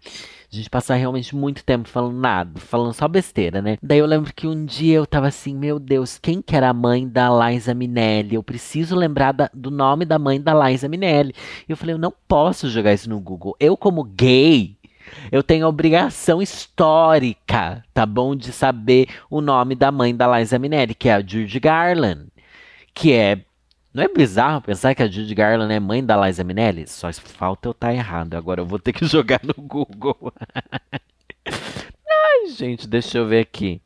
a 0.51 0.55
gente 0.55 0.69
passa 0.69 0.95
realmente 0.95 1.35
muito 1.35 1.63
tempo 1.63 1.89
falando 1.89 2.17
nada, 2.17 2.59
falando 2.59 2.93
só 2.93 3.05
besteira, 3.07 3.61
né? 3.61 3.77
Daí 3.83 3.99
eu 3.99 4.05
lembro 4.05 4.33
que 4.33 4.47
um 4.47 4.65
dia 4.65 4.95
eu 4.95 5.05
tava 5.05 5.27
assim, 5.27 5.53
meu 5.53 5.77
Deus, 5.77 6.17
quem 6.17 6.41
que 6.41 6.55
era 6.55 6.69
a 6.69 6.73
mãe 6.73 7.07
da 7.07 7.29
Liza 7.29 7.73
Minelli? 7.73 8.35
Eu 8.35 8.43
preciso 8.43 8.95
lembrar 8.95 9.33
da, 9.33 9.49
do 9.53 9.69
nome 9.69 10.05
da 10.05 10.17
mãe 10.17 10.39
da 10.39 10.53
Liza 10.53 10.87
Minelli. 10.87 11.33
E 11.67 11.71
eu 11.71 11.75
falei, 11.75 11.95
eu 11.95 11.99
não 11.99 12.13
posso 12.27 12.69
jogar 12.69 12.93
isso 12.93 13.09
no 13.09 13.19
Google. 13.19 13.57
Eu, 13.59 13.75
como 13.75 14.05
gay, 14.05 14.77
eu 15.31 15.43
tenho 15.43 15.65
a 15.65 15.69
obrigação 15.69 16.41
histórica, 16.41 17.83
tá 17.93 18.05
bom? 18.05 18.33
De 18.33 18.53
saber 18.53 19.09
o 19.29 19.41
nome 19.41 19.75
da 19.75 19.91
mãe 19.91 20.15
da 20.15 20.39
Liza 20.39 20.57
Minelli, 20.57 20.95
que 20.95 21.09
é 21.09 21.13
a 21.13 21.19
Judy 21.19 21.59
Garland. 21.59 22.27
Que 22.93 23.11
é 23.11 23.41
não 23.97 24.03
é 24.03 24.07
bizarro 24.07 24.61
pensar 24.61 24.93
que 24.93 25.01
a 25.01 25.07
Judy 25.07 25.33
Garland 25.33 25.73
é 25.73 25.79
mãe 25.79 26.05
da 26.05 26.23
Liza 26.23 26.43
Minelli? 26.43 26.85
Só 26.85 27.11
falta 27.11 27.67
eu 27.67 27.71
estar 27.71 27.87
tá 27.87 27.93
errado. 27.95 28.35
Agora 28.35 28.61
eu 28.61 28.65
vou 28.65 28.77
ter 28.77 28.93
que 28.93 29.03
jogar 29.09 29.41
no 29.43 29.55
Google. 29.57 30.31
Ai, 31.49 32.47
gente, 32.55 32.87
deixa 32.87 33.17
eu 33.17 33.25
ver 33.25 33.39
aqui. 33.39 33.81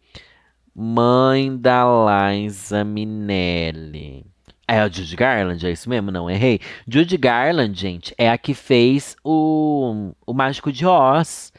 Mãe 0.76 1.56
da 1.56 1.86
Liza 2.30 2.84
Minelli. 2.84 4.26
É 4.68 4.82
a 4.82 4.90
Judy 4.90 5.16
Garland, 5.16 5.66
é 5.66 5.72
isso 5.72 5.90
mesmo? 5.90 6.12
Não, 6.12 6.30
errei. 6.30 6.60
Judy 6.86 7.16
Garland, 7.16 7.80
gente, 7.80 8.14
é 8.18 8.30
a 8.30 8.38
que 8.38 8.54
fez 8.54 9.16
o, 9.24 10.12
o 10.28 10.34
Mágico 10.34 10.74
de 10.74 10.86
Oz. 10.86 11.51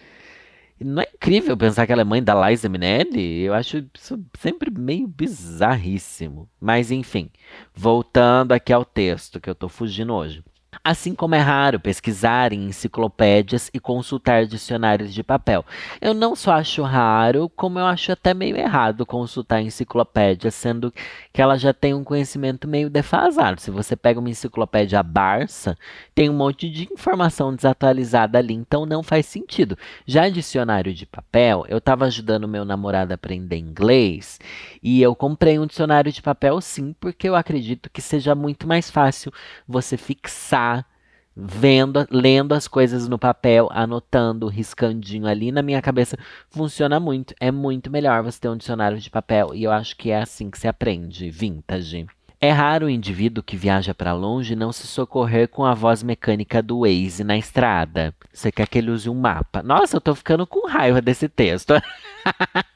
Não 0.84 1.02
é 1.02 1.06
incrível 1.14 1.56
pensar 1.56 1.86
que 1.86 1.92
ela 1.92 2.02
é 2.02 2.04
mãe 2.04 2.22
da 2.22 2.48
Liza 2.48 2.68
Minnelli? 2.68 3.42
Eu 3.42 3.54
acho 3.54 3.84
isso 3.94 4.18
sempre 4.38 4.70
meio 4.70 5.06
bizarríssimo. 5.06 6.48
Mas 6.60 6.90
enfim, 6.90 7.30
voltando 7.74 8.52
aqui 8.52 8.72
ao 8.72 8.84
texto 8.84 9.40
que 9.40 9.48
eu 9.48 9.52
estou 9.52 9.68
fugindo 9.68 10.12
hoje. 10.12 10.42
Assim 10.82 11.14
como 11.14 11.34
é 11.34 11.38
raro 11.38 11.78
pesquisar 11.78 12.52
em 12.52 12.64
enciclopédias 12.64 13.70
e 13.74 13.78
consultar 13.78 14.46
dicionários 14.46 15.12
de 15.12 15.22
papel. 15.22 15.64
Eu 16.00 16.14
não 16.14 16.34
só 16.34 16.52
acho 16.52 16.82
raro, 16.82 17.48
como 17.50 17.78
eu 17.78 17.84
acho 17.84 18.10
até 18.10 18.32
meio 18.32 18.56
errado 18.56 19.04
consultar 19.04 19.60
enciclopédias, 19.60 20.54
sendo 20.54 20.92
que 21.32 21.42
ela 21.42 21.56
já 21.58 21.74
tem 21.74 21.92
um 21.92 22.02
conhecimento 22.02 22.66
meio 22.66 22.88
defasado. 22.88 23.60
Se 23.60 23.70
você 23.70 23.94
pega 23.94 24.18
uma 24.18 24.30
enciclopédia 24.30 25.02
Barça, 25.02 25.76
tem 26.14 26.30
um 26.30 26.34
monte 26.34 26.68
de 26.70 26.88
informação 26.90 27.54
desatualizada 27.54 28.38
ali, 28.38 28.54
então 28.54 28.86
não 28.86 29.02
faz 29.02 29.26
sentido. 29.26 29.76
Já 30.06 30.28
dicionário 30.28 30.94
de 30.94 31.04
papel, 31.04 31.64
eu 31.68 31.78
estava 31.78 32.06
ajudando 32.06 32.48
meu 32.48 32.64
namorado 32.64 33.12
a 33.12 33.14
aprender 33.14 33.56
inglês 33.56 34.40
e 34.82 35.02
eu 35.02 35.14
comprei 35.14 35.58
um 35.58 35.66
dicionário 35.66 36.10
de 36.10 36.22
papel 36.22 36.60
sim, 36.60 36.94
porque 36.98 37.28
eu 37.28 37.36
acredito 37.36 37.90
que 37.90 38.00
seja 38.00 38.34
muito 38.34 38.66
mais 38.66 38.90
fácil 38.90 39.32
você 39.68 39.96
fixar 39.96 40.61
vendo, 41.34 42.06
lendo 42.10 42.52
as 42.54 42.68
coisas 42.68 43.08
no 43.08 43.18
papel, 43.18 43.68
anotando, 43.72 44.48
riscandinho 44.48 45.26
ali 45.26 45.50
na 45.50 45.62
minha 45.62 45.80
cabeça, 45.80 46.18
funciona 46.50 47.00
muito. 47.00 47.34
É 47.40 47.50
muito 47.50 47.90
melhor 47.90 48.22
você 48.22 48.40
ter 48.40 48.48
um 48.48 48.56
dicionário 48.56 48.98
de 48.98 49.10
papel 49.10 49.54
e 49.54 49.64
eu 49.64 49.72
acho 49.72 49.96
que 49.96 50.10
é 50.10 50.20
assim 50.20 50.50
que 50.50 50.58
se 50.58 50.68
aprende, 50.68 51.30
vintage. 51.30 52.06
É 52.40 52.50
raro 52.50 52.86
o 52.86 52.90
indivíduo 52.90 53.40
que 53.42 53.56
viaja 53.56 53.94
para 53.94 54.12
longe 54.12 54.56
não 54.56 54.72
se 54.72 54.84
socorrer 54.84 55.48
com 55.48 55.64
a 55.64 55.74
voz 55.74 56.02
mecânica 56.02 56.60
do 56.60 56.80
Waze 56.80 57.22
na 57.22 57.38
estrada. 57.38 58.12
Você 58.32 58.50
quer 58.50 58.66
que 58.66 58.78
ele 58.78 58.90
use 58.90 59.08
um 59.08 59.14
mapa. 59.14 59.62
Nossa, 59.62 59.96
eu 59.96 60.00
tô 60.00 60.12
ficando 60.12 60.44
com 60.44 60.66
raiva 60.66 61.00
desse 61.00 61.28
texto. 61.28 61.74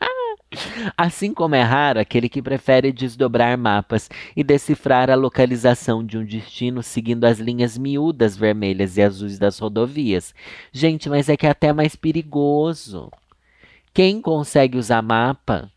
Assim 0.97 1.35
como 1.35 1.55
é 1.55 1.63
raro 1.63 1.99
aquele 1.99 2.29
que 2.29 2.41
prefere 2.41 2.93
desdobrar 2.93 3.57
mapas 3.59 4.09
e 4.37 4.45
decifrar 4.45 5.11
a 5.11 5.15
localização 5.15 6.05
de 6.05 6.17
um 6.17 6.25
destino 6.25 6.83
seguindo 6.83 7.25
as 7.25 7.39
linhas 7.39 7.77
miúdas 7.77 8.37
vermelhas 8.37 8.97
e 8.97 9.03
azuis 9.03 9.39
das 9.39 9.59
rodovias. 9.59 10.35
Gente, 10.73 11.09
mas 11.09 11.29
é 11.29 11.37
que 11.37 11.47
é 11.47 11.51
até 11.51 11.73
mais 11.73 11.97
perigoso. 11.97 13.11
Quem 13.93 14.21
consegue 14.21 14.79
usar 14.79 15.03
mapa? 15.03 15.71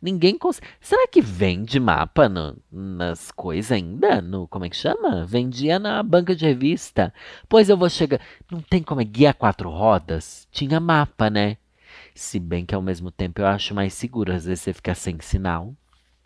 Ninguém 0.00 0.38
consegue. 0.38 0.66
Será 0.80 1.08
que 1.08 1.20
vende 1.20 1.80
mapa 1.80 2.28
no, 2.28 2.56
nas 2.70 3.30
coisas 3.30 3.72
ainda? 3.72 4.20
No, 4.20 4.46
como 4.46 4.64
é 4.64 4.70
que 4.70 4.76
chama? 4.76 5.24
Vendia 5.24 5.78
na 5.78 6.02
banca 6.02 6.34
de 6.34 6.44
revista. 6.44 7.12
Pois 7.48 7.68
eu 7.68 7.76
vou 7.76 7.90
chegar. 7.90 8.20
Não 8.50 8.60
tem 8.60 8.82
como 8.82 9.00
é 9.00 9.04
guia 9.04 9.34
quatro 9.34 9.68
rodas? 9.68 10.46
Tinha 10.52 10.78
mapa, 10.78 11.28
né? 11.28 11.56
Se 12.16 12.40
bem 12.40 12.64
que 12.64 12.74
ao 12.74 12.80
mesmo 12.80 13.10
tempo 13.10 13.42
eu 13.42 13.46
acho 13.46 13.74
mais 13.74 13.92
seguro, 13.92 14.32
às 14.32 14.46
vezes 14.46 14.62
você 14.62 14.72
fica 14.72 14.94
sem 14.94 15.18
sinal. 15.20 15.74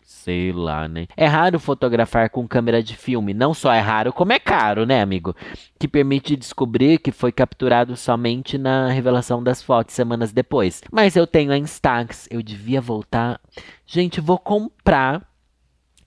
Sei 0.03 0.51
lá, 0.51 0.87
né? 0.87 1.07
É 1.15 1.25
raro 1.25 1.59
fotografar 1.59 2.29
com 2.29 2.47
câmera 2.47 2.81
de 2.81 2.95
filme. 2.95 3.33
Não 3.33 3.53
só 3.53 3.71
é 3.71 3.79
raro, 3.79 4.11
como 4.11 4.33
é 4.33 4.39
caro, 4.39 4.85
né, 4.85 5.01
amigo? 5.01 5.35
Que 5.77 5.87
permite 5.87 6.35
descobrir 6.35 6.97
que 6.97 7.11
foi 7.11 7.31
capturado 7.31 7.95
somente 7.95 8.57
na 8.57 8.89
revelação 8.89 9.43
das 9.43 9.61
fotos 9.61 9.93
semanas 9.93 10.31
depois. 10.31 10.81
Mas 10.91 11.15
eu 11.15 11.27
tenho 11.27 11.51
a 11.51 11.57
Instax. 11.57 12.27
Eu 12.31 12.41
devia 12.41 12.81
voltar. 12.81 13.39
Gente, 13.85 14.19
vou 14.19 14.37
comprar 14.37 15.25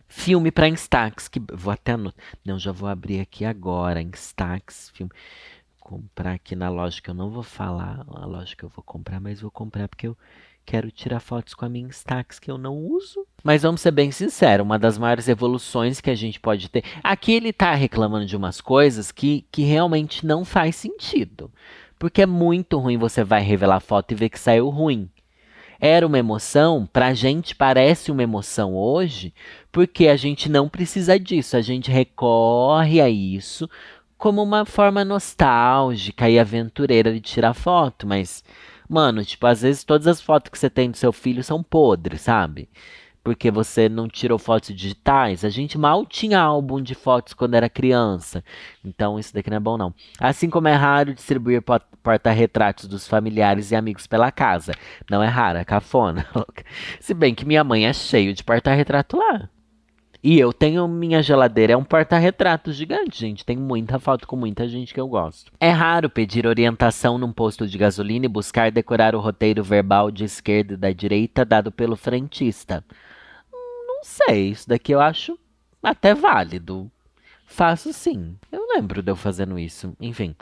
filme 0.09 0.51
para 0.51 0.69
Instax. 0.69 1.29
Que 1.29 1.41
vou 1.53 1.73
até 1.73 1.97
no... 1.97 2.13
Não, 2.45 2.59
já 2.59 2.73
vou 2.73 2.89
abrir 2.89 3.21
aqui 3.21 3.45
agora. 3.45 4.03
Instax 4.03 4.91
filme 4.95 5.13
comprar 5.85 6.33
aqui 6.33 6.57
na 6.57 6.71
loja 6.71 7.01
que 7.01 7.11
eu 7.11 7.15
não 7.15 7.29
vou 7.29 7.43
falar 7.43 8.07
a 8.09 8.25
loja 8.25 8.57
que 8.57 8.65
eu 8.65 8.71
vou 8.71 8.83
comprar, 8.83 9.21
mas 9.21 9.43
vou 9.43 9.51
comprar 9.51 9.87
porque 9.87 10.09
eu 10.09 10.17
quero 10.65 10.91
tirar 10.91 11.21
fotos 11.21 11.53
com 11.53 11.67
a 11.67 11.69
minha 11.69 11.87
Instax 11.87 12.39
que 12.39 12.51
eu 12.51 12.57
não 12.57 12.75
uso. 12.75 13.27
Mas 13.45 13.63
vamos 13.63 13.83
ser 13.83 13.91
bem 13.91 14.11
sinceros, 14.11 14.65
uma 14.65 14.79
das 14.79 14.97
maiores 14.97 15.29
evoluções 15.29 16.01
que 16.01 16.09
a 16.09 16.15
gente 16.15 16.41
pode 16.41 16.71
ter. 16.71 16.83
Aqui 17.03 17.33
ele 17.33 17.51
está 17.51 17.75
reclamando 17.75 18.25
de 18.25 18.35
umas 18.35 18.63
coisas 18.63 19.13
que, 19.13 19.45
que 19.53 19.63
realmente 19.63 20.25
não 20.25 20.43
faz 20.43 20.75
sentido. 20.75 21.53
Porque 21.99 22.23
é 22.23 22.27
muito 22.27 22.79
ruim 22.79 22.97
você 22.97 23.23
vai 23.23 23.43
revelar 23.43 23.81
foto 23.81 24.13
e 24.13 24.15
ver 24.15 24.31
que 24.31 24.41
saiu 24.41 24.71
ruim. 24.71 25.11
Era 25.79 26.07
uma 26.07 26.19
emoção, 26.19 26.89
pra 26.91 27.13
gente 27.13 27.55
parece 27.55 28.11
uma 28.11 28.23
emoção 28.23 28.75
hoje, 28.75 29.35
porque 29.71 30.09
a 30.09 30.17
gente 30.17 30.49
não 30.49 30.67
precisa 30.67 31.19
disso, 31.21 31.59
a 31.59 31.61
gente 31.61 31.91
recorre 31.91 33.03
a 33.03 33.11
isso 33.11 33.69
como 34.25 34.43
uma 34.43 34.65
forma 34.65 35.05
nostálgica 35.05 36.31
e 36.31 36.39
aventureira 36.39 37.13
de 37.13 37.21
tirar 37.21 37.53
foto, 37.53 38.07
mas, 38.07 38.43
mano, 38.89 39.23
tipo, 39.23 39.47
às 39.47 39.61
vezes 39.61 39.85
todas 39.85 40.07
as 40.07 40.19
fotos 40.19 40.51
que 40.51 40.59
você 40.59 40.71
tem 40.71 40.91
do 40.91 40.97
seu 40.97 41.13
filho 41.13 41.45
são 41.45 41.63
podres, 41.63 42.23
sabe? 42.23 42.67
porque 43.23 43.51
você 43.51 43.89
não 43.89 44.07
tirou 44.07 44.39
fotos 44.39 44.75
digitais. 44.75 45.47
A 45.47 45.49
gente 45.49 45.79
mal 45.79 46.05
tinha 46.05 46.39
álbum 46.39 46.83
de 46.83 46.95
fotos 46.95 47.33
quando 47.33 47.55
era 47.55 47.71
criança. 47.71 48.45
Então 48.85 49.19
isso 49.19 49.33
daqui 49.33 49.49
não 49.49 49.57
é 49.57 49.61
bom 49.61 49.79
não. 49.79 49.95
Assim 50.21 50.51
como 50.51 50.69
é 50.69 50.75
raro 50.75 51.15
distribuir 51.15 51.63
porta-retratos 52.03 52.87
dos 52.87 53.09
familiares 53.09 53.71
e 53.71 53.77
amigos 53.77 54.07
pela 54.07 54.31
casa. 54.31 54.75
Não 55.11 55.23
é 55.23 55.27
raro, 55.27 55.59
é 55.59 55.65
cafona. 55.65 56.27
Se 57.01 57.15
bem 57.15 57.35
que 57.35 57.47
minha 57.47 57.65
mãe 57.65 57.87
é 57.87 57.95
cheio 57.95 58.35
de 58.35 58.45
porta-retrato 58.45 59.17
lá. 59.17 59.49
E 60.27 60.39
eu 60.39 60.55
tenho 60.55 60.89
minha 60.89 61.23
geladeira, 61.23 61.75
é 61.75 61.77
um 61.77 61.85
porta-retrato 61.85 62.73
gigante, 62.73 63.21
gente. 63.21 63.45
Tem 63.45 63.59
muita 63.59 63.99
foto 63.99 64.27
com 64.27 64.35
muita 64.37 64.67
gente 64.67 64.95
que 64.95 64.99
eu 64.99 65.07
gosto. 65.07 65.53
É 65.61 65.69
raro 65.69 66.09
pedir 66.09 66.47
orientação 66.47 67.19
num 67.19 67.31
posto 67.31 67.67
de 67.69 67.77
gasolina 67.77 68.25
e 68.25 68.29
buscar 68.29 68.73
decorar 68.73 69.15
o 69.15 69.21
roteiro 69.21 69.63
verbal 69.63 70.11
de 70.11 70.25
esquerda 70.25 70.73
e 70.73 70.77
da 70.79 70.91
direita 70.93 71.45
dado 71.45 71.71
pelo 71.71 71.95
frentista. 71.95 72.83
Hum, 73.53 73.87
não 73.87 74.03
sei, 74.03 74.49
isso 74.49 74.67
daqui 74.67 74.93
eu 74.93 75.01
acho 75.03 75.39
até 75.83 76.15
válido. 76.15 76.91
Faço 77.47 77.93
sim. 77.93 78.37
Eu 78.51 78.67
lembro 78.75 79.03
de 79.03 79.11
eu 79.11 79.17
fazendo 79.17 79.59
isso. 79.59 79.95
Enfim. 80.01 80.35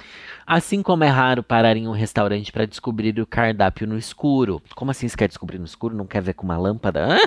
Assim 0.47 0.83
como 0.83 1.05
é 1.05 1.09
raro 1.09 1.43
parar 1.43 1.77
em 1.77 1.87
um 1.87 1.93
restaurante 1.93 2.53
para 2.53 2.67
descobrir 2.67 3.19
o 3.21 3.27
cardápio 3.27 3.87
no 3.87 3.99
escuro. 3.99 4.63
Como 4.75 4.91
assim 4.91 5.09
você 5.09 5.17
quer 5.17 5.29
descobrir 5.29 5.59
no 5.59 5.65
escuro? 5.65 5.97
Não 5.97 6.07
quer 6.07 6.23
ver 6.23 6.35
com 6.35 6.45
uma 6.45 6.57
lâmpada? 6.57 7.19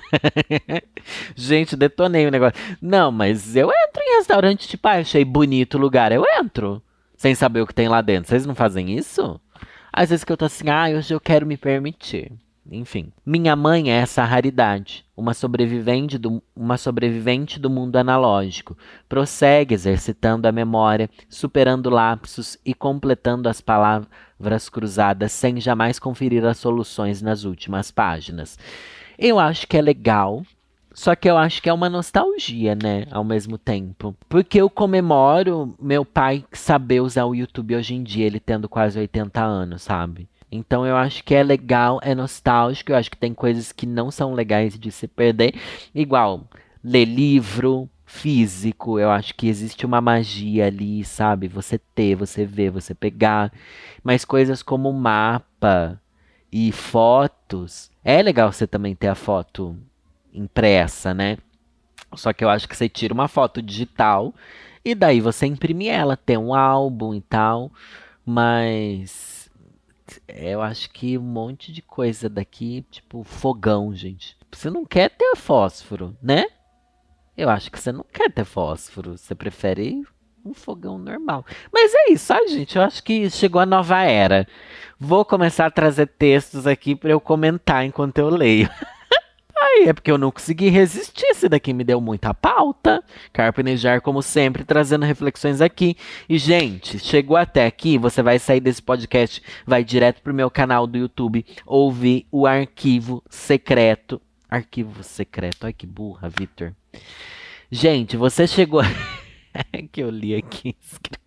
Gente, 1.35 1.75
detonei 1.75 2.25
o 2.25 2.31
negócio. 2.31 2.59
Não, 2.81 3.11
mas 3.11 3.55
eu 3.55 3.69
entro 3.69 4.01
em 4.01 4.17
restaurante, 4.17 4.67
tipo, 4.67 4.87
ah, 4.87 4.93
achei 4.93 5.23
bonito 5.25 5.75
o 5.75 5.81
lugar. 5.81 6.11
Eu 6.11 6.23
entro. 6.39 6.81
Sem 7.15 7.35
saber 7.35 7.61
o 7.61 7.67
que 7.67 7.73
tem 7.73 7.87
lá 7.87 8.01
dentro. 8.01 8.29
Vocês 8.29 8.45
não 8.45 8.55
fazem 8.55 8.97
isso? 8.97 9.39
Às 9.91 10.09
vezes 10.09 10.25
que 10.25 10.31
eu 10.31 10.37
tô 10.37 10.45
assim, 10.45 10.69
ah, 10.69 10.87
hoje 10.97 11.13
eu 11.13 11.19
quero 11.19 11.45
me 11.45 11.57
permitir. 11.57 12.31
Enfim, 12.71 13.11
minha 13.23 13.55
mãe 13.55 13.91
é 13.91 13.97
essa 13.97 14.23
raridade, 14.23 15.05
uma 15.15 15.35
sobrevivente 15.35 16.17
do, 16.17 16.41
uma 16.55 16.77
sobrevivente 16.77 17.59
do 17.59 17.69
mundo 17.69 17.95
analógico. 17.95 18.75
Prossegue 19.07 19.75
exercitando 19.75 20.47
a 20.47 20.51
memória, 20.51 21.09
superando 21.29 21.91
lapsos 21.91 22.57
e 22.65 22.73
completando 22.73 23.47
as 23.47 23.61
palavras 23.61 24.67
cruzadas 24.67 25.31
sem 25.31 25.61
jamais 25.61 25.99
conferir 25.99 26.43
as 26.43 26.57
soluções 26.57 27.21
nas 27.21 27.43
últimas 27.43 27.91
páginas. 27.91 28.57
Eu 29.17 29.37
acho 29.37 29.67
que 29.67 29.77
é 29.77 29.81
legal, 29.81 30.43
só 30.91 31.15
que 31.15 31.29
eu 31.29 31.37
acho 31.37 31.61
que 31.61 31.69
é 31.69 31.73
uma 31.73 31.89
nostalgia, 31.89 32.73
né? 32.73 33.05
Ao 33.11 33.23
mesmo 33.23 33.59
tempo. 33.59 34.15
Porque 34.27 34.59
eu 34.59 34.69
comemoro 34.71 35.75
meu 35.79 36.03
pai 36.03 36.43
saber 36.51 37.01
usar 37.01 37.25
o 37.25 37.35
YouTube 37.35 37.75
hoje 37.75 37.93
em 37.93 38.01
dia, 38.01 38.25
ele 38.25 38.39
tendo 38.39 38.67
quase 38.67 38.97
80 38.97 39.43
anos, 39.43 39.83
sabe? 39.83 40.27
Então 40.55 40.85
eu 40.85 40.95
acho 40.95 41.23
que 41.23 41.35
é 41.35 41.43
legal, 41.43 41.99
é 42.01 42.15
nostálgico, 42.15 42.91
eu 42.91 42.95
acho 42.95 43.11
que 43.11 43.17
tem 43.17 43.33
coisas 43.33 43.71
que 43.71 43.85
não 43.85 44.09
são 44.09 44.33
legais 44.33 44.77
de 44.77 44.91
se 44.91 45.07
perder. 45.07 45.53
Igual, 45.93 46.43
ler 46.83 47.05
livro 47.05 47.89
físico, 48.05 48.99
eu 48.99 49.09
acho 49.09 49.33
que 49.35 49.47
existe 49.47 49.85
uma 49.85 49.99
magia 49.99 50.67
ali, 50.67 51.03
sabe? 51.03 51.47
Você 51.47 51.77
ter, 51.77 52.15
você 52.15 52.45
ver, 52.45 52.69
você 52.69 52.93
pegar. 52.93 53.51
Mas 54.03 54.23
coisas 54.23 54.61
como 54.63 54.91
mapa 54.93 55.99
e 56.51 56.71
fotos, 56.71 57.91
é 58.03 58.21
legal 58.21 58.51
você 58.51 58.65
também 58.65 58.95
ter 58.95 59.07
a 59.07 59.15
foto 59.15 59.75
impressa, 60.33 61.13
né? 61.13 61.37
Só 62.13 62.31
que 62.31 62.43
eu 62.43 62.49
acho 62.49 62.67
que 62.69 62.77
você 62.77 62.87
tira 62.87 63.13
uma 63.13 63.27
foto 63.27 63.61
digital 63.61 64.33
e 64.83 64.93
daí 64.93 65.19
você 65.19 65.45
imprime 65.47 65.87
ela, 65.87 66.15
tem 66.15 66.37
um 66.37 66.53
álbum 66.53 67.13
e 67.13 67.21
tal, 67.21 67.71
mas 68.25 69.34
eu 70.27 70.61
acho 70.61 70.89
que 70.89 71.17
um 71.17 71.21
monte 71.21 71.71
de 71.71 71.81
coisa 71.81 72.29
daqui, 72.29 72.85
tipo 72.89 73.23
fogão, 73.23 73.93
gente. 73.93 74.37
Você 74.51 74.69
não 74.69 74.85
quer 74.85 75.09
ter 75.09 75.35
fósforo, 75.35 76.15
né? 76.21 76.45
Eu 77.37 77.49
acho 77.49 77.71
que 77.71 77.79
você 77.79 77.91
não 77.91 78.05
quer 78.11 78.31
ter 78.31 78.45
fósforo. 78.45 79.17
Você 79.17 79.35
prefere 79.35 80.03
um 80.45 80.53
fogão 80.53 80.97
normal. 80.97 81.45
Mas 81.73 81.93
é 81.93 82.11
isso, 82.11 82.25
sabe, 82.25 82.47
gente? 82.47 82.77
Eu 82.77 82.83
acho 82.83 83.03
que 83.03 83.29
chegou 83.29 83.59
a 83.59 83.65
nova 83.65 84.01
era. 84.01 84.47
Vou 84.99 85.25
começar 85.25 85.65
a 85.65 85.71
trazer 85.71 86.07
textos 86.07 86.65
aqui 86.65 86.95
para 86.95 87.09
eu 87.09 87.19
comentar 87.19 87.83
enquanto 87.83 88.19
eu 88.19 88.29
leio. 88.29 88.69
Aí 89.65 89.85
é 89.87 89.93
porque 89.93 90.11
eu 90.11 90.17
não 90.17 90.31
consegui 90.31 90.69
resistir. 90.69 91.25
Esse 91.25 91.49
daqui 91.49 91.73
me 91.73 91.83
deu 91.83 91.99
muita 91.99 92.33
pauta. 92.33 93.03
Carpenejar, 93.33 93.99
como 94.01 94.21
sempre, 94.21 94.63
trazendo 94.63 95.05
reflexões 95.05 95.59
aqui. 95.59 95.97
E, 96.29 96.37
gente, 96.37 96.99
chegou 96.99 97.35
até 97.35 97.65
aqui. 97.65 97.97
Você 97.97 98.21
vai 98.21 98.37
sair 98.37 98.59
desse 98.59 98.81
podcast, 98.81 99.41
vai 99.65 99.83
direto 99.83 100.21
pro 100.21 100.33
meu 100.33 100.51
canal 100.51 100.85
do 100.85 100.97
YouTube, 100.97 101.45
ouvir 101.65 102.27
o 102.31 102.45
arquivo 102.45 103.23
secreto. 103.29 104.21
Arquivo 104.49 105.03
secreto. 105.03 105.65
Ai, 105.65 105.73
que 105.73 105.87
burra, 105.87 106.29
Victor. 106.29 106.73
Gente, 107.71 108.15
você 108.15 108.45
chegou. 108.45 108.81
que 109.91 110.01
eu 110.01 110.09
li 110.09 110.35
aqui 110.35 110.75
escrito. 110.81 111.25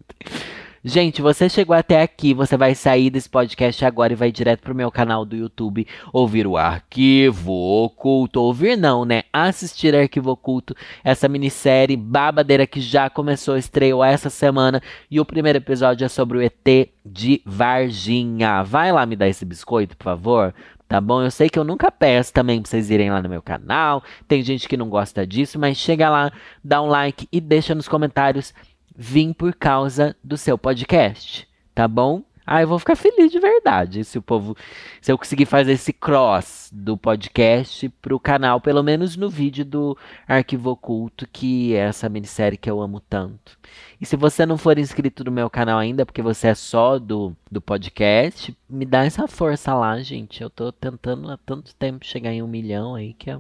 Gente, 0.85 1.21
você 1.21 1.49
chegou 1.49 1.75
até 1.75 2.03
aqui, 2.03 2.33
você 2.33 2.57
vai 2.57 2.73
sair 2.73 3.11
desse 3.11 3.29
podcast 3.29 3.85
agora 3.85 4.13
e 4.13 4.17
vai 4.17 4.31
direto 4.31 4.61
pro 4.61 4.75
meu 4.75 4.93
canal 4.93 5.25
do 5.25 5.35
YouTube 5.35 5.85
ouvir 6.13 6.47
o 6.47 6.57
Arquivo 6.57 7.53
Oculto. 7.53 8.41
Ouvir 8.41 8.77
não, 8.77 9.05
né? 9.05 9.25
Assistir 9.33 9.93
Arquivo 9.93 10.31
Oculto, 10.31 10.77
essa 11.03 11.27
minissérie 11.27 11.97
babadeira 11.97 12.65
que 12.65 12.81
já 12.81 13.11
começou, 13.11 13.57
estreou 13.57 14.05
essa 14.05 14.31
semana 14.31 14.81
e 15.11 15.19
o 15.19 15.25
primeiro 15.25 15.59
episódio 15.59 16.05
é 16.05 16.09
sobre 16.09 16.39
o 16.39 16.43
ET 16.43 16.91
de 17.05 17.43
Varginha. 17.45 18.63
Vai 18.63 18.93
lá 18.93 19.05
me 19.05 19.17
dar 19.17 19.27
esse 19.27 19.45
biscoito, 19.45 19.97
por 19.97 20.05
favor, 20.05 20.55
tá 20.87 21.01
bom? 21.01 21.23
Eu 21.23 21.31
sei 21.33 21.49
que 21.49 21.59
eu 21.59 21.65
nunca 21.65 21.91
peço 21.91 22.33
também 22.33 22.63
pra 22.63 22.71
vocês 22.71 22.89
irem 22.89 23.11
lá 23.11 23.21
no 23.21 23.29
meu 23.29 23.43
canal. 23.43 24.01
Tem 24.29 24.45
gente 24.45 24.69
que 24.69 24.77
não 24.77 24.89
gosta 24.89 25.27
disso, 25.27 25.59
mas 25.59 25.77
chega 25.77 26.09
lá, 26.09 26.31
dá 26.63 26.81
um 26.81 26.87
like 26.87 27.27
e 27.33 27.41
deixa 27.41 27.75
nos 27.75 27.89
comentários 27.89 28.55
vim 28.99 29.33
por 29.33 29.55
causa 29.55 30.17
do 30.25 30.37
seu 30.37 30.59
podcast, 30.59 31.47
tá 31.73 31.87
bom? 31.87 32.25
Ah, 32.45 32.63
eu 32.63 32.67
vou 32.67 32.79
ficar 32.79 32.97
feliz 32.97 33.31
de 33.31 33.39
verdade 33.39 34.03
se 34.05 34.17
o 34.19 34.23
povo, 34.23 34.57
se 35.03 35.13
eu 35.13 35.19
conseguir 35.19 35.45
fazer 35.45 35.73
esse 35.73 35.93
cross 35.93 36.71
do 36.73 36.97
podcast 36.97 37.89
pro 38.01 38.19
canal, 38.19 38.59
pelo 38.59 38.83
menos 38.83 39.17
no 39.17 39.29
vídeo 39.29 39.67
do 39.67 39.97
Arquivo 40.27 40.71
Oculto, 40.71 41.29
que 41.31 41.75
é 41.75 41.81
essa 41.81 42.09
minissérie 42.09 42.57
que 42.57 42.71
eu 42.71 42.81
amo 42.81 43.01
tanto. 43.01 43.59
E 44.01 44.07
se 44.07 44.17
você 44.17 44.47
não 44.47 44.57
for 44.57 44.79
inscrito 44.79 45.23
no 45.23 45.31
meu 45.31 45.51
canal 45.51 45.79
ainda, 45.79 46.07
porque 46.07 46.23
você 46.23 46.49
é 46.49 46.55
só 46.55 46.99
do, 46.99 47.37
do 47.51 47.61
podcast, 47.61 48.57
me 48.69 48.87
dá 48.87 49.05
essa 49.05 49.29
força 49.29 49.75
lá, 49.75 50.01
gente. 50.01 50.43
Eu 50.43 50.49
tô 50.49 50.73
tentando 50.73 51.31
há 51.31 51.37
tanto 51.37 51.75
tempo 51.75 52.05
chegar 52.05 52.33
em 52.33 52.43
um 52.43 52.49
milhão 52.49 52.95
aí 52.95 53.13
que 53.13 53.31
é 53.31 53.39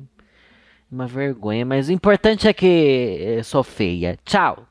uma 0.92 1.06
vergonha, 1.06 1.64
mas 1.64 1.88
o 1.88 1.92
importante 1.92 2.46
é 2.46 2.52
que 2.52 2.66
eu 3.38 3.42
sou 3.42 3.64
feia. 3.64 4.18
Tchau! 4.22 4.67